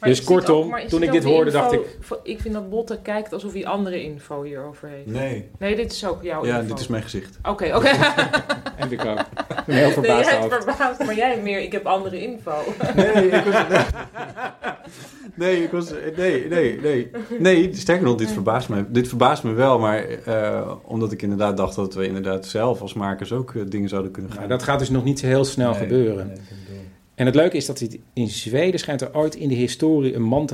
Maar 0.00 0.08
dus 0.08 0.24
kortom, 0.24 0.62
ook- 0.62 0.70
maar 0.70 0.82
is 0.82 0.90
toen 0.90 1.02
ik 1.02 1.12
dit 1.12 1.24
hoorde, 1.24 1.50
info 1.50 1.58
dacht 1.60 1.72
ik... 1.72 1.80
Ik 2.22 2.40
vind 2.40 2.54
dat 2.54 2.70
Botte 2.70 2.98
kijkt 3.02 3.32
alsof 3.32 3.52
hij 3.52 3.66
andere 3.66 4.02
info 4.02 4.42
hierover 4.42 4.88
heeft. 4.88 5.06
Nee. 5.06 5.48
Nee, 5.58 5.76
dit 5.76 5.92
is 5.92 6.06
ook 6.06 6.22
jouw 6.22 6.44
Ja, 6.46 6.56
info. 6.56 6.68
dit 6.68 6.78
is 6.80 6.86
mijn 6.86 7.02
gezicht. 7.02 7.38
Oké, 7.48 7.76
oké. 7.76 7.88
En 8.76 8.92
ik 8.92 9.04
ook. 9.04 9.18
Ik 9.18 9.26
ben 9.66 9.76
heel 9.76 9.90
verbaasd 9.90 10.30
Nee, 10.30 10.38
jij 10.40 10.48
bent 10.48 10.64
verbaasd, 10.64 11.04
maar 11.04 11.14
jij 11.14 11.40
meer, 11.42 11.60
ik 11.60 11.72
heb 11.72 11.86
andere 11.86 12.20
info. 12.22 12.52
Nee, 12.94 13.28
ik 13.28 13.44
was... 13.44 13.64
Nee, 15.34 15.62
ik 15.62 15.70
was... 15.70 15.90
Nee, 16.16 16.48
nee, 16.48 16.80
nee. 16.80 17.10
Nee, 17.38 17.70
sterker 17.74 18.04
nog, 18.04 18.16
dit 18.16 18.30
verbaast 18.30 18.68
me. 18.68 18.84
Dit 18.90 19.08
verbaast 19.08 19.42
me 19.42 19.52
wel, 19.52 19.78
maar 19.78 20.04
eh, 20.04 20.72
omdat 20.84 21.12
ik 21.12 21.22
inderdaad 21.22 21.56
dacht 21.56 21.74
dat 21.74 21.94
we 21.94 22.06
inderdaad 22.06 22.46
zelf 22.46 22.80
als 22.80 22.94
makers 22.94 23.32
ook 23.32 23.54
eh, 23.54 23.62
dingen 23.68 23.88
zouden 23.88 24.10
kunnen 24.10 24.30
gaan. 24.30 24.38
Nou, 24.40 24.50
dat 24.50 24.62
gaat 24.62 24.78
dus 24.78 24.90
nog 24.90 25.04
niet 25.04 25.20
heel 25.20 25.44
snel 25.44 25.70
Nee, 25.70 25.80
gebeuren. 25.80 26.26
nee, 26.26 26.36
En 27.20 27.26
het 27.26 27.34
leuke 27.34 27.56
is 27.56 27.66
dat 27.66 27.86
in 28.12 28.28
Zweden 28.28 28.80
schijnt 28.80 29.00
er 29.00 29.14
ooit 29.14 29.34
in 29.34 29.48
de 29.48 29.54
historie 29.54 30.14
een 30.14 30.22
man 30.22 30.46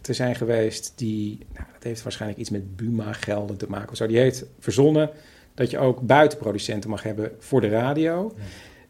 te 0.00 0.12
zijn 0.12 0.34
geweest 0.34 0.92
die, 0.96 1.38
nou, 1.52 1.66
dat 1.72 1.82
heeft 1.82 2.02
waarschijnlijk 2.02 2.40
iets 2.40 2.50
met 2.50 2.76
Buma-gelden 2.76 3.56
te 3.56 3.66
maken 3.68 3.90
of 3.90 3.96
zo. 3.96 4.06
Die 4.06 4.18
heeft 4.18 4.44
verzonnen 4.58 5.10
dat 5.54 5.70
je 5.70 5.78
ook 5.78 6.00
buitenproducenten 6.00 6.90
mag 6.90 7.02
hebben 7.02 7.32
voor 7.38 7.60
de 7.60 7.68
radio. 7.68 8.34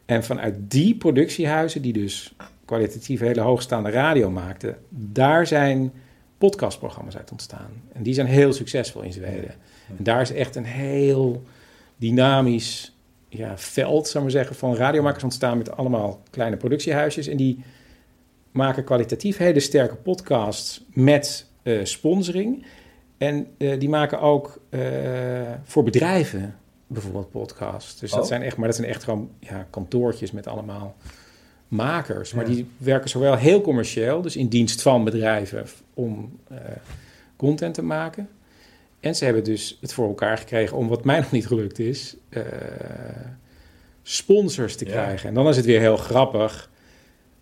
En 0.05 0.23
vanuit 0.23 0.55
die 0.57 0.95
productiehuizen, 0.95 1.81
die 1.81 1.93
dus 1.93 2.35
kwalitatief 2.65 3.19
hele 3.19 3.41
hoogstaande 3.41 3.89
radio 3.89 4.29
maakten, 4.29 4.77
daar 4.89 5.47
zijn 5.47 5.91
podcastprogramma's 6.37 7.17
uit 7.17 7.31
ontstaan. 7.31 7.71
En 7.93 8.03
die 8.03 8.13
zijn 8.13 8.27
heel 8.27 8.53
succesvol 8.53 9.01
in 9.01 9.13
Zweden. 9.13 9.55
En 9.97 10.03
daar 10.03 10.21
is 10.21 10.31
echt 10.31 10.55
een 10.55 10.65
heel 10.65 11.43
dynamisch 11.95 12.95
ja, 13.33 13.57
veld, 13.57 14.07
zou 14.07 14.23
maar 14.23 14.31
zeggen, 14.31 14.55
van 14.55 14.75
radiomakers 14.75 15.23
ontstaan 15.23 15.57
met 15.57 15.77
allemaal 15.77 16.21
kleine 16.29 16.57
productiehuisjes. 16.57 17.27
En 17.27 17.37
die 17.37 17.63
maken 18.51 18.83
kwalitatief 18.83 19.37
hele 19.37 19.59
sterke 19.59 19.95
podcasts 19.95 20.83
met 20.93 21.47
eh, 21.63 21.79
sponsoring. 21.83 22.65
En 23.17 23.47
eh, 23.57 23.79
die 23.79 23.89
maken 23.89 24.19
ook 24.19 24.59
eh, 24.69 24.79
voor 25.63 25.83
bedrijven 25.83 26.55
bijvoorbeeld 26.87 27.31
podcasts. 27.31 27.99
Dus 27.99 28.11
dat 28.11 28.19
Oh. 28.21 28.25
zijn 28.27 28.41
echt, 28.41 28.57
maar 28.57 28.67
dat 28.67 28.75
zijn 28.75 28.87
echt 28.87 29.03
gewoon 29.03 29.29
ja, 29.39 29.67
kantoortjes 29.69 30.31
met 30.31 30.47
allemaal 30.47 30.95
makers. 31.67 32.33
Maar 32.33 32.49
Ja. 32.49 32.53
die 32.55 32.69
werken 32.77 33.09
zowel 33.09 33.35
heel 33.35 33.61
commercieel, 33.61 34.21
dus 34.21 34.35
in 34.35 34.47
dienst 34.47 34.81
van 34.81 35.03
bedrijven 35.03 35.65
om 35.93 36.39
content 37.35 37.73
te 37.73 37.83
maken. 37.83 38.29
En 39.01 39.15
ze 39.15 39.23
hebben 39.25 39.43
dus 39.43 39.77
het 39.81 39.93
voor 39.93 40.07
elkaar 40.07 40.37
gekregen 40.37 40.77
om 40.77 40.87
wat 40.87 41.03
mij 41.05 41.17
nog 41.19 41.31
niet 41.31 41.47
gelukt 41.47 41.79
is, 41.79 42.15
eh, 42.29 42.43
sponsors 44.03 44.75
te 44.75 44.85
Ja. 44.85 44.91
krijgen. 44.91 45.29
En 45.29 45.35
dan 45.35 45.47
is 45.47 45.55
het 45.55 45.65
weer 45.65 45.79
heel 45.79 45.97
grappig 45.97 46.69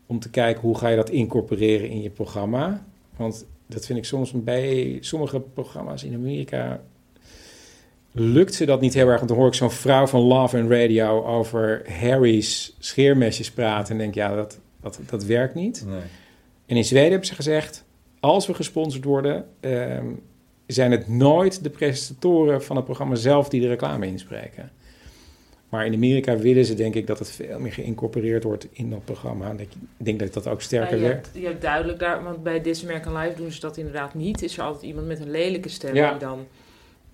om 0.05 0.19
te 0.19 0.29
kijken 0.29 0.61
hoe 0.61 0.77
ga 0.77 0.87
je 0.87 0.95
dat 0.95 1.09
incorporeren 1.09 1.89
in 1.89 2.01
je 2.01 2.09
programma. 2.09 2.85
Want 3.15 3.45
dat 3.67 3.85
vind 3.85 3.97
ik 3.99 4.05
soms 4.05 4.31
bij 4.35 4.97
sommige 5.01 5.39
programma's 5.39 6.03
in 6.03 6.13
Amerika 6.13 6.81
lukt 8.11 8.53
ze 8.53 8.65
dat 8.65 8.81
niet 8.81 8.93
heel 8.93 9.07
erg. 9.07 9.17
Want 9.17 9.29
dan 9.29 9.37
hoor 9.37 9.47
ik 9.47 9.53
zo'n 9.53 9.71
vrouw 9.71 10.07
van 10.07 10.21
Love 10.21 10.59
and 10.59 10.69
Radio 10.71 11.25
over 11.25 11.81
Harry's 11.99 12.75
scheermesjes 12.79 13.51
praten. 13.51 13.91
En 13.91 13.97
denk, 13.97 14.13
ja, 14.15 14.35
dat, 14.35 14.59
dat, 14.81 14.99
dat 15.09 15.23
werkt 15.23 15.55
niet. 15.55 15.83
Nee. 15.87 16.01
En 16.65 16.75
in 16.75 16.85
Zweden 16.85 17.09
hebben 17.09 17.27
ze 17.27 17.35
gezegd, 17.35 17.85
als 18.19 18.47
we 18.47 18.53
gesponsord 18.53 19.03
worden, 19.03 19.45
ehm, 19.59 20.05
zijn 20.73 20.91
het 20.91 21.07
nooit 21.07 21.63
de 21.63 21.69
presentatoren 21.69 22.63
van 22.63 22.75
het 22.75 22.85
programma 22.85 23.15
zelf 23.15 23.49
die 23.49 23.61
de 23.61 23.67
reclame 23.67 24.05
inspreken. 24.07 24.71
Maar 25.69 25.85
in 25.85 25.93
Amerika 25.93 26.37
willen 26.37 26.65
ze 26.65 26.73
denk 26.73 26.95
ik 26.95 27.07
dat 27.07 27.19
het 27.19 27.29
veel 27.31 27.59
meer 27.59 27.71
geïncorporeerd 27.71 28.43
wordt 28.43 28.67
in 28.71 28.89
dat 28.89 29.05
programma. 29.05 29.49
En 29.49 29.59
ik 29.59 29.69
denk 29.97 30.19
dat 30.19 30.33
dat 30.33 30.47
ook 30.47 30.59
Ja, 30.59 30.65
sterker 30.65 30.97
je, 30.97 31.03
werkt. 31.03 31.25
hebt, 31.25 31.37
je 31.37 31.45
hebt 31.45 31.61
duidelijk 31.61 31.99
daar, 31.99 32.23
want 32.23 32.43
bij 32.43 32.59
This 32.59 32.83
American 32.83 33.17
Life 33.17 33.35
doen 33.37 33.51
ze 33.51 33.59
dat 33.59 33.77
inderdaad 33.77 34.13
niet. 34.13 34.41
Is 34.41 34.57
er 34.57 34.63
altijd 34.63 34.83
iemand 34.83 35.07
met 35.07 35.19
een 35.19 35.31
lelijke 35.31 35.69
stem 35.69 35.95
Ja. 35.95 36.09
die 36.09 36.19
dan 36.19 36.47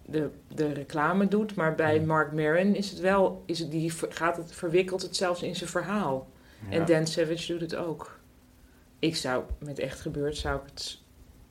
de, 0.05 0.29
de 0.55 0.73
reclame 0.73 1.27
doet. 1.27 1.55
Maar 1.55 1.75
bij 1.75 1.99
Mark 2.01 2.31
Maron 2.31 2.75
is 2.75 2.89
het 2.89 2.99
wel, 2.99 3.43
is 3.45 3.59
het, 3.59 3.71
die 3.71 3.91
gaat 4.09 4.37
het, 4.37 4.51
verwikkelt 4.53 5.01
het 5.01 5.15
zelfs 5.15 5.43
in 5.43 5.55
zijn 5.55 5.69
verhaal. 5.69 6.27
Ja. 6.69 6.77
En 6.77 6.85
Dan 6.85 7.07
Savage 7.07 7.51
doet 7.51 7.61
het 7.61 7.75
ook. 7.75 8.19
Ik 8.99 9.15
zou, 9.15 9.43
met 9.59 9.79
echt 9.79 9.99
gebeurd, 10.01 10.37
zou 10.37 10.55
ik 10.55 10.63
het 10.73 10.99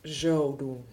zo 0.03 0.57
doen. 0.59 0.85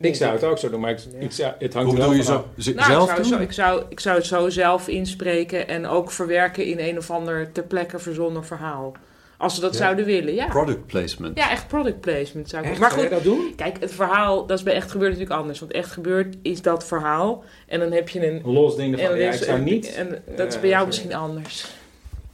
Ik 0.00 0.14
zou 0.14 0.32
het 0.32 0.44
ook 0.44 0.58
zo 0.58 0.70
doen, 0.70 0.80
maar 0.80 0.90
ik, 0.90 0.98
ik 1.18 1.32
zou, 1.32 1.52
het 1.58 1.74
hangt 1.74 1.90
Hoe 1.90 1.98
er 2.00 2.08
wel 2.08 2.16
bedoel 2.18 2.34
je 2.34 2.42
zo? 2.42 2.48
Z- 2.56 2.74
Nou, 2.74 2.90
zelf 2.90 3.08
ik, 3.08 3.16
zou 3.16 3.22
doen? 3.28 3.38
zo, 3.38 3.42
ik, 3.44 3.52
zou, 3.52 3.82
ik 3.88 4.00
zou 4.00 4.16
het 4.16 4.26
zo 4.26 4.48
zelf 4.48 4.88
inspreken 4.88 5.68
en 5.68 5.86
ook 5.86 6.10
verwerken 6.10 6.64
in 6.64 6.78
een 6.78 6.98
of 6.98 7.10
ander 7.10 7.52
ter 7.52 7.62
plekke 7.62 7.98
verzonnen 7.98 8.44
verhaal. 8.44 8.92
Als 9.38 9.54
ze 9.54 9.60
dat 9.60 9.72
Ja. 9.72 9.78
zouden 9.78 10.04
willen, 10.04 10.34
ja. 10.34 10.46
Product 10.46 10.86
placement. 10.86 11.38
Ja, 11.38 11.50
echt 11.50 11.66
product 11.68 12.00
placement 12.00 12.48
zou 12.48 12.64
ik 12.64 12.70
Echt? 12.70 12.78
Maar 12.80 12.90
goed, 12.90 13.10
dat 13.10 13.22
doen? 13.22 13.52
kijk, 13.56 13.76
het 13.80 13.92
verhaal, 13.94 14.46
dat 14.46 14.58
is 14.58 14.64
bij 14.64 14.74
Echt 14.74 14.90
Gebeurd 14.90 15.10
natuurlijk 15.12 15.40
anders. 15.40 15.58
Want 15.60 15.72
Echt 15.72 15.90
Gebeurd 15.92 16.36
is 16.42 16.62
dat 16.62 16.86
verhaal. 16.86 17.44
En 17.66 17.80
dan 17.80 17.92
heb 17.92 18.08
je 18.08 18.26
een... 18.28 18.42
Los 18.44 18.76
ding 18.76 18.94
en 18.94 19.00
ervan. 19.00 19.18
Ja, 19.18 19.28
is- 19.28 19.38
ik 19.38 19.44
zou 19.44 19.60
niet... 19.60 19.94
En 19.94 20.22
dat 20.36 20.52
is 20.52 20.60
bij 20.60 20.68
jou 20.68 20.86
misschien 20.86 21.14
anders. 21.14 21.66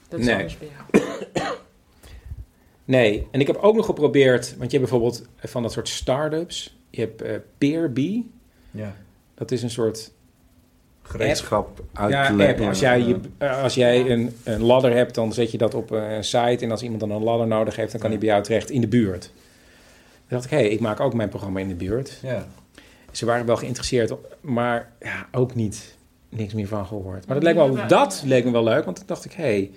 Dat 0.09 0.21
is 0.21 0.27
Nee. 0.27 0.35
anders 0.35 0.59
bij 0.59 0.69
jou. 0.93 1.05
Nee, 2.85 3.27
en 3.31 3.41
ik 3.41 3.47
heb 3.47 3.57
ook 3.57 3.75
nog 3.75 3.87
geprobeerd, 3.87 4.55
want 4.59 4.71
je 4.71 4.79
hebt 4.79 4.91
bijvoorbeeld 4.91 5.27
van 5.39 5.63
dat 5.63 5.73
soort 5.73 5.89
start-ups. 5.89 6.77
Je 6.95 7.01
hebt 7.01 7.23
eh 7.23 7.35
Peerbee. 7.59 8.31
Ja. 8.71 8.95
Dat 9.35 9.51
is 9.51 9.63
een 9.63 9.71
soort 9.71 10.13
Gereedschap 11.03 11.83
ja, 11.93 12.01
uitleggen. 12.01 12.57
app. 12.57 12.69
Als 12.69 12.81
jij, 12.81 13.01
je, 13.01 13.21
als 13.63 13.75
jij 13.75 14.11
een, 14.11 14.37
een 14.45 14.63
ladder 14.63 14.93
hebt, 14.93 15.15
dan 15.15 15.33
zet 15.33 15.51
je 15.51 15.59
dat 15.59 15.75
op 15.75 15.93
eh, 15.93 16.15
een 16.15 16.25
site. 16.25 16.65
En 16.65 16.71
als 16.71 16.83
iemand 16.83 17.01
dan 17.01 17.11
een 17.11 17.23
ladder 17.23 17.47
nodig 17.47 17.77
heeft, 17.77 17.93
dan 17.93 18.01
kan 18.01 18.11
hij 18.11 18.19
bij 18.19 18.29
jou 18.29 18.43
terecht 18.43 18.71
in 18.71 18.81
de 18.81 18.89
buurt. 18.89 19.31
Dan 20.29 20.39
dacht 20.39 20.45
ik, 20.45 20.51
hé, 20.51 20.59
ik 20.59 20.81
maak 20.81 21.01
ook 21.01 21.15
mijn 21.15 21.29
programma 21.29 21.61
in 21.61 21.69
de 21.69 21.75
buurt. 21.75 22.19
Ja. 22.23 22.47
Ze 23.11 23.27
waren 23.27 23.47
wel 23.47 23.57
geïnteresseerd, 23.57 24.15
maar 24.41 24.91
ja, 25.01 25.27
ook 25.33 25.55
niet 25.55 25.97
niks 26.29 26.55
meer 26.55 26.67
van 26.67 26.87
gehoord. 26.87 27.27
Maar 27.27 27.35
dat 27.35 27.45
leek, 27.45 27.55
wel, 27.55 27.87
dat 27.87 28.23
leek 28.27 28.45
me 28.45 28.51
wel 28.51 28.65
leuk, 28.65 28.85
want 28.85 28.97
toen 28.97 29.07
dacht 29.07 29.25
ik, 29.25 29.33
hé, 29.33 29.43
hey, 29.43 29.71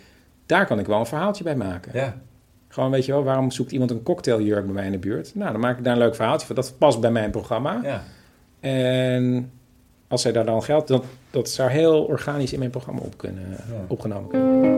daar 0.46 0.66
kan 0.66 0.80
ik 0.80 0.86
wel 0.86 1.00
een 1.00 1.06
verhaaltje 1.06 1.44
bij 1.44 1.56
maken. 1.56 1.92
Ja. 1.94 2.22
Gewoon, 2.68 2.92
weet 2.92 3.06
je 3.06 3.12
wel, 3.12 3.24
waarom 3.24 3.52
zoekt 3.52 3.72
iemand 3.72 3.92
een 3.92 4.04
cocktailjurk 4.04 4.66
bij 4.66 4.74
mij 4.74 4.86
in 4.86 4.92
de 4.92 4.98
buurt? 4.98 5.36
Nou, 5.36 5.52
dan 5.52 5.62
maak 5.62 5.78
ik 5.78 5.84
daar 5.84 5.94
een 5.94 6.00
leuk 6.00 6.16
verhaaltje 6.16 6.48
van. 6.48 6.56
Dat 6.56 6.74
past 6.78 7.00
bij 7.00 7.12
mijn 7.12 7.32
programma. 7.32 7.80
Ja. 7.84 8.04
En 8.60 9.52
als 10.08 10.22
zij 10.22 10.32
daar 10.32 10.46
dan 10.46 10.64
geld... 10.64 10.88
Dat, 10.88 11.06
dat 11.30 11.50
zou 11.50 11.70
heel 11.70 12.04
organisch 12.04 12.54
in 12.54 12.60
mijn 12.60 12.72
programma 12.72 13.02
op 13.02 13.18
kunnen, 13.18 13.58
opgenomen 13.88 14.30
kunnen 14.30 14.54
worden. 14.54 14.76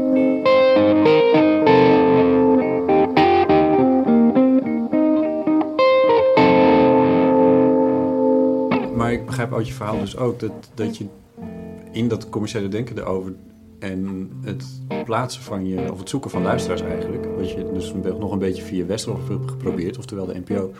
Maar 8.96 9.12
ik 9.12 9.26
begrijp 9.26 9.54
uit 9.54 9.68
je 9.68 9.74
verhaal 9.74 10.00
dus 10.00 10.18
ook 10.18 10.40
dat, 10.40 10.52
dat 10.74 10.98
je 10.98 11.06
in 11.92 12.08
dat 12.08 12.30
commerciële 12.30 12.68
denken 12.68 12.98
erover 12.98 13.34
en 13.80 14.30
het 14.42 14.66
plaatsen 15.06 15.42
van 15.42 15.68
je, 15.68 15.92
of 15.92 16.00
het 16.00 16.10
zoeken 16.10 16.30
van 16.30 16.42
luisteraars 16.42 16.82
eigenlijk, 16.82 17.26
wat 17.26 17.52
je 17.52 17.72
dus 17.74 17.94
nog 17.94 18.32
een 18.32 18.40
beetje 18.40 18.64
via 18.64 18.86
Westerhof 18.86 19.28
hebt 19.28 19.52
geprobeerd, 19.52 19.98
oftewel 19.98 20.26
de 20.26 20.42
NPO, 20.46 20.74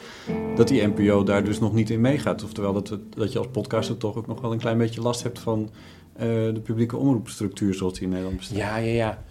dat 0.56 0.68
die 0.68 0.88
NPO 0.88 1.24
daar 1.24 1.44
dus 1.44 1.60
nog 1.60 1.74
niet 1.74 1.90
in 1.90 2.02
meegaat. 2.02 2.44
Oftewel 2.44 2.74
dat, 2.74 2.98
dat 3.10 3.32
je 3.32 3.38
als 3.38 3.48
podcaster 3.52 3.98
toch 3.98 4.16
ook 4.16 4.28
nog 4.28 4.42
wel 4.42 4.52
een 4.52 4.60
klein 4.60 4.78
beetje 4.78 5.02
last 5.02 5.24
hebt 5.24 5.40
van 5.40 5.70
eh, 6.14 6.28
de 6.28 6.62
publieke 6.64 6.98
omroepstructuur 6.98 7.74
zoals 7.74 7.94
die 7.94 8.04
in 8.04 8.10
Nederland 8.10 8.38
bestaat. 8.38 8.58
Ja, 8.58 8.78
ja, 8.78 8.94
ja. 8.94 9.24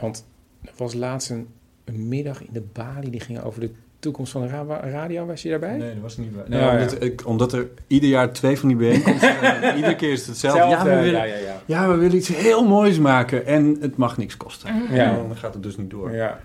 Want 0.00 0.26
er 0.60 0.72
was 0.76 0.94
laatst 0.94 1.30
een, 1.30 1.46
een 1.84 2.08
middag 2.08 2.42
in 2.42 2.52
de 2.52 2.62
Bali, 2.72 3.10
die 3.10 3.20
ging 3.20 3.42
over 3.42 3.60
de 3.60 3.70
toekomst 3.98 4.32
van 4.32 4.42
de 4.42 4.48
ra- 4.48 4.80
radio. 4.90 5.26
Was 5.26 5.42
je 5.42 5.48
daarbij? 5.50 5.76
Nee, 5.76 5.92
dat 5.92 6.02
was 6.02 6.16
niet 6.16 6.32
bij. 6.32 6.42
Nee, 6.48 6.60
ja. 6.60 6.72
omdat, 6.72 7.02
ik- 7.02 7.26
omdat 7.26 7.52
er 7.52 7.68
ieder 7.86 8.08
jaar 8.08 8.32
twee 8.32 8.58
van 8.58 8.68
die 8.68 8.76
bijeenkomsten 8.76 9.34
zijn. 9.40 9.62
en 9.62 9.76
iedere 9.76 9.96
keer 9.96 10.12
is 10.12 10.18
het 10.18 10.28
hetzelfde. 10.28 10.58
Ja, 10.68 10.84
we 10.84 10.94
willen, 10.94 11.12
ja, 11.12 11.24
ja, 11.24 11.36
ja. 11.36 11.60
ja, 11.66 11.88
we 11.88 11.94
willen 11.96 12.16
iets 12.16 12.28
heel 12.28 12.66
moois 12.66 12.98
maken 12.98 13.46
en 13.46 13.76
het 13.80 13.96
mag 13.96 14.16
niks 14.16 14.36
kosten. 14.36 14.82
Ja. 14.90 15.12
Dan 15.14 15.36
gaat 15.36 15.54
het 15.54 15.62
dus 15.62 15.76
niet 15.76 15.90
door. 15.90 16.12
Ja. 16.14 16.40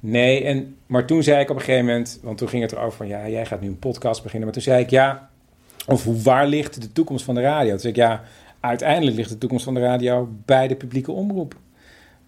Nee, 0.00 0.44
en, 0.44 0.76
maar 0.86 1.04
toen 1.06 1.22
zei 1.22 1.40
ik 1.40 1.50
op 1.50 1.56
een 1.56 1.62
gegeven 1.62 1.86
moment, 1.86 2.18
want 2.22 2.38
toen 2.38 2.48
ging 2.48 2.62
het 2.62 2.72
erover 2.72 2.96
van 2.96 3.06
ja, 3.08 3.28
jij 3.28 3.46
gaat 3.46 3.60
nu 3.60 3.66
een 3.68 3.78
podcast 3.78 4.22
beginnen. 4.22 4.44
Maar 4.44 4.54
toen 4.54 4.62
zei 4.72 4.82
ik 4.82 4.90
ja, 4.90 5.28
of 5.86 6.04
hoe, 6.04 6.22
waar 6.22 6.46
ligt 6.46 6.80
de 6.82 6.92
toekomst 6.92 7.24
van 7.24 7.34
de 7.34 7.40
radio? 7.40 7.70
Toen 7.70 7.78
zei 7.78 7.92
ik 7.92 7.98
ja, 7.98 8.22
uiteindelijk 8.60 9.16
ligt 9.16 9.28
de 9.30 9.38
toekomst 9.38 9.64
van 9.64 9.74
de 9.74 9.80
radio 9.80 10.28
bij 10.44 10.68
de 10.68 10.76
publieke 10.76 11.12
omroep. 11.12 11.54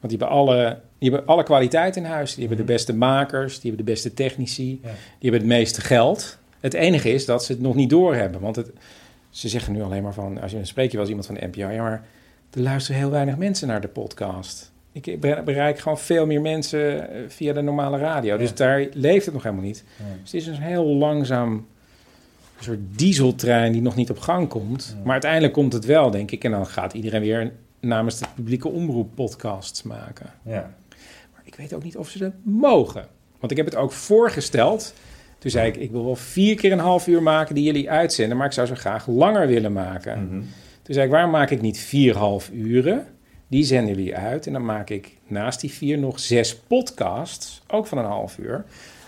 Want 0.01 0.13
die 0.13 0.19
hebben 0.19 0.29
alle, 0.29 0.81
die 1.01 1.11
hebben 1.11 1.29
alle 1.29 1.43
kwaliteit 1.43 1.97
in 1.97 2.05
huis. 2.05 2.35
Die 2.35 2.47
hebben 2.47 2.67
de 2.67 2.73
beste 2.73 2.95
makers, 2.95 3.61
die 3.61 3.69
hebben 3.71 3.87
de 3.87 3.93
beste 3.93 4.15
technici, 4.15 4.81
die 5.19 5.31
hebben 5.31 5.41
het 5.41 5.59
meeste 5.59 5.81
geld. 5.81 6.39
Het 6.61 6.75
enige 6.75 7.13
is 7.13 7.25
dat 7.25 7.45
ze 7.45 7.53
het 7.53 7.61
nog 7.61 7.75
niet 7.75 7.91
doorhebben. 7.91 8.41
Want 8.41 8.57
het, 8.57 8.71
ze 9.31 9.49
zeggen 9.49 9.73
nu 9.73 9.83
alleen 9.83 10.03
maar 10.03 10.15
van, 10.15 10.41
als 10.41 10.51
je 10.51 10.57
dan 10.57 10.67
spreek 10.67 10.87
je 10.91 10.97
wel 10.97 11.01
eens 11.01 11.09
iemand 11.17 11.27
van 11.27 11.35
de 11.35 11.47
NPO, 11.59 11.71
ja 11.75 11.83
maar 11.83 12.05
er 12.51 12.61
luisteren 12.61 13.01
heel 13.01 13.11
weinig 13.11 13.37
mensen 13.37 13.69
naar 13.69 13.81
de 13.81 13.89
podcast. 13.89 14.73
Ik 14.93 15.21
be- 15.21 15.43
bereik 15.45 15.79
gewoon 15.79 15.99
veel 15.99 16.27
meer 16.27 16.41
mensen 16.41 17.11
eh, 17.11 17.21
via 17.29 17.53
de 17.53 17.61
normale 17.61 17.99
radio. 17.99 18.37
Dus 18.37 18.55
daar 18.55 18.87
leeft 18.93 19.25
het 19.25 19.35
nog 19.35 19.43
helemaal 19.43 19.65
niet. 19.65 19.85
Dus 20.23 20.33
het 20.33 20.41
is 20.41 20.47
een 20.47 20.63
heel 20.63 20.85
langzaam 20.87 21.53
een 22.59 22.65
soort 22.65 22.79
dieseltrein 22.99 23.73
die 23.73 23.83
nog 23.83 23.97
niet 23.97 24.11
op 24.11 24.19
gang 24.19 24.49
komt. 24.49 24.97
Maar 25.03 25.13
uiteindelijk 25.13 25.53
komt 25.53 25.73
het 25.73 25.85
wel, 25.85 26.11
denk 26.11 26.31
ik. 26.31 26.45
En 26.45 26.51
dan 26.51 26.67
gaat 26.67 26.93
iedereen 26.93 27.21
weer 27.21 27.53
namens 27.81 28.19
de 28.19 28.27
publieke 28.35 28.69
omroep 28.69 29.15
podcasts 29.15 29.83
maken. 29.83 30.27
Ja. 30.43 30.75
Weet 31.61 31.75
ook 31.75 31.83
niet 31.83 31.97
of 31.97 32.09
ze 32.09 32.19
dat 32.19 32.33
mogen. 32.43 33.07
Want 33.39 33.51
ik 33.51 33.57
heb 33.57 33.67
het 33.67 33.77
ook 33.77 33.93
voorgesteld. 33.93 34.95
Toen 35.39 35.51
zei 35.51 35.69
ik, 35.69 35.77
ik 35.77 35.91
wil 35.91 36.05
wel 36.05 36.17
vier 36.17 36.57
keer 36.57 36.73
een 36.73 36.79
half 36.79 37.07
uur 37.07 37.23
maken 37.23 37.55
die 37.55 37.65
jullie 37.65 37.91
uitzenden, 37.91 38.37
maar 38.37 38.47
ik 38.47 38.53
zou 38.53 38.67
ze 38.67 38.75
graag 38.75 39.07
langer 39.07 39.47
willen 39.47 39.73
maken. 39.73 40.29
Toen 40.83 40.95
zei 40.95 41.07
ik, 41.07 41.13
waarom 41.13 41.31
maak 41.31 41.51
ik 41.51 41.61
niet 41.61 41.79
vier 41.79 42.17
half 42.17 42.51
uren? 42.53 43.07
Die 43.49 43.65
zenden 43.65 43.95
jullie 43.95 44.17
uit 44.17 44.47
en 44.47 44.53
dan 44.53 44.65
maak 44.65 44.91
ik 44.91 45.17
naast 45.27 45.61
die 45.61 45.71
vier 45.71 45.99
nog 45.99 46.19
zes 46.19 46.57
podcasts, 46.57 47.63
ook 47.69 47.87
van 47.87 47.99
een 47.99 48.05
half 48.05 48.39
uur. 48.39 48.65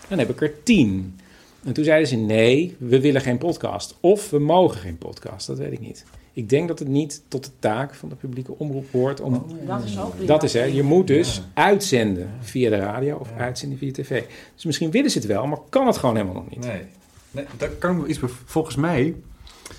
Dan 0.09 0.19
heb 0.19 0.31
ik 0.31 0.41
er 0.41 0.63
tien. 0.63 1.19
En 1.65 1.73
toen 1.73 1.85
zeiden 1.85 2.09
ze, 2.09 2.17
nee, 2.17 2.77
we 2.79 3.01
willen 3.01 3.21
geen 3.21 3.39
podcast. 3.39 3.97
Of 4.01 4.31
we 4.31 4.39
mogen 4.39 4.81
geen 4.81 4.99
podcast, 4.99 5.47
dat 5.47 5.59
weet 5.59 5.73
ik 5.73 5.81
niet. 5.81 6.05
Ik 6.33 6.49
denk 6.49 6.69
dat 6.69 6.79
het 6.79 6.89
niet 6.89 7.23
tot 7.29 7.45
de 7.45 7.51
taak 7.59 7.95
van 7.95 8.09
de 8.09 8.15
publieke 8.15 8.59
omroep 8.59 8.87
hoort 8.93 9.21
om... 9.21 9.47
Dat 9.67 9.85
is 9.85 9.99
ook 9.99 10.27
Dat 10.27 10.43
is, 10.43 10.53
hè, 10.53 10.65
je 10.65 10.83
moet 10.83 11.07
dus 11.07 11.43
uitzenden 11.55 12.31
via 12.41 12.71
de 12.71 12.77
radio 12.77 13.17
of 13.17 13.33
uitzenden 13.37 13.79
via 13.79 13.93
tv. 13.93 14.25
Dus 14.55 14.65
misschien 14.65 14.91
willen 14.91 15.11
ze 15.11 15.19
het 15.19 15.27
wel, 15.27 15.47
maar 15.47 15.59
kan 15.69 15.87
het 15.87 15.97
gewoon 15.97 16.17
helemaal 16.17 16.43
nog 16.43 16.51
niet. 16.51 16.67
Nee. 16.67 16.83
nee 17.31 17.45
daar 17.57 17.69
kan 17.69 18.01
ik 18.01 18.07
iets 18.07 18.21
Volgens 18.45 18.77
mij 18.77 19.15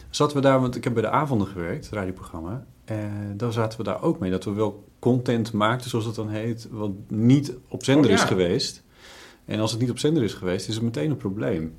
zaten 0.10 0.36
we 0.36 0.42
daar, 0.42 0.62
want 0.62 0.76
ik 0.76 0.84
heb 0.84 0.94
bij 0.94 1.02
de 1.02 1.10
avonden 1.10 1.48
gewerkt, 1.48 1.86
het 1.86 1.94
radioprogramma. 1.94 2.66
En 2.86 3.34
daar 3.38 3.52
zaten 3.52 3.78
we 3.78 3.84
daar 3.84 4.02
ook 4.02 4.20
mee. 4.20 4.32
Dat 4.32 4.44
we 4.44 4.52
wel 4.52 4.84
content 5.00 5.52
maakten, 5.52 5.90
zoals 5.90 6.06
het 6.06 6.16
dan 6.16 6.30
heet, 6.30 6.68
wat 6.72 6.92
niet 7.08 7.54
op 7.68 7.84
zender 7.84 8.06
Oh, 8.06 8.10
ja. 8.10 8.22
is 8.22 8.28
geweest. 8.28 8.84
En 9.46 9.60
als 9.60 9.72
het 9.72 9.80
niet 9.80 9.90
op 9.90 10.00
zender 10.00 10.24
is 10.24 10.34
geweest, 10.34 10.68
is 10.68 10.74
het 10.74 10.84
meteen 10.84 11.10
een 11.10 11.18
probleem. 11.18 11.76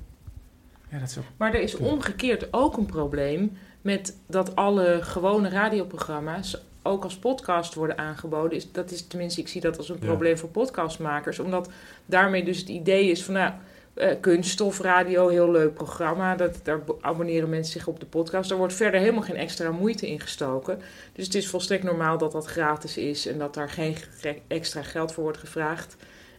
Ja, 0.89 0.99
dat 0.99 1.09
is 1.09 1.17
ook... 1.17 1.23
Maar 1.37 1.53
er 1.53 1.61
is 1.61 1.75
omgekeerd 1.75 2.47
ook 2.53 2.77
een 2.77 2.85
probleem 2.85 3.51
met 3.85 4.17
dat 4.27 4.55
alle 4.55 4.99
gewone 5.01 5.49
radioprogramma's 5.49 6.57
ook 6.83 7.03
als 7.03 7.17
podcast 7.17 7.73
worden 7.73 7.97
aangeboden. 7.97 8.57
Is, 8.57 8.71
dat 8.71 8.91
is 8.91 9.07
tenminste, 9.07 9.41
ik 9.41 9.47
zie 9.47 9.61
dat 9.61 9.77
als 9.77 9.89
een 9.89 9.97
Ja. 9.99 10.05
probleem 10.05 10.37
voor 10.37 10.49
podcastmakers. 10.49 11.39
Omdat 11.39 11.69
daarmee 12.05 12.43
dus 12.43 12.57
het 12.57 12.69
idee 12.69 13.09
is 13.09 13.23
van 13.23 13.33
nou, 13.33 13.53
eh, 13.93 14.15
kunststofradio, 14.21 15.27
heel 15.27 15.51
leuk 15.51 15.73
programma. 15.73 16.35
Dat, 16.35 16.59
daar 16.63 16.79
bo- 16.83 16.97
abonneren 17.01 17.49
mensen 17.49 17.73
zich 17.73 17.87
op 17.87 17.99
de 17.99 18.05
podcast. 18.05 18.49
Daar 18.49 18.57
wordt 18.57 18.73
verder 18.73 18.99
helemaal 18.99 19.21
geen 19.21 19.35
extra 19.35 19.71
moeite 19.71 20.07
in 20.09 20.19
gestoken. 20.19 20.79
Dus 21.13 21.25
het 21.25 21.35
is 21.35 21.47
volstrekt 21.49 21.83
normaal 21.83 22.17
dat 22.17 22.31
dat 22.31 22.45
gratis 22.45 22.97
is 22.97 23.27
en 23.27 23.37
dat 23.37 23.53
daar 23.53 23.69
geen 23.69 23.95
ge- 23.95 24.39
extra 24.47 24.81
geld 24.81 25.11
voor 25.11 25.23
wordt 25.23 25.37
gevraagd. 25.37 25.95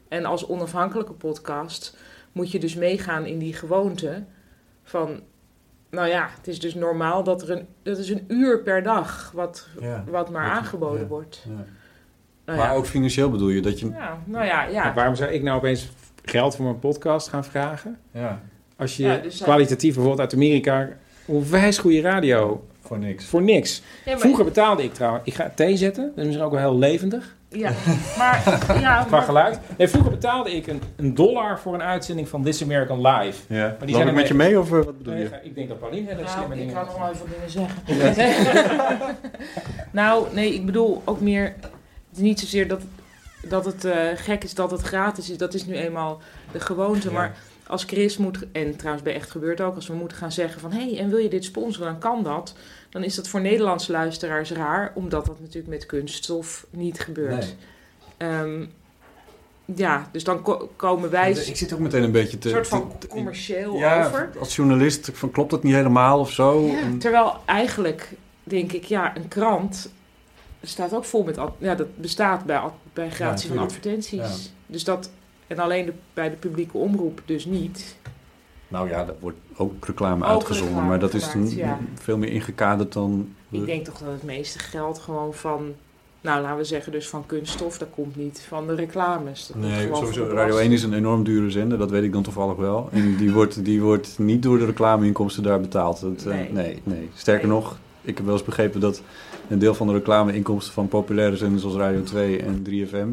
En 0.09 0.25
als 0.25 0.47
onafhankelijke 0.49 1.13
podcast 1.13 1.97
moet 2.33 2.51
je 2.51 2.59
dus 2.59 2.75
meegaan 2.75 3.25
in 3.27 3.39
die 3.39 3.55
gewoonte 3.55 4.25
van, 4.85 5.21
nou 5.91 6.09
ja, 6.09 6.29
het 6.37 6.49
is 6.49 6.61
dus 6.61 6.75
normaal 6.75 7.23
dat 7.25 7.43
er 7.43 7.51
een, 7.51 7.67
dat 7.83 7.99
is 7.99 8.11
een 8.11 8.25
uur 8.29 8.63
per 8.63 8.83
dag 8.83 9.31
wat, 9.35 9.69
Ja, 9.81 10.05
wat 10.11 10.31
maar 10.31 10.51
aangeboden 10.51 11.01
ja, 11.01 11.07
wordt. 11.07 11.43
ja. 11.49 11.65
Nou 12.45 12.59
maar 12.59 12.67
ja. 12.69 12.75
ook 12.75 12.87
financieel 12.87 13.31
bedoel 13.31 13.49
je 13.49 13.61
dat 13.61 13.81
je. 13.81 13.89
Ja, 13.91 14.19
nou 14.25 14.45
ja, 14.45 14.63
ja. 14.65 14.85
Maar 14.85 14.95
waarom 14.95 15.15
zou 15.15 15.31
ik 15.31 15.43
nou 15.43 15.57
opeens 15.57 15.89
geld 16.25 16.57
voor 16.57 16.65
mijn 16.65 16.79
podcast 16.79 17.29
gaan 17.29 17.45
vragen? 17.45 17.99
Ja. 18.11 18.41
Als 18.77 18.97
je 18.97 19.03
Ja, 19.03 19.17
dus 19.17 19.43
kwalitatief 19.43 19.95
bijvoorbeeld 19.95 20.21
uit 20.21 20.35
Amerika... 20.35 20.89
Onwijs 21.27 21.79
goede 21.79 22.01
radio. 22.01 22.65
Voor 22.81 22.99
niks. 22.99 23.25
Voor 23.25 23.43
niks. 23.43 23.83
Ja, 24.05 24.11
maar- 24.11 24.21
Vroeger 24.21 24.45
betaalde 24.45 24.83
ik 24.83 24.95
trouwens... 24.95 25.25
Ik 25.27 25.35
ga 25.35 25.53
thee 25.55 25.77
zetten. 25.77 26.05
Dat 26.05 26.17
is 26.19 26.25
misschien 26.25 26.45
ook 26.47 26.53
wel 26.53 26.61
heel 26.61 26.79
levendig. 26.79 27.36
Ja, 27.49 27.71
maar, 28.19 28.43
ja, 28.81 29.03
Qua 29.07 29.17
maar- 29.17 29.23
geluid. 29.23 29.59
Nee, 29.79 29.89
vroeger 29.89 30.11
betaalde 30.11 30.57
ik 30.57 30.67
een, 30.67 30.83
een 30.97 31.15
dollar 31.15 31.59
voor 31.59 31.75
een 31.75 31.83
uitzending 31.83 32.29
van 32.29 32.43
This 32.43 32.63
American 32.63 33.07
Live. 33.07 33.55
Ja. 33.55 33.77
Maar 33.79 33.89
Loop 33.89 34.01
ik 34.01 34.07
er 34.07 34.13
met 34.15 34.29
je 34.29 34.35
mee 34.35 34.59
of 34.59 34.67
eh, 34.73 34.85
wat 34.85 34.99
bedoel 34.99 35.15
Nee, 35.15 35.23
je? 35.23 35.39
Ik 35.43 35.55
denk 35.55 35.69
dat 35.69 35.79
Pauline 35.79 36.09
hele 36.09 36.23
Nou, 36.23 36.37
slimme 36.37 36.55
ik 36.55 36.61
dingen 36.61 36.75
kan 36.75 36.85
nog 36.85 36.99
wel 36.99 37.11
even 37.11 37.27
dingen 37.31 37.51
zeggen. 37.51 39.17
nou, 39.91 40.27
nee, 40.35 40.55
ik 40.55 40.67
bedoel 40.67 41.03
ook 41.05 41.21
meer... 41.21 41.45
Het 42.09 42.17
is 42.17 42.19
niet 42.19 42.41
zozeer 42.41 42.69
dat, 42.69 42.81
dat 43.49 43.65
het 43.65 43.85
eh, 43.85 43.97
gek 44.15 44.45
is 44.45 44.55
dat 44.55 44.71
het 44.71 44.83
gratis 44.83 45.31
is. 45.31 45.37
Dat 45.39 45.55
is 45.55 45.67
nu 45.67 45.75
eenmaal 45.75 46.21
de 46.53 46.61
gewoonte. 46.61 47.09
Ja. 47.09 47.15
Maar 47.15 47.37
als 47.67 47.85
Chris 47.85 48.17
moet... 48.17 48.39
En 48.53 48.77
trouwens 48.77 49.05
bij 49.05 49.15
Echt 49.15 49.31
Gebeurt 49.31 49.61
ook. 49.61 49.75
Als 49.75 49.87
we 49.87 49.95
moeten 49.95 50.17
gaan 50.17 50.33
zeggen 50.33 50.61
van... 50.61 50.73
Hé, 50.73 50.91
hey, 50.91 50.99
en 50.99 51.09
wil 51.09 51.19
je 51.19 51.29
dit 51.29 51.45
sponsoren? 51.45 51.87
Dan 51.91 51.99
kan 52.01 52.23
dat. 52.23 52.55
Dan 52.91 53.05
is 53.05 53.15
dat 53.15 53.29
voor 53.29 53.41
Nederlandse 53.41 53.93
luisteraars 53.93 54.51
raar. 54.51 54.93
Omdat 54.95 55.27
dat 55.27 55.41
natuurlijk 55.41 55.69
met 55.69 55.87
kunststof 55.87 56.67
niet 56.71 57.01
gebeurt. 57.01 57.57
Nee. 58.19 58.31
Ehm, 58.31 58.65
ja, 59.75 60.09
dus 60.13 60.25
dan 60.25 60.43
ko- 60.43 60.71
komen 60.77 61.11
wij... 61.11 61.31
Ik 61.33 61.57
zit 61.57 61.73
ook 61.73 61.79
meteen 61.79 62.03
een 62.03 62.13
beetje 62.13 62.39
te. 62.39 62.49
Een 62.49 62.55
soort 62.55 62.69
van 62.69 62.93
te- 62.99 63.07
commercieel 63.07 63.75
ja, 63.77 64.07
over. 64.07 64.31
als 64.39 64.57
journalist 64.57 65.11
van 65.13 65.31
klopt 65.31 65.51
dat 65.51 65.63
niet 65.63 65.75
helemaal 65.75 66.19
of 66.21 66.31
zo? 66.31 66.61
Ja, 66.67 66.79
En- 66.81 66.99
terwijl 66.99 67.37
eigenlijk 67.45 68.13
denk 68.45 68.73
ik, 68.73 68.85
ja, 68.85 69.17
een 69.17 69.29
krant 69.29 69.91
staat 70.63 70.95
ook 70.95 71.05
vol 71.05 71.23
met... 71.23 71.39
Ja, 71.59 71.75
dat 71.75 71.97
bestaat 71.97 72.45
bij, 72.45 72.61
bij 72.93 73.11
gratie 73.11 73.49
van 73.49 73.59
advertenties. 73.59 74.19
Ja. 74.21 74.31
Dus 74.67 74.85
dat... 74.85 75.11
En 75.47 75.59
alleen 75.59 75.85
de, 75.87 75.93
bij 76.15 76.31
de 76.31 76.37
publieke 76.37 76.77
omroep 76.79 77.21
dus 77.25 77.45
niet. 77.45 77.97
Nou 78.69 78.89
ja, 78.89 79.05
daar 79.05 79.15
wordt 79.21 79.37
ook 79.57 79.87
reclame 79.87 80.25
Ook 80.25 80.31
uitgezonden, 80.31 80.67
reclame 80.69 80.89
maar 80.89 80.99
dat 80.99 81.15
is 81.15 81.25
gemaakt, 81.27 81.51
een- 81.51 81.57
ja. 81.57 81.79
veel 81.95 82.17
meer 82.19 82.31
ingekaderd 82.31 82.93
dan. 82.93 83.29
Ik 83.51 83.67
denk 83.67 83.85
toch 83.85 83.99
dat 83.99 84.13
het 84.13 84.23
meeste 84.23 84.59
geld 84.59 84.99
gewoon 84.99 85.35
van... 85.35 85.73
Nou, 86.21 86.43
laten 86.43 86.57
we 86.57 86.65
zeggen 86.65 86.93
dus 86.93 87.09
van 87.09 87.27
kunststof. 87.27 87.79
Dat 87.79 87.89
komt 87.95 88.17
niet 88.17 88.45
van 88.49 88.67
de 88.67 88.75
reclames. 88.75 89.47
Dat 89.47 89.57
Nee, 89.57 89.89
sowieso. 89.95 90.21
Radio 90.23 90.35
1 90.37 90.45
belasting. 90.45 90.73
is 90.73 90.83
een 90.83 90.93
enorm 90.95 91.25
dure 91.25 91.51
zender, 91.51 91.79
dat 91.79 91.91
weet 91.91 92.03
ik 92.03 92.13
dan 92.13 92.23
toevallig 92.23 92.57
wel. 92.57 92.89
En 92.93 93.17
die 93.17 93.33
wordt, 93.33 93.65
die 93.65 93.81
wordt 93.83 94.19
niet 94.19 94.43
door 94.43 94.59
de 94.59 94.65
reclameinkomsten 94.67 95.43
daar 95.43 95.61
betaald. 95.61 96.01
Dat, 96.01 96.25
eh, 96.27 96.33
Nee. 96.35 96.53
nee. 96.53 96.81
nee, 96.85 97.09
Sterker 97.15 97.49
nog, 97.49 97.79
ik 98.03 98.17
heb 98.17 98.27
wel 98.27 98.35
eens 98.35 98.45
begrepen 98.45 98.81
dat 98.81 99.03
een 99.49 99.59
deel 99.59 99.75
van 99.75 99.87
de 99.87 99.93
reclameinkomsten 99.93 100.73
van 100.75 100.89
populaire 100.89 101.37
zenders 101.37 101.63
zoals 101.63 101.77
Radio 101.77 102.03
2 102.03 102.43
en 102.43 102.63
3FM 102.63 103.09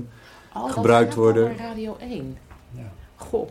Oh, 0.55 0.71
gebruikt 0.71 1.15
worden. 1.15 1.55
bij 1.55 1.65
Radio 1.65 1.95
1. 1.99 2.37
Ja. 2.71 2.81
Goh. 3.15 3.49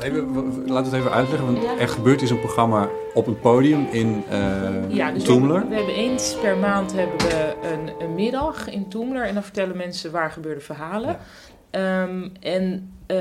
Even, 0.00 0.32
we 0.66 0.72
het 0.84 0.92
even 0.92 1.10
uitleggen. 1.12 1.46
Want 1.52 1.62
Ja. 1.64 1.78
er 1.78 1.88
gebeurt 1.88 2.22
is 2.22 2.30
een 2.30 2.40
programma 2.40 2.88
op 3.14 3.26
een 3.26 3.38
podium 3.40 3.86
in 3.90 4.24
eh 4.30 4.40
Ja, 4.88 5.10
dus 5.12 5.22
we 5.22 5.28
Toemler. 5.28 5.50
hebben, 5.56 5.68
we 5.70 5.76
hebben 5.76 5.94
eens 5.94 6.36
per 6.40 6.56
maand 6.56 6.92
hebben 6.92 7.18
we 7.18 7.54
een, 7.72 7.90
een 8.06 8.14
middag 8.14 8.70
in 8.70 8.88
Toemler. 8.88 9.24
En 9.26 9.34
dan 9.34 9.42
vertellen 9.42 9.76
mensen 9.76 10.10
waar 10.12 10.30
gebeurde 10.30 10.60
verhalen. 10.60 11.16
Ehm, 11.70 12.28
en 12.40 12.92
eh, 13.06 13.16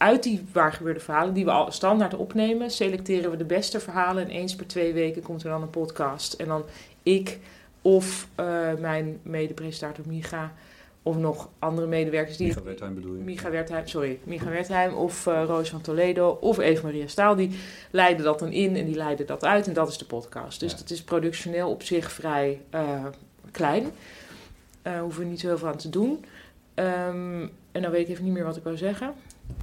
uit 0.00 0.22
die 0.22 0.44
waar 0.52 0.72
gebeurde 0.72 1.00
verhalen, 1.00 1.34
die 1.34 1.44
we 1.44 1.50
al 1.50 1.72
standaard 1.72 2.14
opnemen, 2.14 2.70
selecteren 2.70 3.30
we 3.30 3.36
de 3.36 3.44
beste 3.44 3.80
verhalen. 3.80 4.22
En 4.22 4.30
eens 4.30 4.54
per 4.54 4.66
twee 4.66 4.92
weken 4.92 5.22
komt 5.22 5.42
er 5.42 5.50
dan 5.50 5.62
een 5.62 5.70
podcast. 5.70 6.32
En 6.32 6.46
dan 6.46 6.64
ik 7.02 7.38
of 7.82 8.28
eh, 8.34 8.74
mijn 8.78 9.18
medepresentator 9.22 10.04
Micha 10.08 10.52
of 11.02 11.16
nog 11.16 11.48
andere 11.58 11.86
medewerkers 11.86 12.36
die... 12.36 12.46
Micha 12.46 12.62
Wertheim 12.62 12.94
bedoel 12.94 13.14
je? 13.14 13.22
Micha 13.22 13.50
Wertheim, 13.50 13.86
sorry. 13.86 14.18
Micha 14.24 14.50
Wertheim 14.50 14.94
of 14.94 15.26
eh, 15.26 15.44
Roos 15.46 15.70
van 15.70 15.80
Toledo 15.80 16.38
of 16.40 16.58
Eve 16.58 16.84
Maria 16.84 17.06
Staal. 17.06 17.34
Die 17.34 17.58
leiden 17.90 18.24
dat 18.24 18.38
dan 18.38 18.52
in 18.52 18.76
en 18.76 18.86
die 18.86 18.96
leiden 18.96 19.26
dat 19.26 19.44
uit. 19.44 19.66
En 19.66 19.72
dat 19.72 19.88
is 19.88 19.98
de 19.98 20.04
podcast. 20.04 20.60
Dus 20.60 20.76
dat 20.76 20.90
is 20.90 21.02
productioneel 21.02 21.70
op 21.70 21.82
zich 21.82 22.12
vrij 22.12 22.60
eh, 22.70 23.04
klein. 23.50 23.90
Hoeven 25.00 25.22
we 25.22 25.28
niet 25.28 25.40
zo 25.40 25.46
heel 25.46 25.58
veel 25.58 25.68
aan 25.68 25.76
te 25.76 25.88
doen. 25.88 26.24
Ehm, 26.74 27.46
en 27.72 27.82
dan 27.82 27.90
weet 27.90 28.02
ik 28.02 28.08
even 28.08 28.24
niet 28.24 28.32
meer 28.32 28.44
wat 28.44 28.56
ik 28.56 28.62
wou 28.62 28.76
zeggen. 28.76 29.14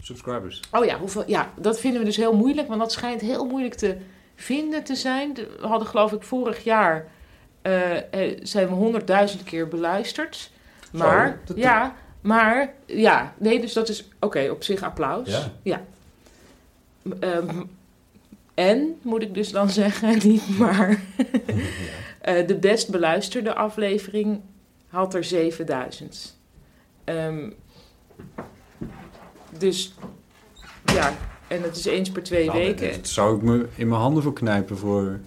Subscribers. 0.02 0.62
Oh 0.72 0.86
ja, 0.86 1.00
hoeveel, 1.00 1.24
ja, 1.28 1.52
dat 1.56 1.80
vinden 1.80 2.00
we 2.00 2.06
dus 2.06 2.18
heel 2.18 2.36
moeilijk, 2.36 2.68
want 2.68 2.80
dat 2.80 2.92
schijnt 2.92 3.22
heel 3.22 3.46
moeilijk 3.46 3.76
te 3.76 3.98
vinden 4.36 4.84
te 4.84 4.96
zijn. 4.96 5.34
We 5.34 5.68
hadden 5.68 5.88
geloof 5.88 6.12
ik 6.12 6.24
vorig 6.24 6.64
jaar, 6.64 7.08
eh, 7.62 7.82
zijn 8.42 8.68
we 8.68 8.74
honderdduizend 8.74 9.44
keer 9.44 9.68
beluisterd. 9.68 10.52
Maar, 10.92 11.40
ja, 11.56 11.96
maar, 12.22 12.74
ja, 12.86 13.34
nee, 13.38 13.62
dus 13.62 13.74
dat 13.74 13.90
is, 13.90 14.08
oké, 14.20 14.50
op 14.50 14.64
zich 14.64 14.84
applaus. 14.84 15.48
Ja. 15.64 15.82
Ehm, 17.20 17.64
en, 18.54 19.00
moet 19.02 19.22
ik 19.22 19.34
dus 19.34 19.52
dan 19.52 19.70
zeggen, 19.82 20.28
niet 20.28 20.58
maar, 20.58 21.02
eh, 22.22 22.48
de 22.48 22.56
best 22.56 22.90
beluisterde 22.90 23.54
aflevering 23.54 24.42
had 24.88 25.14
er 25.14 25.24
7000. 25.24 26.38
Ehm, 27.04 27.50
dus 29.58 29.94
ja, 30.94 31.14
en 31.48 31.62
het 31.62 31.76
is 31.78 31.86
eens 31.86 32.12
per 32.12 32.24
twee 32.24 32.46
Nou, 32.46 32.58
weken. 32.58 32.92
dat 32.92 33.08
zou 33.08 33.36
ik 33.36 33.42
me 33.42 33.66
in 33.76 33.88
mijn 33.88 34.02
handen 34.02 34.24
voor 34.24 34.34
knijpen 34.34 34.78
voor 34.78 35.20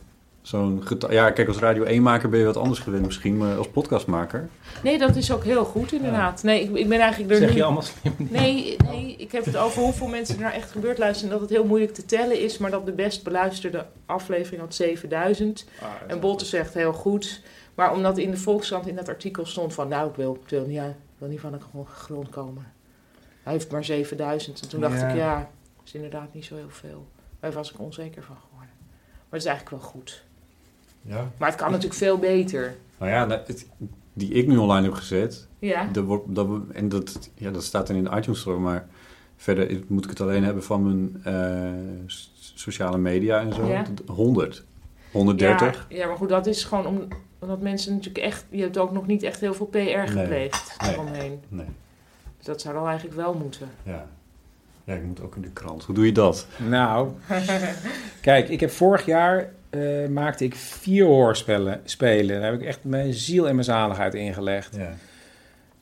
zo'n 0.42 0.80
getal. 0.84 1.12
Ja, 1.12 1.30
kijk, 1.30 1.48
als 1.48 1.58
Radio 1.58 2.00
1-maker 2.00 2.28
ben 2.28 2.38
je 2.38 2.44
wat 2.46 2.56
anders 2.56 2.80
gewend 2.80 3.04
misschien, 3.04 3.36
maar 3.36 3.56
als 3.56 3.68
podcastmaker... 3.68 4.48
Nee, 4.82 4.98
dat 4.98 5.16
is 5.16 5.32
ook 5.32 5.44
heel 5.44 5.64
goed 5.64 5.92
inderdaad. 5.92 6.42
Nee, 6.42 6.62
ik, 6.62 6.76
ik 6.76 6.88
ben 6.88 7.00
eigenlijk 7.00 7.30
er 7.32 7.36
Zeg 7.38 7.50
nu... 7.50 7.56
je 7.56 7.62
allemaal 7.64 7.82
slim. 7.82 8.14
Nee, 8.18 8.76
nee, 8.84 9.14
ik 9.18 9.32
heb 9.32 9.44
het 9.44 9.56
over 9.56 9.82
hoeveel 9.82 10.06
mensen 10.06 10.34
er 10.34 10.40
nou 10.40 10.54
echt 10.54 10.70
gebeurd 10.70 10.98
luisteren. 10.98 11.32
En 11.32 11.38
dat 11.38 11.48
het 11.48 11.58
heel 11.58 11.66
moeilijk 11.66 11.94
te 11.94 12.04
tellen 12.04 12.40
is, 12.40 12.58
maar 12.58 12.70
dat 12.70 12.86
de 12.86 12.92
best 12.92 13.24
beluisterde 13.24 13.86
aflevering 14.06 14.62
had 14.62 14.74
7000. 14.74 15.66
en 16.06 16.20
Botte 16.20 16.44
zegt 16.44 16.74
heel 16.74 16.92
goed. 16.92 17.42
Maar 17.74 17.92
omdat 17.92 18.18
in 18.18 18.30
de 18.30 18.36
Volkskrant 18.36 18.86
in 18.86 18.96
dat 18.96 19.08
artikel 19.08 19.46
stond 19.46 19.74
van... 19.74 19.88
Nou, 19.88 20.08
ik 20.08 20.14
wil, 20.16 20.38
ik 20.44 20.50
wil, 20.50 20.66
niet, 20.66 20.78
ik 20.78 20.94
wil 21.18 21.28
niet 21.28 21.40
van 21.40 21.52
de 21.52 21.84
grond 21.94 22.28
komen. 22.28 22.72
Hij 23.42 23.52
heeft 23.52 23.70
maar 23.70 23.84
7000. 23.84 24.60
En 24.62 24.68
toen 24.68 24.80
dacht 24.80 25.00
Ja. 25.00 25.08
ik, 25.08 25.16
ja, 25.16 25.34
dat 25.76 25.86
is 25.86 25.94
inderdaad 25.94 26.34
niet 26.34 26.44
zo 26.44 26.56
heel 26.56 26.70
veel. 26.70 27.06
Daar 27.40 27.52
was 27.52 27.72
ik 27.72 27.80
onzeker 27.80 28.22
van 28.22 28.36
geworden. 28.48 28.74
Maar 29.02 29.38
het 29.38 29.40
is 29.42 29.46
eigenlijk 29.48 29.82
wel 29.82 29.90
goed. 29.90 30.24
Ja. 31.02 31.30
Maar 31.38 31.48
het 31.48 31.58
kan 31.58 31.68
natuurlijk 31.70 31.98
veel 31.98 32.18
beter. 32.18 32.74
Nou 32.98 33.10
ja, 33.10 33.24
nou, 33.24 33.40
het- 33.46 33.66
die 34.12 34.30
ik 34.32 34.46
nu 34.46 34.56
online 34.56 34.86
heb 34.86 34.94
gezet. 34.94 35.48
Ja. 35.58 35.84
Dat 35.92 36.04
wordt, 36.04 36.34
dat, 36.34 36.48
en 36.72 36.88
dat, 36.88 37.30
ja, 37.34 37.50
dat 37.50 37.64
staat 37.64 37.86
dan 37.86 37.96
in 37.96 38.04
de 38.04 38.10
iTunes 38.16 38.40
Store, 38.40 38.58
maar 38.58 38.88
verder 39.36 39.80
moet 39.86 40.04
ik 40.04 40.10
het 40.10 40.20
alleen 40.20 40.44
hebben 40.44 40.62
van 40.62 40.82
mijn 40.82 41.20
eh, 41.24 42.04
sociale 42.54 42.98
media 42.98 43.40
en 43.40 43.52
zo. 43.52 43.66
Ja. 43.66 43.84
100. 44.06 44.64
130. 45.12 45.86
Ja, 45.88 45.96
ja, 45.96 46.06
maar 46.06 46.16
goed, 46.16 46.28
dat 46.28 46.46
is 46.46 46.64
gewoon 46.64 46.86
om, 46.86 47.08
omdat 47.38 47.60
mensen 47.60 47.92
natuurlijk 47.92 48.24
echt... 48.24 48.44
Je 48.50 48.62
hebt 48.62 48.78
ook 48.78 48.92
nog 48.92 49.06
niet 49.06 49.22
echt 49.22 49.40
heel 49.40 49.54
veel 49.54 49.66
PR 49.66 49.78
gepleegd 50.10 50.76
Nee. 50.80 50.92
eromheen. 50.92 51.40
Nee. 51.48 51.66
Dat 52.42 52.60
zou 52.60 52.74
dan 52.74 52.86
eigenlijk 52.86 53.16
wel 53.16 53.34
moeten. 53.34 53.68
Ja. 53.82 54.06
ja, 54.84 54.94
ik 54.94 55.02
moet 55.02 55.22
ook 55.22 55.36
in 55.36 55.42
de 55.42 55.50
krant. 55.50 55.84
Hoe 55.84 55.94
doe 55.94 56.06
je 56.06 56.12
dat? 56.12 56.46
Nou, 56.56 57.10
kijk, 58.20 58.48
ik 58.48 58.60
heb 58.60 58.70
vorig 58.70 59.04
jaar 59.04 59.50
eh, 59.70 60.08
maakte 60.08 60.44
ik 60.44 60.54
vier 60.54 61.04
hoorspelen. 61.04 61.80
Spelen. 61.84 62.40
Daar 62.40 62.50
heb 62.50 62.60
ik 62.60 62.66
echt 62.66 62.84
mijn 62.84 63.12
ziel 63.14 63.48
en 63.48 63.54
mijn 63.54 63.64
zaligheid 63.64 64.14
ingelegd. 64.14 64.76
Ja. 64.76 64.94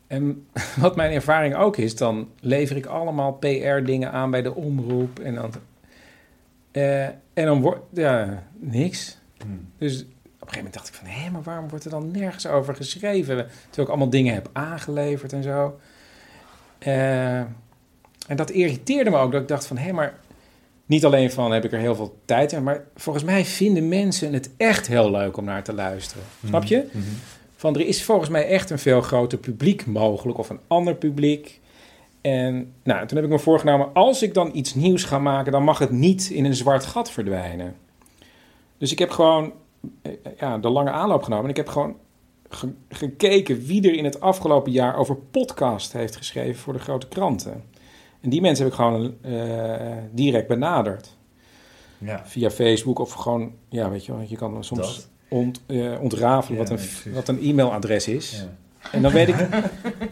En 0.07 0.47
wat 0.81 0.97
mijn 0.97 1.13
ervaring 1.13 1.55
ook 1.55 1.77
is, 1.77 1.97
dan 1.97 2.29
lever 2.41 2.77
ik 2.77 2.87
allemaal 2.87 3.33
PR-dingen 3.33 4.13
aan 4.13 4.31
bij 4.31 4.43
de 4.43 4.55
omroep. 4.55 5.19
En 5.19 5.35
dan, 5.35 5.53
eh, 6.71 7.05
en 7.05 7.45
dan 7.45 7.61
wordt, 7.61 7.81
ja, 7.93 8.43
niks. 8.59 9.19
Hmm. 9.43 9.69
Dus 9.79 10.03
op 10.03 10.07
een 10.07 10.15
gegeven 10.39 10.57
moment 10.57 10.75
dacht 10.75 10.89
ik 10.89 10.95
van, 10.95 11.07
hé, 11.07 11.31
maar 11.31 11.43
waarom 11.43 11.69
wordt 11.69 11.85
er 11.85 11.91
dan 11.91 12.11
nergens 12.11 12.47
over 12.47 12.75
geschreven? 12.75 13.37
Terwijl 13.37 13.87
ik 13.87 13.89
allemaal 13.89 14.11
dingen 14.11 14.35
heb 14.35 14.51
aangeleverd 14.53 15.33
en 15.33 15.43
zo. 15.43 15.79
Eh, 16.79 17.39
en 17.39 18.37
dat 18.37 18.51
irriteerde 18.51 19.11
me 19.11 19.17
ook, 19.17 19.33
dat 19.33 19.43
ik 19.43 19.49
dacht 19.49 19.67
van, 19.67 19.77
hé, 19.77 19.93
maar 19.93 20.19
niet 20.87 21.05
alleen 21.05 21.31
van 21.31 21.53
heb 21.53 21.65
ik 21.65 21.73
er 21.73 21.79
heel 21.79 21.95
veel 21.95 22.19
tijd 22.25 22.53
in, 22.53 22.63
maar 22.63 22.85
volgens 22.97 23.25
mij 23.25 23.45
vinden 23.45 23.89
mensen 23.89 24.33
het 24.33 24.51
echt 24.57 24.87
heel 24.87 25.11
leuk 25.11 25.37
om 25.37 25.45
naar 25.45 25.63
te 25.63 25.75
luisteren. 25.75 26.25
Snap 26.47 26.65
je? 26.65 26.89
Mhm. 26.91 27.05
Van 27.57 27.75
er 27.75 27.87
is 27.87 28.05
volgens 28.05 28.29
mij 28.29 28.49
echt 28.49 28.71
een 28.71 28.79
veel 28.79 29.01
groter 29.01 29.39
publiek 29.39 29.87
mogelijk 29.87 30.39
of 30.39 30.51
een 30.51 30.61
ander 30.67 30.95
publiek. 30.95 31.61
En 32.21 32.73
nou, 32.83 33.07
toen 33.07 33.17
heb 33.17 33.27
ik 33.27 33.33
me 33.33 33.39
voorgenomen, 33.39 33.93
als 33.93 34.23
ik 34.23 34.35
dan 34.35 34.51
iets 34.53 34.75
nieuws 34.75 35.05
ga 35.05 35.19
maken, 35.19 35.53
dan 35.53 35.63
mag 35.63 35.79
het 35.79 35.91
niet 35.91 36.31
in 36.31 36.45
een 36.45 36.55
zwart 36.55 36.85
gat 36.85 37.11
verdwijnen. 37.11 37.77
Dus 38.79 38.93
ik 38.93 38.99
heb 38.99 39.11
gewoon 39.11 39.53
eh, 40.03 40.13
ja, 40.39 40.59
de 40.59 40.69
lange 40.69 40.91
aanloop 40.91 41.23
genomen 41.23 41.45
en 41.45 41.51
ik 41.51 41.57
heb 41.57 41.69
gewoon 41.69 41.97
ge- 42.49 42.73
gekeken 42.89 43.67
wie 43.67 43.89
er 43.89 43.95
in 43.95 44.05
het 44.05 44.21
afgelopen 44.21 44.73
jaar 44.73 44.97
over 44.97 45.17
podcast 45.17 45.93
heeft 45.93 46.17
geschreven 46.17 46.61
voor 46.61 46.73
de 46.73 46.79
grote 46.79 47.09
kranten. 47.09 47.63
En 48.21 48.31
die 48.31 48.41
mensen 48.41 48.65
heb 48.65 48.73
ik 48.73 48.79
gewoon 48.81 49.15
eh, 49.23 49.97
direct 50.13 50.49
benaderd. 50.49 51.17
Ja. 51.99 52.23
Via 52.27 52.51
Facebook 52.51 52.99
of 52.99 53.13
gewoon, 53.13 53.53
ja, 53.69 53.91
weet 53.91 54.05
je 54.07 54.13
wel, 54.13 54.25
je 54.29 54.37
kan 54.37 54.65
soms 54.65 55.09
ont, 55.29 55.61
eh, 55.67 56.01
ontrafelen 56.01 56.61
Ja, 56.61 56.69
wat, 56.69 56.81
een, 56.81 57.13
wat 57.13 57.29
een 57.29 57.41
e-mailadres 57.43 58.09
is. 58.09 58.45
En 58.93 59.03
dan 59.03 59.13
weet 59.13 59.29
ik, 59.29 59.35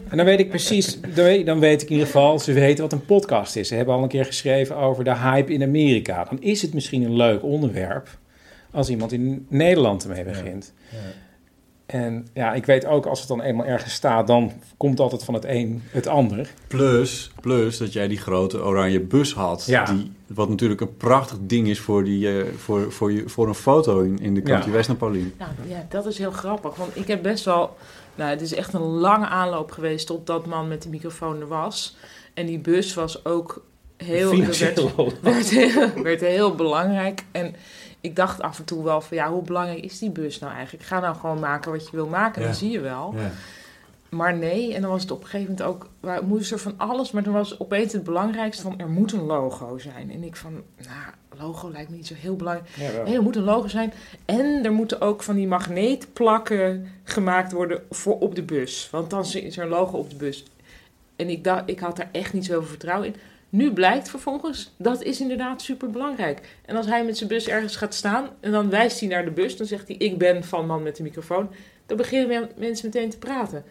en 0.09 0.17
dan 0.17 0.25
weet 0.25 0.39
ik 0.39 0.49
precies, 0.49 1.01
dan 1.01 1.11
weet, 1.13 1.45
dan 1.45 1.59
weet 1.59 1.81
ik 1.81 1.87
in 1.87 1.91
ieder 1.93 2.05
geval, 2.05 2.39
ze 2.39 2.53
weten 2.53 2.83
wat 2.83 2.93
een 2.93 3.05
podcast 3.05 3.55
is. 3.55 3.67
Ze 3.67 3.75
hebben 3.75 3.95
al 3.95 4.03
een 4.03 4.07
keer 4.09 4.25
geschreven 4.25 4.75
over 4.75 5.03
de 5.03 5.15
hype 5.15 5.53
in 5.53 5.63
Amerika. 5.63 6.23
Dan 6.23 6.41
is 6.41 6.61
het 6.61 6.73
misschien 6.73 7.01
een 7.03 7.15
leuk 7.15 7.43
onderwerp 7.43 8.17
als 8.71 8.89
iemand 8.89 9.11
in 9.11 9.45
Nederland 9.49 10.03
ermee 10.03 10.23
begint. 10.23 10.73
Ja. 10.91 10.97
En 11.87 12.27
ja, 12.33 12.53
ik 12.53 12.65
weet 12.65 12.85
ook, 12.85 13.05
als 13.05 13.19
het 13.19 13.27
dan 13.27 13.41
eenmaal 13.41 13.65
ergens 13.65 13.93
staat, 13.93 14.27
dan 14.27 14.51
komt 14.77 14.99
altijd 14.99 15.23
van 15.23 15.33
het 15.33 15.45
een 15.45 15.83
het 15.91 16.07
ander. 16.07 16.53
Plus, 16.67 17.31
plus 17.41 17.77
dat 17.77 17.93
jij 17.93 18.07
die 18.07 18.17
grote 18.17 18.63
oranje 18.63 18.99
bus 18.99 19.33
had. 19.33 19.65
Ja. 19.65 19.85
Die, 19.85 20.11
wat 20.27 20.49
natuurlijk 20.49 20.81
een 20.81 20.97
prachtig 20.97 21.37
ding 21.41 21.67
is 21.67 21.79
voor, 21.79 22.03
die, 22.03 22.39
eh, 22.39 22.53
voor, 22.57 22.91
voor, 22.91 23.11
je, 23.11 23.29
voor 23.29 23.47
een 23.47 23.53
foto 23.53 23.99
in, 23.99 24.19
in 24.19 24.33
de. 24.33 24.41
Ja. 24.43 24.69
Wijst 24.69 24.87
naar 24.87 24.97
Paulien. 24.97 25.33
Nou 25.37 25.51
ja, 25.67 25.85
dat 25.89 26.05
is 26.05 26.17
heel 26.17 26.31
grappig. 26.31 26.75
Want 26.75 26.95
ik 26.95 27.07
heb 27.07 27.23
best 27.23 27.45
wel... 27.45 27.77
Nou, 28.15 28.29
het 28.29 28.41
is 28.41 28.53
echt 28.53 28.73
een 28.73 28.81
lange 28.81 29.27
aanloop 29.27 29.71
geweest 29.71 30.07
tot 30.07 30.27
dat 30.27 30.45
man 30.45 30.67
met 30.67 30.81
de 30.81 30.89
microfoon 30.89 31.41
er 31.41 31.47
was. 31.47 31.97
En 32.33 32.45
die 32.45 32.59
bus 32.59 32.93
was 32.93 33.25
ook 33.25 33.65
heel... 33.97 34.29
Financieel 34.29 34.91
werd, 34.95 35.21
werd, 35.33 35.49
heel, 35.49 36.03
werd 36.03 36.21
heel 36.21 36.55
belangrijk. 36.55 37.23
En 37.31 37.55
ik 38.01 38.15
dacht 38.15 38.41
af 38.41 38.59
en 38.59 38.65
toe 38.65 38.83
wel 38.83 39.01
van... 39.01 39.17
Ja, 39.17 39.31
hoe 39.31 39.43
belangrijk 39.43 39.83
is 39.83 39.99
die 39.99 40.09
bus 40.11 40.39
nou 40.39 40.53
eigenlijk? 40.53 40.85
Ga 40.85 40.99
nou 40.99 41.15
gewoon 41.15 41.39
maken 41.39 41.71
wat 41.71 41.89
je 41.89 41.95
wil 41.95 42.07
maken. 42.07 42.41
Ja. 42.41 42.47
Dan 42.47 42.57
zie 42.57 42.71
je 42.71 42.79
wel. 42.79 43.13
Ja. 43.17 43.31
Maar 44.09 44.37
nee, 44.37 44.73
en 44.73 44.81
dan 44.81 44.91
was 44.91 45.01
het 45.01 45.11
op 45.11 45.21
een 45.23 45.27
gegeven 45.27 45.51
moment 45.51 45.69
ook... 45.69 45.89
waar- 45.99 46.23
moest 46.23 46.51
er 46.51 46.59
van 46.59 46.73
alles, 46.77 47.11
maar 47.11 47.23
dan 47.23 47.33
was 47.33 47.59
opeens 47.59 47.93
het 47.93 48.03
belangrijkste 48.03 48.63
van... 48.63 48.79
er 48.79 48.89
moet 48.89 49.11
een 49.11 49.23
logo 49.25 49.77
zijn. 49.77 50.11
En 50.11 50.23
ik 50.23 50.35
van, 50.35 50.51
nou, 50.77 51.41
logo 51.41 51.71
lijkt 51.71 51.89
me 51.89 51.95
niet 51.95 52.07
zo 52.07 52.13
heel 52.17 52.35
belangrijk. 52.35 52.69
Nee, 53.05 53.15
er 53.15 53.21
moet 53.21 53.35
een 53.35 53.43
logo 53.43 53.67
zijn. 53.67 53.93
En 54.25 54.63
er 54.63 54.71
moeten 54.71 55.01
ook 55.01 55.23
van 55.23 55.35
die 55.35 55.47
magneetplakken 55.47 56.87
gemaakt 57.03 57.51
worden 57.51 57.81
voor 57.89 58.19
op 58.19 58.35
de 58.35 58.43
bus. 58.43 58.87
Want 58.91 59.09
dan 59.09 59.21
is 59.21 59.57
er 59.57 59.63
een 59.63 59.69
logo 59.69 59.97
op 59.97 60.09
de 60.09 60.15
bus. 60.15 60.45
En 61.15 61.29
ik, 61.29 61.43
dacht, 61.43 61.63
ik 61.65 61.79
had 61.79 61.97
daar 61.97 62.09
echt 62.11 62.33
niet 62.33 62.45
zoveel 62.45 62.69
vertrouwen 62.69 63.07
in. 63.07 63.15
Nu 63.49 63.71
blijkt 63.73 64.09
vervolgens, 64.09 64.73
dat 64.77 65.03
is 65.03 65.21
inderdaad 65.21 65.61
super 65.61 65.89
belangrijk. 65.89 66.39
En 66.65 66.75
als 66.75 66.85
hij 66.85 67.05
met 67.05 67.17
zijn 67.17 67.29
bus 67.29 67.47
ergens 67.47 67.75
gaat 67.75 67.93
staan 67.93 68.29
en 68.39 68.51
dan 68.51 68.69
wijst 68.69 68.99
hij 68.99 69.09
naar 69.09 69.25
de 69.25 69.31
bus, 69.31 69.57
dan 69.57 69.67
zegt 69.67 69.87
hij: 69.87 69.97
Ik 69.97 70.17
ben 70.17 70.43
van 70.43 70.65
man 70.65 70.83
met 70.83 70.95
de 70.95 71.03
microfoon. 71.03 71.49
Dan 71.85 71.97
beginnen 71.97 72.27
men- 72.27 72.49
mensen 72.57 72.85
meteen 72.93 73.09
te 73.09 73.17
praten. 73.17 73.63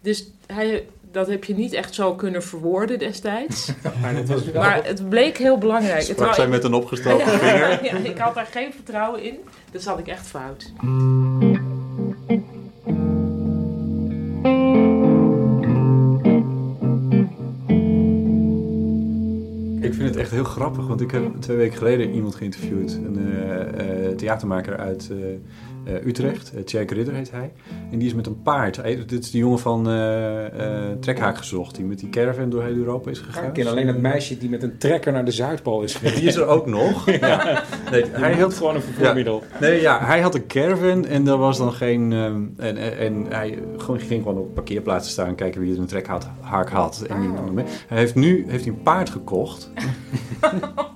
Dus 0.00 0.30
hij, 0.46 0.86
dat 1.10 1.26
heb 1.26 1.44
je 1.44 1.54
niet 1.54 1.72
echt 1.72 1.94
zo 1.94 2.14
kunnen 2.14 2.42
verwoorden 2.42 2.98
destijds. 2.98 3.72
Maar 4.02 4.14
het 4.14 4.28
was 4.28 4.44
wel- 4.44 4.62
Maar 4.62 4.84
het 4.84 5.08
bleek 5.08 5.38
heel 5.38 5.58
belangrijk. 5.58 6.02
Sprak 6.02 6.36
ik- 6.36 6.48
met 6.48 6.64
een 6.64 6.74
opgestoken 6.74 7.26
Ja, 7.32 7.38
vinger? 7.38 7.84
Ja, 7.84 8.10
ik 8.10 8.18
had 8.18 8.34
daar 8.34 8.46
geen 8.46 8.72
vertrouwen 8.72 9.22
in. 9.22 9.36
Dus 9.70 9.84
had 9.84 9.98
ik 9.98 10.06
echt 10.08 10.26
fout. 10.26 10.72
Ik 19.88 19.94
vind 19.94 20.08
het 20.08 20.16
echt 20.16 20.30
heel 20.30 20.44
grappig, 20.44 20.86
want 20.86 21.00
ik 21.00 21.10
heb 21.10 21.36
twee 21.40 21.56
weken 21.56 21.78
geleden 21.78 22.10
iemand 22.10 22.34
geïnterviewd. 22.34 22.92
Een 22.92 23.18
eh, 23.18 24.06
eh, 24.06 24.16
theatermaker 24.16 24.76
uit 24.76 25.10
eh, 25.10 25.16
Utrecht. 25.94 26.52
Uh, 26.54 26.60
Tjerk 26.62 26.90
Ridder 26.90 27.14
heet 27.14 27.30
hij. 27.30 27.52
En 27.90 27.98
die 27.98 28.08
is 28.08 28.14
met 28.14 28.26
een 28.26 28.42
paard. 28.42 28.82
Dit 29.08 29.24
is 29.24 29.30
de 29.30 29.38
jongen 29.38 29.58
van 29.58 29.88
eh 29.88 30.46
eh, 30.46 30.98
Trekhaak 31.00 31.36
gezocht. 31.36 31.74
Die 31.74 31.84
met 31.84 31.98
die 31.98 32.08
caravan 32.08 32.50
door 32.50 32.62
heel 32.62 32.74
Europa 32.74 33.10
is 33.10 33.18
gegaan. 33.18 33.44
Ik 33.44 33.52
ken 33.52 33.66
alleen 33.66 33.86
het 33.86 34.00
meisje 34.00 34.38
die 34.38 34.48
met 34.48 34.62
een 34.62 34.78
trekker 34.78 35.12
naar 35.12 35.24
de 35.24 35.30
Zuidpool 35.30 35.82
is 35.82 35.94
gegaan. 35.94 36.14
Die 36.18 36.28
is 36.28 36.36
er 36.36 36.46
ook 36.46 36.66
nog. 36.66 37.06
Ja. 37.18 37.64
Nee, 37.90 38.04
hij 38.10 38.34
had 38.34 38.54
gewoon 38.54 38.74
een 38.74 38.82
vervoermiddel. 38.82 39.42
Ja. 39.52 39.58
Nee, 39.60 39.80
ja, 39.80 40.04
hij 40.04 40.20
had 40.20 40.34
een 40.34 40.46
caravan 40.46 41.06
en 41.06 41.26
er 41.28 41.36
was 41.36 41.58
dan 41.58 41.72
geen. 41.72 42.12
ehm, 42.12 42.42
en, 42.56 42.76
en, 42.76 42.98
en 42.98 43.26
hij 43.28 43.58
gewoon, 43.76 44.00
ging 44.00 44.22
gewoon 44.22 44.38
op 44.38 44.54
parkeerplaatsen 44.54 45.12
staan 45.12 45.26
en 45.26 45.34
kijken 45.34 45.60
wie 45.60 45.74
er 45.74 45.78
een 45.80 45.86
trekhaak 45.86 46.68
had. 46.70 47.04
En 47.08 47.20
die 47.20 47.30
mee. 47.52 47.64
Hij 47.86 47.98
heeft 47.98 48.14
nu 48.14 48.44
heeft 48.48 48.64
hij 48.64 48.72
een 48.72 48.82
paard 48.82 49.10
gekocht. 49.10 49.70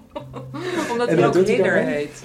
Omdat 1.09 1.09
En 1.09 1.23
hij 1.23 1.27
wat 1.27 1.37
ook 1.39 1.47
ridder 1.47 1.75
heet. 1.75 2.23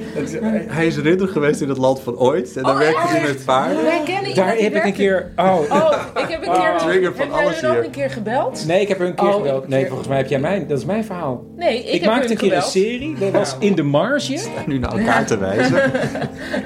Hij 0.68 0.88
is 0.88 0.98
ridder 0.98 1.28
geweest 1.28 1.62
in 1.62 1.70
het 1.70 1.78
land 1.78 2.02
van 2.02 2.18
ooit. 2.18 2.58
En 2.58 2.64
dan 2.64 2.72
Oh, 2.72 2.78
werkte 2.78 3.08
hij 3.08 3.22
met 3.22 3.46
paarden. 3.46 3.84
Wij 3.84 4.02
kennen 4.06 4.16
iemand 4.30 4.36
Daar 4.36 4.56
heb 4.58 4.76
ik 4.76 4.84
een 4.84 4.94
keer... 4.94 5.32
Oh, 5.36 5.60
Oh, 5.72 5.94
ik 6.16 6.28
heb 6.30 6.46
een 6.46 6.52
keer... 6.54 6.72
Oh. 6.72 6.78
Trigger 6.78 7.16
van 7.16 7.26
heb 7.26 7.36
jij 7.36 7.44
alles 7.46 7.62
er 7.62 7.72
hier. 7.72 7.84
een 7.84 7.90
keer 7.90 8.10
gebeld? 8.10 8.64
Nee, 8.68 8.82
ik 8.82 8.88
heb 8.88 9.00
er 9.00 9.06
een 9.08 9.16
keer 9.16 9.28
Oh, 9.28 9.36
gebeld. 9.36 9.68
Nee, 9.68 9.86
volgens 9.88 10.08
mij 10.08 10.18
heb 10.18 10.28
jij 10.28 10.40
mijn... 10.40 10.68
Dat 10.68 10.78
is 10.78 10.86
mijn 10.86 11.06
verhaal. 11.06 11.46
Nee, 11.56 11.78
ik, 11.80 11.94
Ik, 11.94 12.02
heb 12.02 12.10
maakte 12.10 12.32
een 12.32 12.38
keer 12.38 12.54
een 12.56 12.62
serie. 12.62 13.16
Dat 13.20 13.32
was 13.32 13.56
In 13.60 13.76
de 13.76 13.84
Marge. 13.84 14.40
Nu 14.66 14.78
naar 14.78 14.98
elkaar 14.98 15.26
te 15.26 15.38
wijzen. 15.48 15.92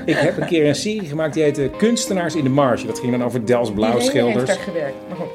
Ik 0.06 0.16
heb 0.16 0.38
een 0.38 0.48
keer 0.48 0.68
een 0.68 0.76
serie 0.76 1.08
gemaakt 1.08 1.34
die 1.34 1.44
heette 1.44 1.70
Kunstenaars 1.78 2.36
in 2.36 2.44
de 2.44 2.50
Marge. 2.50 2.86
Dat 2.86 3.00
ging 3.00 3.12
dan 3.12 3.24
over 3.24 3.46
Dels. 3.46 3.74
Maar 3.74 3.92
goed. 3.92 4.60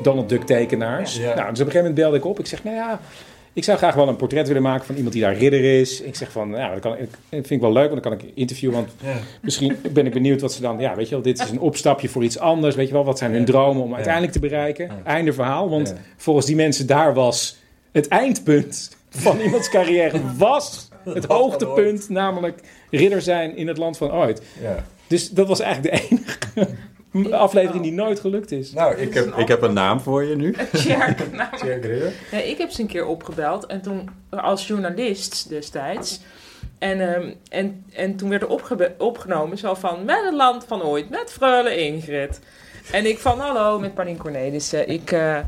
Donald 0.03 0.29
Duck 0.29 0.43
tekenaars. 0.43 1.17
Ja. 1.17 1.23
Nou, 1.35 1.35
dus 1.35 1.41
op 1.41 1.49
een 1.49 1.55
gegeven 1.57 1.77
moment 1.77 1.95
belde 1.95 2.17
ik 2.17 2.25
op. 2.25 2.39
Ik 2.39 2.47
zeg, 2.47 2.65
nou 2.65 2.77
ja, 2.77 3.01
ik 3.57 3.65
zou 3.65 3.79
graag 3.79 3.95
wel 3.95 4.09
een 4.09 4.17
portret 4.17 4.47
willen 4.47 4.63
maken 4.63 4.87
van 4.87 4.95
iemand 4.95 5.13
die 5.13 5.23
daar 5.23 5.37
ridder 5.37 5.81
is. 5.81 6.01
Ik 6.01 6.15
zeg 6.17 6.31
van, 6.31 6.51
nou, 6.51 6.73
dat, 6.73 6.81
kan, 6.81 6.91
dat 6.99 7.09
vind 7.29 7.51
ik 7.51 7.61
wel 7.61 7.73
leuk, 7.73 7.91
want 7.91 8.03
dan 8.03 8.17
kan 8.19 8.27
ik 8.29 8.33
interviewen. 8.35 8.77
Want 8.77 8.91
misschien 9.43 9.77
ben 9.93 10.07
ik 10.07 10.13
benieuwd 10.13 10.41
wat 10.41 10.53
ze 10.53 10.61
dan, 10.61 10.79
ja, 10.79 10.95
weet 10.95 11.09
je 11.09 11.15
wel, 11.15 11.23
dit 11.23 11.41
is 11.41 11.51
een 11.51 11.61
opstapje 11.61 12.09
voor 12.09 12.25
iets 12.25 12.39
anders. 12.39 12.75
Weet 12.75 12.87
je 12.87 12.93
wel, 12.93 13.05
wat 13.05 13.19
zijn 13.19 13.33
hun 13.33 13.45
dromen 13.45 13.83
om 13.83 13.95
uiteindelijk 13.95 14.33
te 14.33 14.39
bereiken? 14.39 14.91
Einde 15.05 15.33
verhaal. 15.33 15.71
Want 15.71 15.89
Ja. 15.89 15.95
volgens 16.17 16.47
die 16.47 16.57
mensen 16.57 16.87
daar 16.87 17.15
was 17.15 17.57
het 17.93 18.09
eindpunt 18.09 18.97
van 19.11 19.41
iemands 19.41 19.69
carrière 19.69 20.21
was 20.39 20.89
het 21.05 21.25
hoogtepunt, 21.25 22.09
namelijk 22.09 22.61
ridder 22.91 23.23
zijn 23.23 23.57
in 23.57 23.69
het 23.69 23.77
land 23.79 23.97
van 23.97 24.13
ooit. 24.13 24.43
Ja. 24.63 24.85
Dus 25.07 25.31
dat 25.31 25.49
was 25.49 25.61
eigenlijk 25.61 25.95
de 25.97 26.03
enige 26.11 26.39
aflevering 27.33 27.83
die 27.83 27.93
nooit 27.93 28.21
gelukt 28.21 28.53
is. 28.53 28.73
Nou, 28.73 28.97
ik 28.97 29.15
heb, 29.15 29.37
ik 29.37 29.49
heb 29.49 29.63
een 29.63 29.73
naam 29.73 30.01
voor 30.01 30.25
je 30.25 30.37
nu. 30.37 30.55
Tjerk, 30.73 31.33
nou, 31.33 31.67
ik 32.45 32.59
heb 32.59 32.71
ze 32.71 32.81
een 32.81 32.87
keer 32.87 33.07
opgebeld 33.07 33.67
en 33.67 33.81
toen 33.81 34.09
als 34.31 34.67
journalist 34.67 35.49
destijds. 35.49 36.21
En, 36.79 37.15
ehm, 37.15 37.31
en, 37.49 37.85
en 37.93 38.17
toen 38.17 38.29
werd 38.29 38.43
er 38.43 38.95
opgenomen 38.99 39.59
zo 39.59 39.75
van 39.75 40.05
met 40.05 40.25
het 40.25 40.35
land 40.35 40.65
van 40.65 40.83
ooit, 40.83 41.11
met 41.11 41.33
Freule 41.33 41.77
Ingrid. 41.77 42.41
En 42.93 43.07
ik 43.07 43.19
van 43.19 43.41
hallo 43.41 43.79
met 43.79 43.95
Paulien 43.95 44.17
Cornelissen. 44.17 44.89
Ik, 44.89 45.13
eh, 45.13 45.39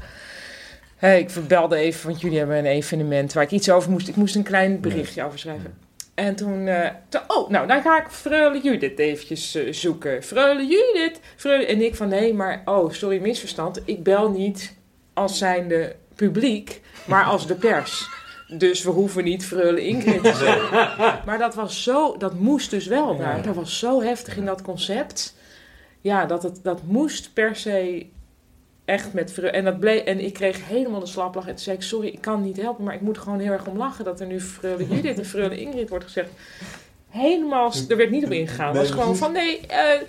hey, 0.96 1.20
ik 1.20 1.30
belde 1.48 1.76
even, 1.76 2.08
want 2.08 2.20
jullie 2.20 2.38
hebben 2.38 2.56
een 2.56 2.66
evenement 2.66 3.32
waar 3.32 3.44
ik 3.44 3.50
iets 3.50 3.70
over 3.70 3.90
moest. 3.90 4.08
Ik 4.08 4.16
moest 4.16 4.34
een 4.34 4.42
klein 4.42 4.80
berichtje 4.80 5.24
over 5.24 5.38
schrijven. 5.38 5.87
En 6.18 6.34
toen, 6.36 6.68
eh, 6.68 6.90
toen- 7.08 7.20
oh, 7.26 7.48
nou, 7.50 7.66
dan 7.66 7.82
ga 7.82 8.00
ik 8.00 8.08
Freule 8.10 8.60
Judith 8.60 8.98
eventjes 8.98 9.54
eh, 9.54 9.72
zoeken. 9.72 10.22
Freule 10.22 10.66
Judith, 10.66 11.20
Freule... 11.36 11.66
En 11.66 11.82
ik 11.82 11.94
van, 11.96 12.08
nee, 12.08 12.34
maar, 12.34 12.62
oh, 12.64 12.92
sorry, 12.92 13.20
misverstand. 13.20 13.80
Ik 13.84 14.02
bel 14.02 14.30
niet 14.30 14.76
als 15.14 15.38
zijnde 15.38 15.96
publiek, 16.14 16.80
maar 17.04 17.24
als 17.24 17.46
de 17.46 17.54
pers. 17.54 18.08
Dus 18.48 18.82
we 18.82 18.90
hoeven 18.90 19.24
niet 19.24 19.44
Freule 19.44 19.80
Ingrid 19.86 20.22
te 20.22 20.32
zeggen. 20.34 21.20
Maar 21.26 21.38
dat 21.38 21.54
was 21.54 21.82
zo, 21.82 22.16
dat 22.16 22.34
moest 22.34 22.70
dus 22.70 22.86
wel 22.86 23.16
daar. 23.16 23.42
Dat 23.42 23.54
was 23.54 23.78
zo 23.78 24.02
heftig 24.02 24.36
in 24.36 24.44
dat 24.44 24.62
concept. 24.62 25.36
Ja, 26.00 26.26
dat, 26.26 26.42
het, 26.42 26.60
dat 26.62 26.82
moest 26.82 27.30
per 27.32 27.56
se 27.56 28.06
echt 28.88 29.12
met 29.12 29.32
Freule... 29.32 29.52
En, 29.52 29.64
dat 29.64 29.80
bleef, 29.80 30.02
en 30.04 30.24
ik 30.24 30.32
kreeg 30.32 30.66
helemaal 30.66 31.00
de 31.00 31.06
slaplach. 31.06 31.44
En 31.46 31.54
toen 31.54 31.64
zei 31.64 31.76
ik, 31.76 31.82
sorry, 31.82 32.06
ik 32.08 32.20
kan 32.20 32.42
niet 32.42 32.56
helpen, 32.62 32.84
maar 32.84 32.94
ik 32.94 33.00
moet 33.00 33.16
er 33.16 33.22
gewoon 33.22 33.38
heel 33.38 33.52
erg 33.52 33.66
om 33.66 33.76
lachen... 33.76 34.04
dat 34.04 34.20
er 34.20 34.26
nu 34.26 34.40
Freule 34.40 34.86
Judith 34.94 35.18
en 35.18 35.26
Freule 35.26 35.58
Ingrid 35.60 35.88
wordt 35.88 36.04
gezegd. 36.04 36.28
Helemaal, 37.08 37.72
er 37.88 37.96
werd 37.96 38.10
niet 38.10 38.24
op 38.24 38.32
ingegaan. 38.32 38.68
Het 38.68 38.76
was 38.76 38.90
gewoon 38.90 39.16
van, 39.16 39.32
nee, 39.32 39.60
eh 39.66 40.00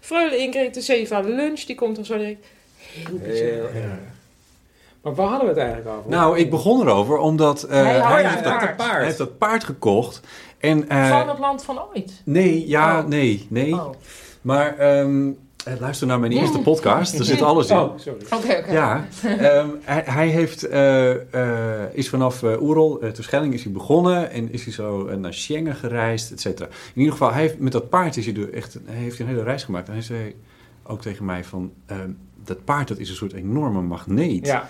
Freule 0.00 0.36
Ingrid, 0.36 0.74
de 0.74 0.80
Seva 0.80 1.20
lunch, 1.20 1.60
die 1.60 1.76
komt 1.76 1.96
dan 1.96 2.04
zo 2.04 2.16
direct. 2.18 2.46
Heel 2.76 3.18
bizar. 3.18 3.70
Maar 5.02 5.14
waar 5.14 5.26
hadden 5.28 5.54
we 5.54 5.60
het 5.60 5.62
eigenlijk 5.70 5.96
over? 5.96 6.10
Nou, 6.10 6.38
ik 6.38 6.50
begon 6.50 6.80
erover 6.80 7.16
omdat 7.16 7.62
eh, 7.62 7.82
Hij 7.82 7.98
had 7.98 8.12
hij, 8.12 8.28
heeft 8.30 8.42
paard. 8.42 8.78
dat, 8.78 8.86
hij 8.86 9.04
heeft 9.04 9.18
dat 9.18 9.38
paard 9.38 9.64
gekocht. 9.64 10.20
En, 10.58 10.88
eh, 10.88 11.18
Van 11.18 11.28
het 11.28 11.38
land 11.38 11.64
van 11.64 11.80
ooit. 11.94 12.12
Nee, 12.24 12.68
ja, 12.68 12.98
Oh. 12.98 13.06
nee, 13.06 13.46
nee. 13.50 13.72
Oh. 13.74 13.90
Maar 14.40 14.78
ehm, 14.78 15.30
eh, 15.64 15.80
luister 15.80 16.06
naar 16.06 16.20
mijn 16.20 16.32
eerste 16.32 16.58
podcast, 16.58 17.18
er 17.18 17.24
zit 17.24 17.42
alles 17.42 17.70
in. 17.70 17.76
Oh, 17.76 17.98
sorry. 17.98 18.24
Oké, 18.24 18.56
oké. 18.58 18.72
Ja, 18.72 19.06
ehm, 19.22 19.68
hij, 19.82 20.02
hij 20.06 20.28
heeft, 20.28 20.62
eh, 20.62 21.10
eh, 21.34 21.94
is 21.94 22.08
vanaf 22.08 22.42
uh, 22.42 22.62
Oerol, 22.62 23.04
uh, 23.04 23.10
Terschelling, 23.10 23.54
is 23.54 23.64
hij 23.64 23.72
begonnen 23.72 24.30
en 24.30 24.52
is 24.52 24.64
hij 24.64 24.72
zo 24.72 25.16
naar 25.16 25.34
Schengen 25.34 25.74
gereisd, 25.74 26.30
et 26.30 26.40
cetera. 26.40 26.66
In 26.66 27.00
ieder 27.00 27.12
geval, 27.12 27.32
hij 27.32 27.40
heeft, 27.40 27.58
met 27.58 27.72
dat 27.72 27.88
paard 27.88 28.16
is 28.16 28.24
hij 28.24 28.34
door 28.34 28.48
echt, 28.48 28.78
hij 28.84 28.96
heeft 28.96 29.18
een 29.18 29.26
hele 29.26 29.42
reis 29.42 29.64
gemaakt. 29.64 29.86
En 29.86 29.92
hij 29.92 30.02
zei 30.02 30.34
ook 30.82 31.00
tegen 31.00 31.24
mij 31.24 31.44
van, 31.44 31.72
ehm, 31.86 32.10
dat 32.44 32.64
paard 32.64 32.88
dat 32.88 32.98
is 32.98 33.08
een 33.08 33.16
soort 33.16 33.32
enorme 33.32 33.80
magneet. 33.80 34.46
Ja. 34.46 34.68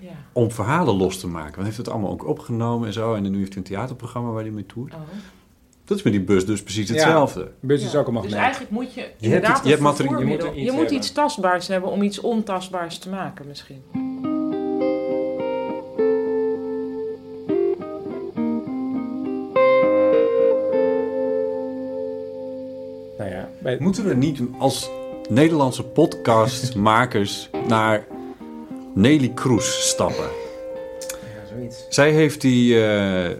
Ja. 0.00 0.12
Om 0.32 0.50
verhalen 0.50 0.94
los 0.94 1.18
te 1.18 1.26
maken. 1.26 1.44
Want 1.44 1.56
hij 1.56 1.64
heeft 1.64 1.76
het 1.76 1.88
allemaal 1.88 2.10
ook 2.10 2.26
opgenomen 2.26 2.86
en 2.86 2.92
zo. 2.92 3.14
En 3.14 3.30
nu 3.30 3.38
heeft 3.38 3.48
hij 3.48 3.56
een 3.56 3.68
theaterprogramma 3.68 4.30
waar 4.30 4.42
hij 4.42 4.52
mee 4.52 4.66
toert. 4.66 4.94
Oh. 4.94 5.00
Dat 5.90 5.98
is 5.98 6.04
met 6.04 6.12
die 6.12 6.22
bus 6.22 6.46
dus 6.46 6.62
precies 6.62 6.88
Ja. 6.88 6.94
hetzelfde. 6.94 7.50
Bus 7.60 7.84
is 7.84 7.94
ook 7.94 8.06
een 8.06 8.22
Dus 8.22 8.32
eigenlijk 8.32 8.70
moet 8.70 8.94
je 8.94 9.00
hebt 9.00 9.22
inderdaad 9.22 9.50
iets- 9.50 9.62
je 9.62 9.68
hebt 9.68 9.80
je 9.98 10.24
moet 10.24 10.42
er 10.42 10.54
je 10.54 10.60
iets 10.60 10.72
moet 10.72 10.90
iets 10.90 11.12
tastbaars 11.12 11.68
hebben 11.68 11.90
om 11.90 12.02
iets 12.02 12.20
ontastbaars 12.20 12.98
te 12.98 13.08
maken 13.08 13.46
misschien. 13.46 13.82
Nou 23.18 23.30
ja, 23.30 23.48
bij, 23.62 23.76
Moeten 23.80 24.04
we 24.08 24.14
niet 24.14 24.40
als 24.58 24.90
Nederlandse 25.28 25.82
podcastmakers 25.84 27.50
naar 27.68 28.06
Nelly 28.94 29.28
Kroes 29.34 29.88
stappen? 29.88 30.24
ja, 31.10 31.56
zoiets. 31.56 31.86
Zij 31.88 32.10
heeft 32.12 32.40
die, 32.40 32.84
eh, 32.84 33.36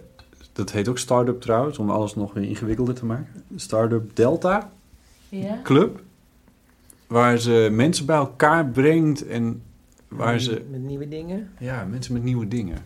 dat 0.53 0.73
heet 0.73 0.89
ook 0.89 0.99
Startup 0.99 1.41
trouwens, 1.41 1.79
om 1.79 1.91
alles 1.91 2.15
nog 2.15 2.33
weer 2.33 2.45
ingewikkelder 2.45 2.95
te 2.95 3.05
maken. 3.05 3.45
Startup 3.57 4.17
Delta 4.17 4.71
Ja? 5.29 5.61
Club. 5.63 6.01
Waar 7.07 7.39
ze 7.39 7.69
mensen 7.73 8.07
bij 8.07 8.17
elkaar 8.17 8.67
brengt 8.67 9.27
en 9.27 9.63
waar 10.09 10.39
ze... 10.39 10.65
Met 10.71 10.81
nieuwe 10.81 11.09
dingen? 11.09 11.51
Ja, 11.59 11.85
mensen 11.85 12.13
met 12.13 12.23
nieuwe 12.23 12.49
dingen. 12.49 12.79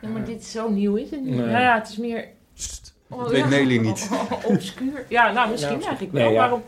Ja, 0.00 0.08
maar 0.08 0.24
dit 0.24 0.40
is 0.40 0.50
zo 0.50 0.70
nieuw 0.70 0.94
is 0.94 1.10
het 1.10 1.20
niet. 1.24 1.34
Nee. 1.34 1.46
Nou 1.46 1.60
ja, 1.60 1.74
het 1.78 1.88
is 1.88 1.96
meer... 1.96 2.28
Oh, 3.08 3.18
dat 3.22 3.30
weet 3.30 3.40
ja. 3.40 3.48
Nelly 3.48 3.76
niet. 3.78 4.10
Obscuur. 4.44 5.04
Ja, 5.08 5.32
nou 5.32 5.50
misschien 5.50 5.78
Ja, 5.78 5.84
eigenlijk 5.84 6.12
nee, 6.12 6.22
wel. 6.22 6.32
ja. 6.32 6.38
Waarom 6.38 6.62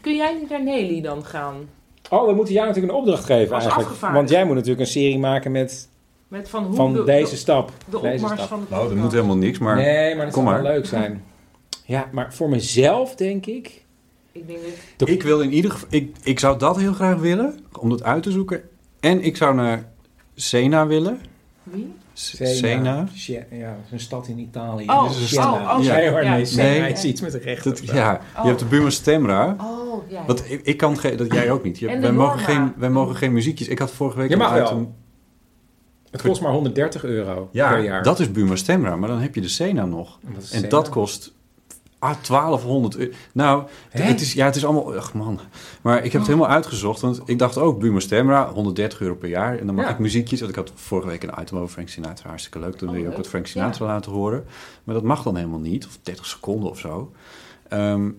kun 0.00 0.16
jij 0.16 0.34
niet 0.40 0.48
naar 0.48 0.62
Nelly 0.62 1.00
dan 1.00 1.24
gaan? 1.24 1.54
Oh, 2.10 2.26
we 2.26 2.34
moeten 2.34 2.54
jou 2.54 2.66
natuurlijk 2.66 2.92
een 2.92 2.98
opdracht 2.98 3.24
geven 3.24 3.54
Als 3.54 3.64
eigenlijk. 3.64 4.00
Want 4.00 4.28
jij 4.28 4.44
moet 4.44 4.54
natuurlijk 4.54 4.80
een 4.80 4.86
serie 4.86 5.18
maken 5.18 5.52
met 5.52 5.88
Met 6.28 6.48
van 6.48 6.64
hoe 6.64 6.74
van 6.74 6.92
de, 6.92 7.04
deze 7.04 7.30
de, 7.30 7.36
stap. 7.36 7.72
de 7.90 8.00
Deze 8.00 8.14
opmars 8.14 8.32
stap. 8.34 8.48
van 8.48 8.60
de 8.60 8.66
Nou, 8.74 8.88
dat 8.88 8.96
moet 8.96 9.12
helemaal 9.12 9.36
niks, 9.36 9.58
maar... 9.58 9.76
nee, 9.76 10.14
maar 10.16 10.24
dat 10.24 10.34
kom 10.34 10.42
zou 10.44 10.54
maar. 10.54 10.64
wel 10.64 10.72
leuk 10.72 10.86
zijn. 10.86 11.22
Ja, 11.84 12.08
maar 12.12 12.34
voor 12.34 12.48
mezelf 12.48 13.14
denk 13.14 13.46
ik... 13.46 13.84
Ik 14.32 14.46
denk 14.46 14.58
dat... 14.96 15.08
Ik 15.08 15.22
wil 15.22 15.40
in 15.40 15.52
ieder 15.52 15.70
geval... 15.70 15.88
Ik, 15.90 16.16
ik 16.22 16.38
zou 16.38 16.58
dat 16.58 16.76
heel 16.76 16.92
graag 16.92 17.16
willen, 17.18 17.58
om 17.78 17.88
dat 17.88 18.02
uit 18.02 18.22
te 18.22 18.30
zoeken. 18.30 18.62
En 19.00 19.22
ik 19.22 19.36
zou 19.36 19.54
naar 19.54 19.88
Sena 20.34 20.86
willen. 20.86 21.20
Wie? 21.62 21.94
Sena. 22.12 23.06
Ja, 23.14 23.40
dat 23.70 23.84
is 23.86 23.92
een 23.92 24.00
stad 24.00 24.26
in 24.28 24.38
Italië. 24.38 24.84
Oh, 24.84 25.02
Dat 25.02 25.10
is 25.10 25.32
een 25.36 25.38
oh, 25.42 25.54
Siena. 25.54 25.76
oh, 25.78 25.84
Ja. 25.84 25.94
Nee 25.94 26.10
hoor, 26.10 26.22
ja. 26.22 26.34
nee, 26.34 26.44
Siena 26.44 26.62
Nee. 26.62 26.92
is 26.92 27.04
iets 27.04 27.20
met 27.20 27.32
de. 27.32 27.58
Dat, 27.62 27.78
zo. 27.84 27.94
ja, 27.94 28.20
Oh. 28.36 28.42
je 28.42 28.48
hebt 28.48 28.60
de 28.60 28.66
Buma 28.66 28.90
Stemra. 28.90 29.56
Oh, 29.60 30.10
ja. 30.10 30.24
Want 30.26 30.50
ik, 30.50 30.60
ik 30.62 30.76
kan 30.76 30.98
geen, 30.98 31.16
dat 31.16 31.32
jij 31.32 31.50
ook 31.50 31.64
niet. 31.64 31.78
Je, 31.78 31.88
En 31.88 32.00
de 32.00 32.06
wij, 32.06 32.12
mogen 32.16 32.38
geen, 32.38 32.72
wij 32.76 32.90
mogen 32.90 33.16
geen 33.16 33.32
muziekjes. 33.32 33.68
Ik 33.68 33.78
had 33.78 33.90
vorige 33.90 34.18
week 34.18 34.28
Je 34.28 34.32
een 34.34 34.40
mag 34.40 34.52
wel. 34.52 34.94
Het 36.10 36.22
kost 36.22 36.40
maar 36.40 36.52
130 36.52 37.04
euro 37.04 37.48
Ja, 37.52 37.68
per 37.70 37.82
jaar. 37.82 38.02
dat 38.02 38.20
is 38.20 38.30
Buma 38.32 38.56
Stemra, 38.56 38.96
maar 38.96 39.08
dan 39.08 39.18
heb 39.20 39.34
je 39.34 39.40
de 39.40 39.48
Sena 39.48 39.84
nog. 39.84 40.18
En 40.26 40.32
dat 40.34 40.42
is 40.42 40.50
En 40.50 40.56
Sena. 40.58 40.68
dat 40.70 40.88
kost 40.88 41.32
ah, 41.98 42.14
1200 42.28 42.96
euro. 42.96 43.12
Nou, 43.32 43.64
Hè? 43.90 44.02
het 44.02 44.20
is, 44.20 44.32
ja, 44.32 44.44
het 44.44 44.56
is 44.56 44.64
allemaal... 44.64 44.96
Ach 44.96 45.14
man. 45.14 45.40
Maar 45.82 45.96
ik 45.96 46.12
heb 46.12 46.20
het 46.20 46.26
helemaal 46.30 46.48
uitgezocht. 46.50 47.00
Want 47.00 47.20
ik 47.24 47.38
dacht 47.38 47.58
ook, 47.58 47.78
Buma 47.78 48.00
Stemra, 48.00 48.52
130 48.52 49.00
euro 49.00 49.14
per 49.14 49.28
jaar. 49.28 49.58
En 49.58 49.66
dan 49.66 49.76
Ja. 49.76 49.88
ik 49.88 49.98
muziekjes. 49.98 50.38
Want 50.40 50.50
ik 50.52 50.56
had 50.58 50.72
vorige 50.74 51.08
week 51.08 51.22
een 51.22 51.40
item 51.40 51.56
over 51.58 51.68
Frank 51.72 51.88
Sinatra. 51.88 52.28
Hartstikke 52.28 52.58
leuk. 52.58 52.74
Toen 52.76 52.88
Oh, 52.88 52.94
wil 52.94 53.02
je 53.02 53.08
ook 53.10 53.16
wat 53.16 53.28
Frank 53.28 53.46
Sinatra 53.46 53.86
laten 53.86 54.12
horen. 54.12 54.44
Maar 54.84 54.94
dat 54.94 55.04
mag 55.04 55.22
dan 55.22 55.36
helemaal 55.36 55.58
niet. 55.58 55.86
Of 55.86 55.98
30 56.02 56.26
seconden 56.26 56.70
of 56.70 56.78
zo. 56.78 57.12
Ehm, 57.68 58.10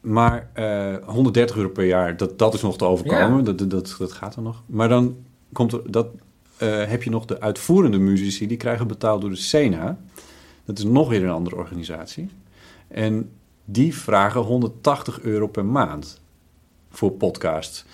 maar 0.00 0.48
eh 0.52 0.94
130 1.06 1.56
euro 1.56 1.68
per 1.68 1.84
jaar, 1.84 2.16
dat, 2.16 2.38
dat 2.38 2.54
is 2.54 2.62
nog 2.62 2.76
te 2.78 2.84
overkomen. 2.84 3.36
Ja. 3.36 3.42
Dat, 3.52 3.70
dat, 3.70 3.94
dat 3.98 4.12
gaat 4.12 4.36
er 4.36 4.42
nog. 4.42 4.62
Maar 4.66 4.88
dan 4.88 5.16
komt 5.52 5.72
er... 5.72 5.80
Dat, 5.90 6.06
eh, 6.56 6.84
heb 6.84 7.02
je 7.02 7.10
nog 7.10 7.24
de 7.24 7.40
uitvoerende 7.40 7.98
muzici, 7.98 8.46
die 8.46 8.56
krijgen 8.56 8.86
betaald 8.86 9.20
door 9.20 9.30
de 9.30 9.36
Sena. 9.36 9.98
Dat 10.64 10.78
is 10.78 10.84
nog 10.84 11.08
weer 11.08 11.22
een 11.22 11.30
andere 11.30 11.56
organisatie. 11.56 12.28
En 12.88 13.30
die 13.64 13.94
vragen 13.94 14.40
180 14.40 15.20
euro 15.20 15.46
per 15.46 15.64
maand 15.64 16.20
voor 16.90 17.10
podcasts. 17.10 17.84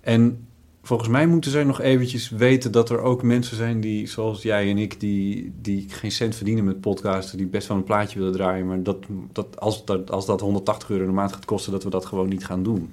En 0.00 0.46
volgens 0.82 1.08
mij 1.08 1.26
moeten 1.26 1.50
zij 1.50 1.64
nog 1.64 1.80
eventjes 1.80 2.28
weten 2.30 2.72
dat 2.72 2.90
er 2.90 3.00
ook 3.00 3.22
mensen 3.22 3.56
zijn 3.56 3.80
die, 3.80 4.06
zoals 4.06 4.42
jij 4.42 4.70
en 4.70 4.78
ik, 4.78 5.00
die, 5.00 5.52
die 5.60 5.88
geen 5.88 6.12
cent 6.12 6.34
verdienen 6.34 6.64
met 6.64 6.80
podcasten, 6.80 7.38
die 7.38 7.46
best 7.46 7.68
wel 7.68 7.76
een 7.76 7.84
plaatje 7.84 8.18
willen 8.18 8.34
draaien, 8.34 8.66
maar 8.66 8.82
dat, 8.82 9.06
dat, 9.32 9.60
als, 9.60 9.84
dat, 9.84 10.10
als 10.10 10.26
dat 10.26 10.40
180 10.40 10.90
euro 10.90 11.04
per 11.04 11.14
maand 11.14 11.32
gaat 11.32 11.44
kosten, 11.44 11.72
dat 11.72 11.84
we 11.84 11.90
dat 11.90 12.06
gewoon 12.06 12.28
niet 12.28 12.46
gaan 12.46 12.62
doen. 12.62 12.92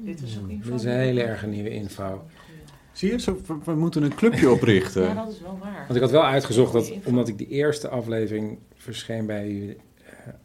Dit 0.00 0.22
is 0.22 0.38
ook 0.38 0.48
Dit 0.48 0.74
is 0.74 0.84
een 0.84 0.90
hele 0.90 1.22
erg 1.22 1.46
nieuwe 1.46 1.70
info. 1.70 2.24
Zie 2.98 3.10
je, 3.10 3.20
zo, 3.20 3.40
we, 3.46 3.54
we 3.64 3.74
moeten 3.74 4.02
een 4.02 4.14
clubje 4.14 4.50
oprichten. 4.56 5.02
Ja, 5.02 5.14
dat 5.14 5.32
is 5.32 5.40
wel 5.40 5.58
waar. 5.60 5.84
Want 5.86 5.94
ik 5.94 6.00
had 6.00 6.10
wel 6.10 6.24
uitgezocht 6.24 6.72
dat, 6.72 6.92
omdat 7.04 7.28
ik 7.28 7.38
de 7.38 7.48
eerste 7.48 7.88
aflevering 7.88 8.58
verscheen 8.74 9.26
bij 9.26 9.76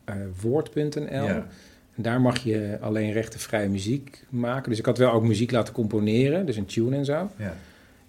eh, 0.05 0.15
eh, 0.15 0.27
Woord.nl. 0.41 1.03
Ja. 1.09 1.47
En 1.95 2.03
daar 2.03 2.21
mag 2.21 2.37
je 2.37 2.77
alleen 2.81 3.11
rechtenvrije 3.11 3.69
muziek 3.69 4.23
maken. 4.29 4.69
Dus 4.69 4.79
ik 4.79 4.85
had 4.85 4.97
wel 4.97 5.11
ook 5.11 5.23
muziek 5.23 5.51
laten 5.51 5.73
componeren, 5.73 6.45
dus 6.45 6.55
een 6.57 6.65
tune 6.65 6.95
en 6.95 7.05
zo. 7.05 7.29
Ja. 7.37 7.55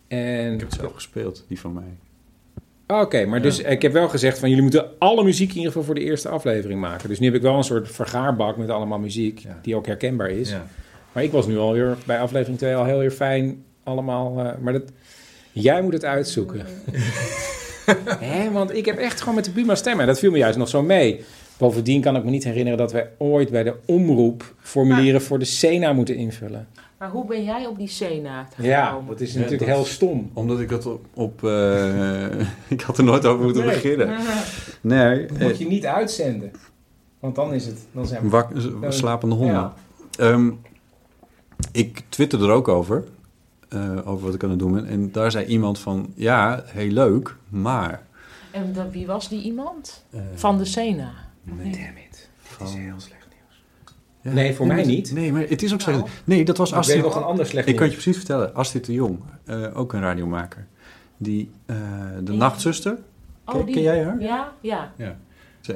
En, 0.08 0.52
Ik 0.52 0.60
heb 0.60 0.70
het 0.70 0.78
zelf 0.80 0.92
gespeeld, 0.94 1.44
die 1.48 1.60
van 1.60 1.72
mij. 1.72 2.98
Oké, 3.00 3.24
maar 3.26 3.42
dus 3.42 3.56
Ja. 3.56 3.68
ik 3.68 3.82
heb 3.82 3.92
wel 3.92 4.08
gezegd 4.08 4.38
van 4.38 4.48
jullie 4.48 4.62
moeten 4.62 4.98
alle 4.98 5.24
muziek 5.24 5.48
in 5.50 5.56
ieder 5.56 5.70
geval 5.72 5.86
voor 5.86 5.94
de 5.94 6.00
eerste 6.00 6.28
aflevering 6.28 6.80
maken. 6.80 7.08
Dus 7.08 7.18
nu 7.18 7.26
heb 7.26 7.34
ik 7.34 7.42
wel 7.42 7.56
een 7.56 7.64
soort 7.64 7.90
vergaarbak 7.90 8.56
met 8.56 8.68
allemaal 8.68 8.98
muziek 8.98 9.46
die 9.62 9.76
ook 9.76 9.86
herkenbaar 9.86 10.30
is. 10.30 10.50
Ja. 10.50 10.66
Maar 11.12 11.22
ik 11.22 11.32
was 11.32 11.46
nu 11.46 11.58
al 11.58 11.72
weer 11.72 11.96
bij 12.06 12.20
aflevering 12.20 12.58
2 12.58 12.74
al 12.74 12.84
heel 12.84 12.98
weer 12.98 13.10
fijn 13.10 13.64
allemaal. 13.84 14.38
eh, 14.38 14.58
maar 14.60 14.72
dat, 14.72 14.82
jij 15.52 15.82
moet 15.82 15.92
het 15.92 16.04
uitzoeken. 16.04 16.66
Hè, 18.18 18.50
want 18.50 18.74
ik 18.76 18.84
heb 18.84 18.98
echt 18.98 19.18
gewoon 19.20 19.34
met 19.34 19.44
de 19.44 19.50
Buma 19.50 19.74
stemmen. 19.74 20.06
Dat 20.06 20.18
viel 20.18 20.30
me 20.30 20.38
juist 20.38 20.58
nog 20.58 20.68
zo 20.68 20.82
mee. 20.82 21.24
Bovendien 21.56 22.00
kan 22.00 22.16
ik 22.16 22.24
me 22.24 22.30
niet 22.30 22.44
herinneren 22.44 22.78
dat 22.78 22.92
wij 22.92 23.10
ooit 23.18 23.50
bij 23.50 23.62
de 23.62 23.74
omroep 23.86 24.54
formulieren 24.60 25.22
voor 25.22 25.38
de 25.38 25.44
Sena 25.44 25.92
moeten 25.92 26.16
invullen. 26.16 26.68
Maar 26.98 27.10
hoe 27.10 27.26
ben 27.26 27.44
jij 27.44 27.66
op 27.66 27.78
die 27.78 27.88
Sena 27.88 28.48
Ja, 28.56 28.86
gekomen? 28.86 29.08
dat 29.08 29.20
is 29.20 29.34
natuurlijk 29.34 29.64
heel 29.70 29.84
stom. 29.84 30.30
Omdat 30.34 30.60
ik 30.60 30.68
dat 30.68 30.86
op... 30.86 31.04
op 31.14 31.44
eh, 31.44 32.24
ik 32.68 32.80
had 32.80 32.98
er 32.98 33.04
nooit 33.04 33.26
over 33.26 33.44
moeten 33.44 33.64
Nee. 33.64 33.74
beginnen. 33.74 34.16
Nee. 34.80 35.26
Dat 35.26 35.36
eh, 35.38 35.46
moet 35.46 35.58
je 35.58 35.66
niet 35.66 35.86
uitzenden. 35.86 36.50
Want 37.20 37.34
dan 37.34 37.52
is 37.54 37.66
het... 37.66 37.78
Dan 37.92 38.06
zijn 38.06 38.22
we, 38.22 38.28
Wak, 38.28 38.80
dan- 38.80 38.92
slapende 38.92 39.34
honden. 39.34 39.54
Ja. 39.54 39.74
Ehm, 40.18 40.50
ik 41.72 42.02
twitterde 42.08 42.44
er 42.46 42.50
ook 42.52 42.68
over. 42.68 43.04
Eh, 43.74 44.08
over 44.08 44.24
wat 44.24 44.34
ik 44.34 44.44
aan 44.44 44.50
het 44.50 44.58
doen 44.58 44.72
ben. 44.72 44.86
En 44.86 45.12
daar 45.12 45.30
zei 45.30 45.44
iemand 45.46 45.78
van... 45.78 46.12
Ja, 46.14 46.62
heel 46.66 46.90
leuk, 46.90 47.36
maar... 47.48 48.02
En 48.50 48.72
dat, 48.72 48.86
wie 48.90 49.06
was 49.06 49.28
die 49.28 49.42
iemand? 49.42 50.04
Eh, 50.10 50.20
Van 50.34 50.58
de 50.58 50.64
Sena? 50.64 51.12
nee. 51.42 51.56
Damn 51.72 51.96
it. 52.10 52.28
Dit 52.58 52.68
is 52.68 52.74
heel 52.74 52.94
slecht 53.00 53.26
nieuws. 53.30 53.64
Ja, 54.20 54.32
Nee, 54.32 54.54
voor 54.54 54.66
mij 54.66 54.84
niet. 54.84 55.12
Nee, 55.12 55.32
maar 55.32 55.42
het 55.48 55.62
is 55.62 55.72
ook 55.72 55.84
Nou. 55.84 55.98
slecht. 55.98 56.12
Nee, 56.24 56.44
dat 56.44 56.56
was 56.56 56.70
Ik 56.70 56.76
Astrid. 56.76 56.96
weet 56.96 57.06
nog 57.06 57.16
een 57.16 57.22
ander 57.22 57.46
slecht 57.46 57.68
Ik 57.68 57.76
kan 57.76 57.84
je 57.84 57.90
nieuws. 57.90 58.02
precies 58.04 58.22
vertellen. 58.24 58.54
Astrid 58.54 58.84
de 58.84 58.92
Jong, 58.92 59.18
eh, 59.44 59.78
ook 59.78 59.92
een 59.92 60.00
radiomaker. 60.00 60.66
Die, 61.16 61.50
eh, 61.66 61.76
de 62.24 62.32
Nachtzuster. 62.32 62.98
Ken, 63.44 63.54
Oh, 63.54 63.64
die- 63.64 63.74
ken 63.74 63.82
jij 63.82 64.04
haar? 64.04 64.20
Ja, 64.20 64.52
ja. 64.60 64.92
Ja. 64.96 65.16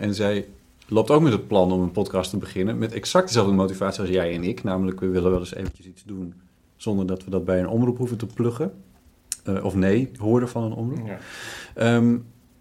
En 0.01 0.15
zij 0.15 0.47
loopt 0.89 1.11
ook 1.11 1.23
met 1.23 1.33
het 1.33 1.47
plan 1.47 1.73
om 1.73 1.81
een 1.83 1.91
podcast 1.93 2.31
te 2.31 2.37
beginnen. 2.37 2.79
Met 2.79 2.93
exact 2.93 3.27
dezelfde 3.27 3.53
motivatie 3.53 4.01
als 4.01 4.11
jij 4.11 4.35
en 4.35 4.45
ik. 4.45 4.63
Namelijk, 4.65 5.01
we 5.01 5.09
willen 5.09 5.31
wel 5.31 5.39
eens 5.41 5.55
eventjes 5.55 5.87
iets 5.87 6.03
doen 6.05 6.35
zonder 6.79 7.07
dat 7.07 7.25
we 7.25 7.31
dat 7.31 7.45
bij 7.45 7.59
een 7.59 7.69
omroep 7.69 7.97
hoeven 7.99 8.17
te 8.19 8.27
pluggen. 8.27 8.73
Eh, 9.45 9.65
of 9.65 9.75
nee, 9.75 10.11
horen 10.19 10.49
van 10.49 10.63
een 10.63 10.73
omroep. 10.73 11.07
Ja. 11.07 11.19
Ehm, 11.75 12.17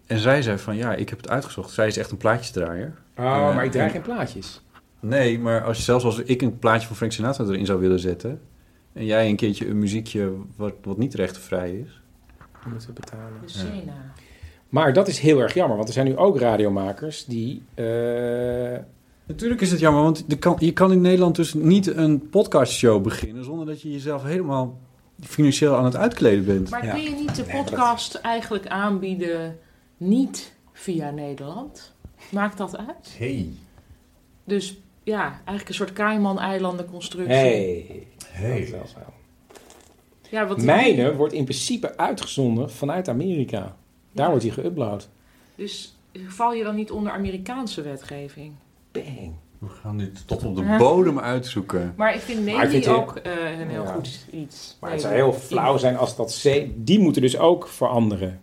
en 0.06 0.18
zij 0.18 0.42
zei 0.42 0.58
van, 0.58 0.76
ja, 0.76 0.94
ik 0.94 1.08
heb 1.08 1.18
het 1.18 1.28
uitgezocht. 1.28 1.70
Zij 1.70 1.86
is 1.86 1.96
echt 1.96 2.10
een 2.10 2.16
plaatjesdraaier. 2.16 2.94
Oh, 3.16 3.24
Eh, 3.24 3.54
maar 3.54 3.64
ik 3.64 3.70
draai 3.70 3.86
en- 3.86 3.92
geen 3.92 4.02
plaatjes. 4.02 4.62
Nee, 5.00 5.38
maar 5.38 5.64
als 5.64 5.84
zelfs 5.84 6.04
als 6.04 6.18
ik 6.18 6.42
een 6.42 6.58
plaatje 6.58 6.86
van 6.86 6.96
Frank 6.96 7.12
Sinatra 7.12 7.44
erin 7.44 7.66
zou 7.66 7.80
willen 7.80 7.98
zetten... 8.00 8.40
en 8.92 9.04
jij 9.04 9.28
een 9.28 9.36
keertje 9.36 9.68
een 9.68 9.78
muziekje 9.78 10.32
wat, 10.56 10.72
wat 10.82 10.98
niet 10.98 11.14
rechtenvrij 11.14 11.70
is... 11.72 12.00
Dan 12.62 12.70
moeten 12.70 12.88
we 12.88 12.94
betalen. 13.00 13.32
De 13.42 13.48
Sena. 13.48 14.12
Maar 14.68 14.92
dat 14.92 15.08
is 15.08 15.18
heel 15.18 15.40
erg 15.40 15.54
jammer, 15.54 15.76
want 15.76 15.88
er 15.88 15.94
zijn 15.94 16.06
nu 16.06 16.16
ook 16.16 16.38
radiomakers 16.38 17.24
die... 17.24 17.62
eh, 17.74 17.84
Natuurlijk 19.28 19.60
is 19.60 19.70
het 19.70 19.80
jammer, 19.80 20.02
want 20.02 20.24
je 20.28 20.38
kan, 20.38 20.56
je 20.58 20.72
kan 20.72 20.92
in 20.92 21.00
Nederland 21.00 21.36
dus 21.36 21.54
niet 21.54 21.86
een 21.86 22.28
podcastshow 22.28 23.02
beginnen... 23.02 23.44
zonder 23.44 23.66
dat 23.66 23.82
je 23.82 23.92
jezelf 23.92 24.22
helemaal 24.22 24.78
financieel 25.20 25.76
aan 25.76 25.84
het 25.84 25.96
uitkleden 25.96 26.44
bent. 26.44 26.70
Maar 26.70 26.88
kun 26.88 27.02
je 27.02 27.10
niet 27.10 27.36
de 27.36 27.44
podcast 27.44 28.14
eigenlijk 28.14 28.66
aanbieden 28.66 29.58
niet 29.96 30.52
via 30.72 31.10
Nederland? 31.10 31.94
Maakt 32.30 32.58
dat 32.58 32.76
uit? 32.76 33.14
Hey. 33.18 33.48
Dus 34.44 34.76
ja, 35.02 35.24
eigenlijk 35.24 35.68
een 35.68 35.74
soort 35.74 35.92
Cayman-eilandenconstructie. 35.92 37.34
hey. 37.34 38.06
Hey. 38.24 38.60
Dat 38.60 38.70
wel 38.70 38.86
zo. 38.86 38.98
Ja, 40.30 40.46
wat 40.46 40.62
Mijne 40.62 41.14
wordt 41.16 41.34
in 41.34 41.44
principe 41.44 41.96
uitgezonden 41.96 42.70
vanuit 42.70 43.08
Amerika. 43.08 43.76
Daar 44.12 44.28
wordt 44.28 44.44
hij 44.44 44.52
geüpload. 44.52 45.08
Dus 45.54 45.96
val 46.26 46.52
je 46.52 46.64
dan 46.64 46.74
niet 46.74 46.90
onder 46.90 47.12
Amerikaanse 47.12 47.82
wetgeving? 47.82 48.52
Bang. 48.92 49.32
We 49.58 49.66
gaan 49.68 49.98
dit 49.98 50.26
tot 50.26 50.44
op 50.44 50.56
de 50.56 50.76
bodem 50.78 51.18
uitzoeken. 51.18 51.92
Maar 51.96 52.14
ik 52.14 52.20
vind 52.20 52.46
Navy 52.46 52.88
ook 52.88 53.16
eh, 53.16 53.32
een 53.60 53.68
heel 53.68 53.82
Ja. 53.82 53.92
goed 53.92 54.26
iets. 54.32 54.76
Maar 54.80 54.90
het 54.90 55.00
zou 55.00 55.14
heel 55.14 55.32
flauw 55.32 55.76
zijn 55.76 55.96
als 55.96 56.16
dat 56.16 56.40
C... 56.42 56.66
Die 56.76 56.98
moeten 57.00 57.22
dus 57.22 57.38
ook 57.38 57.68
veranderen. 57.68 58.40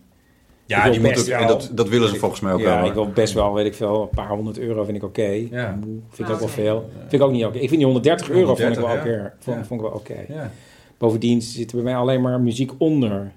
Ja, 0.65 0.89
die 0.89 0.99
moet 0.99 1.19
ook- 1.19 1.25
en 1.27 1.47
dat- 1.47 1.69
dat 1.73 1.89
willen 1.89 2.09
ze 2.09 2.15
volgens 2.15 2.41
mij 2.41 2.53
ook 2.53 2.59
ja, 2.59 2.65
wel, 2.65 2.77
hoor. 2.77 2.87
ik 2.87 2.93
wil 2.93 3.09
best 3.09 3.33
wel, 3.33 3.53
weet 3.53 3.65
ik 3.65 3.73
veel, 3.73 4.01
een 4.01 4.09
paar 4.09 4.29
honderd 4.29 4.57
euro 4.57 4.83
vind 4.83 4.97
ik 4.97 5.03
oké. 5.03 5.21
Ja. 5.51 5.79
Vind 6.09 6.29
ik 6.29 6.33
ook 6.33 6.39
wel 6.39 6.47
Oké. 6.47 6.47
veel. 6.47 6.89
Vind 6.99 7.13
ik 7.13 7.21
ook 7.21 7.31
niet 7.31 7.45
oké. 7.45 7.53
Ik 7.55 7.67
vind 7.69 7.75
die 7.75 7.85
130 7.85 8.29
euro 8.29 8.55
vond 8.55 8.59
ik 8.59 8.75
wel, 8.75 8.87
130, 8.87 9.21
oké. 9.25 9.33
Vond, 9.39 9.57
ja. 9.57 9.63
vond 9.65 9.81
ik 9.81 9.87
wel 9.87 9.95
oké. 9.95 10.33
Ja. 10.33 10.51
Bovendien 10.97 11.41
zit 11.41 11.69
er 11.69 11.75
bij 11.75 11.83
mij 11.85 11.95
alleen 11.95 12.21
maar 12.21 12.39
muziek 12.41 12.71
onder 12.77 13.31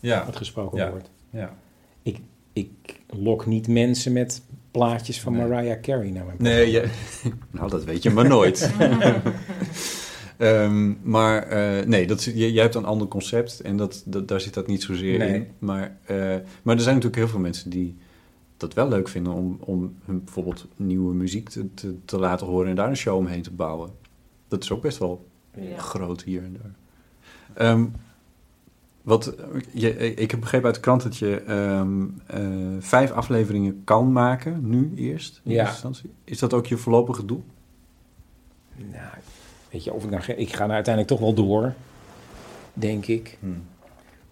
Ja. 0.00 0.24
wat 0.26 0.36
gesproken 0.36 0.78
Ja. 0.78 0.90
wordt. 0.90 1.10
Ja. 1.30 1.54
Ik, 2.02 2.18
ik 2.52 2.70
lok 3.06 3.46
niet 3.46 3.68
mensen 3.68 4.12
met 4.12 4.42
plaatjes 4.72 5.20
van 5.20 5.32
Nee. 5.32 5.46
Mariah 5.48 5.80
Carey 5.80 6.10
naar 6.10 6.24
mijn 6.24 6.36
Nee, 6.40 6.70
je, 6.70 6.88
nou 7.50 7.70
dat 7.70 7.84
weet 7.84 8.02
je 8.02 8.10
maar 8.10 8.28
nooit. 8.28 8.70
Ehm, 10.36 10.92
maar 11.02 11.42
eh, 11.42 11.86
nee, 11.86 12.06
dat, 12.06 12.22
je- 12.24 12.52
jij 12.52 12.62
hebt 12.62 12.74
een 12.74 12.84
ander 12.84 13.08
concept 13.08 13.60
en 13.60 13.76
dat, 13.76 14.02
dat, 14.06 14.28
daar 14.28 14.40
zit 14.40 14.54
dat 14.54 14.66
niet 14.66 14.82
zozeer 14.82 15.18
Nee. 15.18 15.34
in. 15.34 15.46
Maar, 15.58 15.96
eh, 16.06 16.16
maar 16.62 16.74
er 16.74 16.80
zijn 16.82 16.94
natuurlijk 16.94 17.16
heel 17.16 17.28
veel 17.28 17.40
mensen 17.40 17.70
die 17.70 17.96
dat 18.56 18.74
wel 18.74 18.88
leuk 18.88 19.08
vinden 19.08 19.32
om, 19.32 19.56
om 19.60 19.94
hun 20.04 20.24
bijvoorbeeld 20.24 20.66
nieuwe 20.76 21.14
muziek 21.14 21.48
te, 21.48 21.74
te, 21.74 21.94
te 22.04 22.18
laten 22.18 22.46
horen 22.46 22.68
en 22.68 22.74
daar 22.76 22.88
een 22.88 22.96
show 22.96 23.16
omheen 23.16 23.42
te 23.42 23.50
bouwen. 23.50 23.90
Dat 24.48 24.62
is 24.62 24.70
ook 24.70 24.82
best 24.82 24.98
wel 24.98 25.26
Ja. 25.60 25.78
groot 25.78 26.22
hier 26.22 26.42
en 26.42 26.56
daar. 26.62 26.74
Ehm, 27.70 27.84
wat, 29.02 29.34
je, 29.72 30.14
ik 30.14 30.30
heb 30.30 30.40
begrepen 30.40 30.66
uit 30.66 30.74
de 30.74 30.80
krant 30.80 31.02
dat 31.02 31.16
je 31.16 31.42
ehm, 31.46 32.02
eh, 32.26 32.40
vijf 32.78 33.10
afleveringen 33.10 33.84
kan 33.84 34.12
maken, 34.12 34.68
nu 34.68 34.92
eerst. 34.96 35.40
in 35.44 35.50
Ja. 35.50 35.56
eerste 35.56 35.72
instantie. 35.72 36.10
Is 36.24 36.38
dat 36.38 36.52
ook 36.52 36.66
je 36.66 36.76
voorlopige 36.76 37.24
doel? 37.24 37.44
Nou, 38.76 39.12
weet 39.70 39.84
je, 39.84 39.92
of 39.92 40.04
ik 40.04 40.10
nou... 40.10 40.22
Ik 40.24 40.52
ga 40.52 40.58
nou 40.58 40.72
uiteindelijk 40.72 41.14
toch 41.14 41.20
wel 41.20 41.34
door, 41.34 41.74
denk 42.74 43.06
ik. 43.06 43.38
Hmm. 43.40 43.62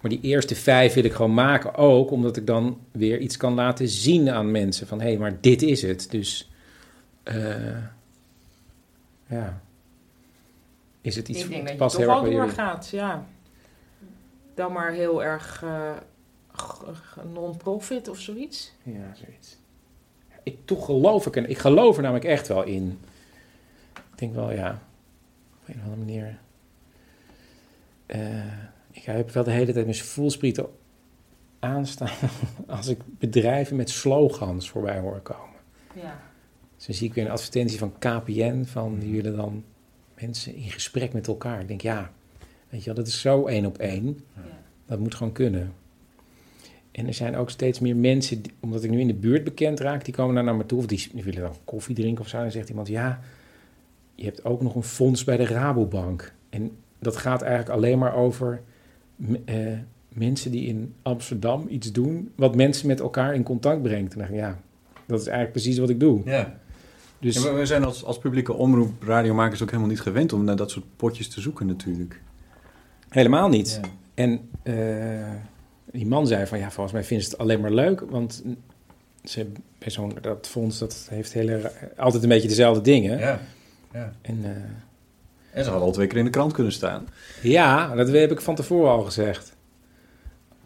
Maar 0.00 0.10
die 0.10 0.20
eerste 0.20 0.54
vijf 0.54 0.94
wil 0.94 1.04
ik 1.04 1.12
gewoon 1.12 1.34
maken 1.34 1.74
ook, 1.74 2.10
omdat 2.10 2.36
ik 2.36 2.46
dan 2.46 2.78
weer 2.92 3.18
iets 3.18 3.36
kan 3.36 3.54
laten 3.54 3.88
zien 3.88 4.30
aan 4.30 4.50
mensen. 4.50 4.86
Van, 4.86 5.00
hé, 5.00 5.06
hey, 5.06 5.18
maar 5.18 5.40
dit 5.40 5.62
is 5.62 5.82
het. 5.82 6.10
Dus, 6.10 6.50
eh, 7.22 7.76
ja. 9.26 9.60
Is 11.00 11.16
het 11.16 11.28
iets 11.28 11.42
ik 11.42 11.48
denk 11.48 11.62
dat 11.62 11.72
je 11.72 11.76
past 11.76 11.96
toch 11.96 12.04
heel 12.04 12.14
erg 12.14 12.20
wel 12.20 12.30
bij 12.30 12.38
jullie? 12.38 12.54
doorgaat, 12.54 12.88
ja. 12.88 13.26
Dan 14.54 14.72
maar 14.72 14.92
heel 14.92 15.22
erg 15.22 15.62
eh, 15.62 15.96
non-profit 17.32 18.08
of 18.08 18.18
zoiets. 18.18 18.72
Ja, 18.82 19.14
zoiets. 19.14 19.58
Ik 20.42 20.58
toch 20.64 20.84
geloof 20.84 21.26
ik, 21.26 21.36
en 21.36 21.50
ik 21.50 21.58
geloof 21.58 21.96
er 21.96 22.02
namelijk 22.02 22.24
echt 22.24 22.48
wel 22.48 22.62
in. 22.62 22.98
Ik 23.94 24.18
denk 24.18 24.34
wel, 24.34 24.52
ja, 24.52 24.82
op 25.60 25.68
een 25.68 25.74
of 25.74 25.82
andere 25.82 25.96
manier. 25.96 26.38
Eh, 28.06 28.52
ik 28.90 29.02
heb 29.02 29.30
wel 29.30 29.44
de 29.44 29.50
hele 29.50 29.72
tijd 29.72 29.84
mijn 29.84 29.96
voelsprieten 29.96 30.66
aanstaan 31.58 32.30
als 32.66 32.86
ik 32.88 32.98
bedrijven 33.04 33.76
met 33.76 33.90
slogans 33.90 34.70
voorbij 34.70 34.98
hoor 34.98 35.20
komen. 35.20 35.58
Ja. 35.94 36.20
Dus 36.76 36.86
dan 36.86 36.94
zie 36.94 37.08
ik 37.08 37.14
weer 37.14 37.24
een 37.24 37.30
advertentie 37.30 37.78
van 37.78 37.98
KPN 37.98 38.64
van 38.64 38.98
die 38.98 39.12
willen 39.12 39.36
dan 39.36 39.64
mensen 40.20 40.54
in 40.54 40.70
gesprek 40.70 41.12
met 41.12 41.26
elkaar. 41.26 41.60
Ik 41.60 41.68
denk, 41.68 41.80
ja, 41.80 42.12
weet 42.70 42.80
je 42.80 42.86
wel, 42.86 42.94
dat 42.94 43.06
is 43.06 43.20
zo 43.20 43.46
één 43.46 43.66
op 43.66 43.78
één. 43.78 44.18
Dat 44.86 44.98
moet 44.98 45.14
gewoon 45.14 45.32
kunnen. 45.32 45.72
En 46.92 47.06
er 47.06 47.14
zijn 47.14 47.36
ook 47.36 47.50
steeds 47.50 47.78
meer 47.80 47.96
mensen, 47.96 48.42
die- 48.42 48.52
omdat 48.60 48.82
ik 48.84 48.90
nu 48.90 49.00
in 49.00 49.06
de 49.06 49.14
buurt 49.14 49.44
bekend 49.44 49.80
raak, 49.80 50.04
die 50.04 50.14
komen 50.14 50.34
daar 50.34 50.44
naar 50.44 50.54
me 50.56 50.66
toe. 50.66 50.78
Of 50.78 50.86
die, 50.86 51.08
die 51.12 51.22
willen 51.24 51.40
dan 51.40 51.54
koffie 51.64 51.94
drinken 51.94 52.22
of 52.24 52.28
zo. 52.30 52.36
En 52.36 52.42
dan 52.42 52.52
zegt 52.52 52.68
iemand, 52.68 52.88
ja, 52.88 53.20
je 54.14 54.24
hebt 54.24 54.44
ook 54.44 54.62
nog 54.62 54.74
een 54.74 54.82
fonds 54.82 55.24
bij 55.24 55.36
de 55.36 55.46
Rabobank. 55.46 56.32
En 56.50 56.70
dat 56.98 57.16
gaat 57.16 57.42
eigenlijk 57.42 57.70
alleen 57.76 57.98
maar 57.98 58.14
over 58.14 58.62
eh, 59.44 59.56
mensen 60.08 60.50
die 60.50 60.66
in 60.66 60.94
Amsterdam 61.02 61.66
iets 61.68 61.92
doen... 61.92 62.30
wat 62.34 62.54
mensen 62.56 62.86
met 62.86 63.00
elkaar 63.00 63.34
in 63.34 63.42
contact 63.42 63.82
brengt. 63.82 64.12
En 64.12 64.18
dacht 64.18 64.30
ik, 64.30 64.36
ja, 64.36 64.60
dat 65.06 65.18
is 65.20 65.26
eigenlijk 65.26 65.52
precies 65.52 65.78
wat 65.78 65.90
ik 65.90 66.00
doe. 66.00 66.20
Ja. 66.24 66.58
Dus 67.18 67.42
Ja, 67.42 67.54
we 67.54 67.66
zijn 67.66 67.84
als, 67.84 68.04
als 68.04 68.18
publieke 68.18 68.52
omroep 68.52 69.02
radiomakers 69.02 69.62
ook 69.62 69.68
helemaal 69.68 69.90
niet 69.90 70.00
gewend 70.00 70.32
om 70.32 70.44
naar 70.44 70.56
dat 70.56 70.70
soort 70.70 70.84
potjes 70.96 71.28
te 71.28 71.40
zoeken 71.40 71.66
natuurlijk. 71.66 72.20
Helemaal 73.10 73.48
niet. 73.48 73.80
Ja. 73.82 73.88
En 74.14 74.50
eh, 74.62 75.34
die 75.92 76.06
man 76.06 76.26
zei 76.26 76.46
van, 76.46 76.58
ja, 76.58 76.70
volgens 76.70 76.92
mij 76.94 77.04
vinden 77.04 77.26
ze 77.26 77.32
het 77.32 77.40
alleen 77.40 77.60
maar 77.60 77.70
leuk, 77.72 78.00
want 78.00 78.42
ze, 79.24 79.46
bij 79.78 79.90
zo'n 79.90 80.16
dat 80.20 80.46
fonds, 80.46 80.78
dat 80.78 81.06
heeft 81.10 81.32
hele, 81.32 81.72
altijd 81.96 82.22
een 82.22 82.28
beetje 82.28 82.48
dezelfde 82.48 82.82
dingen. 82.82 83.18
Ja, 83.18 83.40
ja. 83.92 84.12
En, 84.22 84.38
eh, 84.44 84.50
En 85.58 85.64
ze 85.64 85.70
hadden 85.70 85.86
al 85.88 85.92
twee 85.92 86.06
keer 86.06 86.18
in 86.18 86.24
de 86.24 86.30
krant 86.30 86.52
kunnen 86.52 86.72
staan. 86.72 87.06
ja, 87.42 87.94
dat 87.94 88.08
heb 88.08 88.30
ik 88.30 88.40
van 88.40 88.54
tevoren 88.54 88.90
al 88.90 89.02
gezegd. 89.02 89.58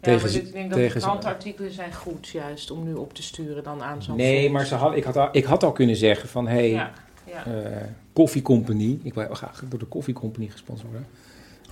Ja, 0.01 0.11
maar 0.11 0.21
dit- 0.23 0.35
ik 0.35 0.51
denk 0.53 0.69
dat 0.69 0.77
de 0.79 0.85
tegen 0.85 1.01
krantartikelen 1.01 1.71
zijn 1.71 1.93
goed 1.93 2.27
juist 2.27 2.71
om 2.71 2.83
nu 2.83 2.93
op 2.93 3.13
te 3.13 3.23
sturen 3.23 3.63
dan 3.63 3.83
aan 3.83 4.03
zo'n 4.03 4.15
Nee, 4.15 4.37
fonds. 4.37 4.51
maar 4.53 4.65
ze 4.65 4.75
had, 4.75 4.95
ik, 4.95 5.03
had 5.03 5.17
al, 5.17 5.29
ik 5.31 5.43
had 5.43 5.63
al 5.63 5.71
kunnen 5.71 5.95
zeggen 5.95 6.29
van, 6.29 6.47
hey, 6.47 6.69
Ja, 6.69 6.91
ja. 7.25 7.45
eh, 7.45 7.81
Coffee 8.13 8.41
Company, 8.41 8.99
ik 9.03 9.13
wil 9.13 9.27
graag 9.33 9.63
door 9.69 9.79
de 9.79 9.87
Coffee 9.87 10.13
Company 10.13 10.47
gesponsord 10.47 10.91
worden. 10.91 11.07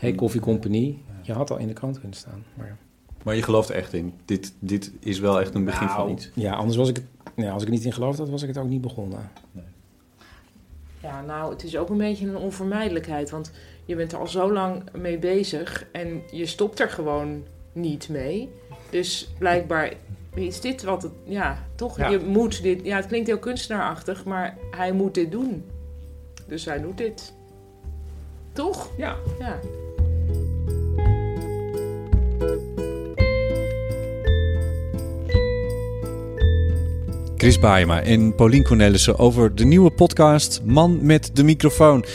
Hey, 0.04 0.16
Coffee 0.16 0.42
Company, 0.42 0.98
je 1.22 1.34
had 1.34 1.52
al 1.52 1.58
in 1.58 1.68
de 1.68 1.74
krant 1.74 2.00
kunnen 2.00 2.18
staan. 2.18 2.44
Maar, 2.54 2.78
Maar 3.24 3.36
je 3.36 3.42
gelooft 3.42 3.70
er 3.70 3.76
echt 3.76 3.94
in. 3.94 4.14
Dit, 4.26 4.54
dit 4.60 4.92
is 5.00 5.20
wel 5.20 5.40
echt 5.40 5.56
een 5.56 5.64
begin 5.64 5.88
van 5.88 5.98
Nou, 5.98 6.12
iets. 6.12 6.30
Ja, 6.34 6.54
anders 6.54 6.78
was 6.78 6.90
ik 6.90 6.96
het, 6.96 7.06
ja, 7.36 7.52
als 7.52 7.62
ik 7.62 7.68
er 7.68 7.74
niet 7.74 7.86
in 7.86 7.94
geloofd 7.94 8.18
had, 8.18 8.30
was 8.30 8.42
ik 8.42 8.48
het 8.48 8.58
ook 8.58 8.68
niet 8.68 8.82
begonnen. 8.82 9.32
Ja, 11.02 11.22
nou, 11.22 11.52
het 11.54 11.64
is 11.64 11.78
ook 11.78 11.90
een 11.90 11.98
beetje 11.98 12.28
een 12.28 12.38
onvermijdelijkheid. 12.38 13.30
Want 13.30 13.52
je 13.86 13.96
bent 13.96 14.12
er 14.12 14.18
al 14.20 14.28
zo 14.28 14.54
lang 14.54 14.84
mee 14.98 15.18
bezig 15.18 15.88
en 15.92 16.22
je 16.32 16.46
stopt 16.46 16.80
er 16.80 16.90
gewoon 16.90 17.44
niet 17.74 18.10
mee. 18.10 18.50
Dus 18.90 19.30
blijkbaar 19.38 19.94
is 20.34 20.62
dit 20.62 20.84
wat 20.84 21.02
het... 21.04 21.12
Ja, 21.24 21.66
toch? 21.76 21.98
Ja. 21.98 22.08
Je 22.10 22.20
moet 22.20 22.62
dit... 22.64 22.86
Ja, 22.86 22.96
het 22.96 23.08
klinkt 23.08 23.28
heel 23.28 23.40
kunstenaarachtig, 23.40 24.26
maar 24.26 24.58
hij 24.72 24.92
moet 24.92 25.14
dit 25.14 25.32
doen. 25.32 25.64
Dus 26.48 26.66
hij 26.66 26.82
doet 26.82 26.98
dit. 26.98 27.34
Toch? 28.54 28.90
Ja. 28.98 29.16
Ja. 29.40 29.60
Chris 37.44 37.60
Baayema 37.60 38.02
en 38.02 38.36
Paulien 38.36 38.64
Cornelissen 38.64 39.20
over 39.20 39.56
de 39.56 39.66
nieuwe 39.66 39.92
podcast 39.92 40.62
Man 40.66 41.00
met 41.02 41.30
de 41.34 41.44
microfoon. 41.44 42.06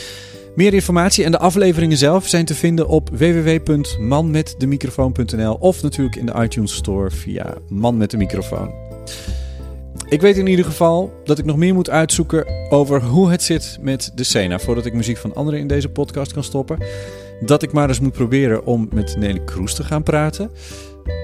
Meer 0.55 0.73
informatie 0.73 1.23
en 1.23 1.31
de 1.31 1.37
afleveringen 1.37 1.97
zelf 1.97 2.27
zijn 2.27 2.45
te 2.45 2.55
vinden 2.55 2.87
op 2.87 3.09
www.manmetdemicrofoon.nl 3.09 5.53
of 5.53 5.81
natuurlijk 5.81 6.15
in 6.15 6.25
de 6.25 6.33
iTunes 6.41 6.75
Store 6.75 7.11
via 7.11 7.57
Man 7.67 7.97
met 7.97 8.11
de 8.11 8.17
microfoon. 8.17 8.73
Ik 10.07 10.21
weet 10.21 10.37
in 10.37 10.47
ieder 10.47 10.65
geval 10.65 11.13
dat 11.23 11.37
ik 11.37 11.45
nog 11.45 11.57
meer 11.57 11.73
moet 11.73 11.89
uitzoeken 11.89 12.45
over 12.69 13.03
hoe 13.03 13.29
het 13.29 13.43
zit 13.43 13.77
met 13.81 14.11
de 14.15 14.23
Sena 14.23 14.59
voordat 14.59 14.85
ik 14.85 14.93
muziek 14.93 15.17
van 15.17 15.35
anderen 15.35 15.59
in 15.59 15.67
deze 15.67 15.89
podcast 15.89 16.33
kan 16.33 16.43
stoppen. 16.43 16.77
Dat 17.45 17.63
ik 17.63 17.71
maar 17.71 17.87
eens 17.87 17.99
moet 17.99 18.13
proberen 18.13 18.65
om 18.65 18.87
met 18.93 19.15
Nelly 19.17 19.41
Kroes 19.45 19.73
te 19.73 19.83
gaan 19.83 20.03
praten 20.03 20.51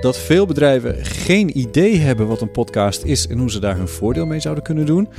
dat 0.02 0.18
veel 0.18 0.46
bedrijven 0.46 1.06
geen 1.06 1.58
idee 1.58 1.98
hebben 1.98 2.28
wat 2.28 2.42
een 2.42 2.52
podcast 2.52 3.04
is 3.04 3.28
en 3.28 3.38
hoe 3.38 3.52
ze 3.52 3.60
daar 3.60 3.78
hun 3.78 3.88
voordeel 3.88 4.26
mee 4.26 4.40
zouden 4.40 4.64
kunnen 4.64 4.86
doen. 4.86 5.10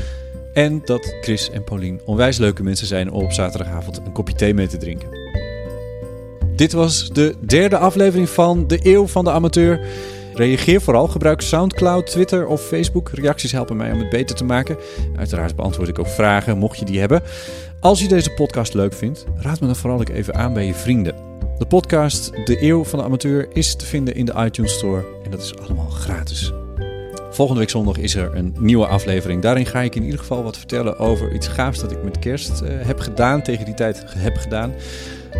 En 0.52 0.82
dat 0.84 1.14
Chris 1.20 1.50
en 1.50 1.64
Paulien 1.64 2.00
onwijs 2.04 2.38
leuke 2.38 2.62
mensen 2.62 2.86
zijn 2.86 3.10
om 3.10 3.24
op 3.24 3.32
zaterdagavond 3.32 3.96
een 3.96 4.12
kopje 4.12 4.34
thee 4.34 4.54
mee 4.54 4.66
te 4.66 4.76
drinken. 4.76 5.08
Dit 6.56 6.72
was 6.72 7.10
de 7.12 7.34
derde 7.40 7.78
aflevering 7.78 8.28
van 8.28 8.66
De 8.66 8.78
Eeuw 8.82 9.06
van 9.06 9.24
de 9.24 9.30
Amateur. 9.30 9.80
Reageer 10.36 10.80
vooral, 10.80 11.08
gebruik 11.08 11.40
Soundcloud, 11.40 12.06
Twitter 12.06 12.46
of 12.46 12.62
Facebook. 12.62 13.08
Reacties 13.08 13.52
helpen 13.52 13.76
mij 13.76 13.92
om 13.92 13.98
het 13.98 14.08
beter 14.08 14.36
te 14.36 14.44
maken. 14.44 14.76
Uiteraard 15.16 15.56
beantwoord 15.56 15.88
ik 15.88 15.98
ook 15.98 16.08
vragen, 16.08 16.58
mocht 16.58 16.78
je 16.78 16.84
die 16.84 16.98
hebben. 16.98 17.22
Als 17.80 18.00
je 18.00 18.08
deze 18.08 18.30
podcast 18.30 18.74
leuk 18.74 18.92
vindt, 18.92 19.24
raad 19.36 19.60
me 19.60 19.66
dan 19.66 19.76
vooral 19.76 20.00
ook 20.00 20.08
even 20.08 20.34
aan 20.34 20.52
bij 20.52 20.66
je 20.66 20.74
vrienden. 20.74 21.14
De 21.58 21.66
podcast 21.66 22.32
De 22.46 22.62
Eeuw 22.62 22.84
van 22.84 22.98
de 22.98 23.04
Amateur 23.04 23.48
is 23.52 23.76
te 23.76 23.84
vinden 23.84 24.14
in 24.14 24.24
de 24.24 24.34
iTunes 24.36 24.72
Store 24.72 25.04
en 25.24 25.30
dat 25.30 25.40
is 25.40 25.58
allemaal 25.58 25.88
gratis. 25.88 26.52
Volgende 27.30 27.60
week 27.60 27.70
zondag 27.70 27.98
is 27.98 28.14
er 28.14 28.34
een 28.34 28.54
nieuwe 28.58 28.86
aflevering. 28.86 29.42
Daarin 29.42 29.66
ga 29.66 29.80
ik 29.80 29.94
in 29.94 30.02
ieder 30.02 30.18
geval 30.18 30.42
wat 30.42 30.56
vertellen 30.58 30.98
over 30.98 31.34
iets 31.34 31.48
gaafs 31.48 31.80
dat 31.80 31.92
ik 31.92 32.02
met 32.02 32.18
kerst 32.18 32.60
eh, 32.60 32.68
heb 32.86 32.98
gedaan, 32.98 33.42
tegen 33.42 33.64
die 33.64 33.74
tijd 33.74 34.04
heb 34.06 34.36
gedaan. 34.36 34.72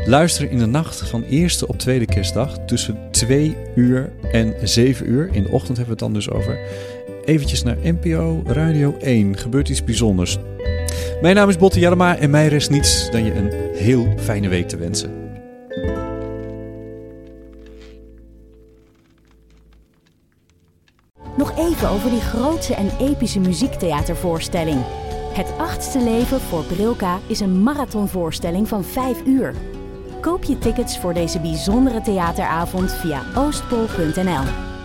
Luister 0.05 0.51
in 0.51 0.59
de 0.59 0.66
nacht 0.66 1.09
van 1.09 1.22
eerste 1.22 1.68
op 1.68 1.78
tweede 1.78 2.07
kerstdag 2.07 2.59
tussen 2.66 2.99
2 3.11 3.57
uur 3.74 4.12
en 4.32 4.55
7 4.62 5.11
uur. 5.11 5.28
In 5.32 5.42
de 5.42 5.51
ochtend 5.51 5.76
hebben 5.76 5.99
we 5.99 6.05
het 6.05 6.12
dan 6.12 6.12
dus 6.12 6.30
over. 6.30 6.59
Eventjes 7.24 7.62
naar 7.62 7.76
NPO 7.82 8.42
Radio 8.47 8.97
1. 8.99 9.36
Gebeurt 9.36 9.68
iets 9.68 9.84
bijzonders. 9.84 10.38
Mijn 11.20 11.34
naam 11.34 11.49
is 11.49 11.57
Botte 11.57 11.78
Jellema 11.78 12.16
en 12.16 12.30
mij 12.30 12.49
rest 12.49 12.70
niets 12.70 13.11
dan 13.11 13.24
je 13.24 13.34
een 13.34 13.53
heel 13.74 14.14
fijne 14.18 14.49
week 14.49 14.68
te 14.68 14.76
wensen. 14.76 15.11
Nog 21.36 21.59
even 21.59 21.88
over 21.88 22.11
die 22.11 22.20
grootse 22.20 22.74
en 22.74 22.90
epische 23.01 23.40
muziektheatervoorstelling. 23.40 24.84
Het 25.32 25.53
achtste 25.59 26.01
leven 26.01 26.40
voor 26.40 26.64
Brilka 26.64 27.18
is 27.26 27.40
een 27.40 27.62
marathonvoorstelling 27.62 28.68
van 28.68 28.84
5 28.84 29.16
uur. 29.26 29.55
Koop 30.27 30.45
je 30.45 30.59
tickets 30.59 30.99
voor 30.99 31.14
deze 31.14 31.41
bijzondere 31.41 32.01
theateravond 32.01 32.93
via 32.93 33.22
oostpol.nl. 33.35 34.76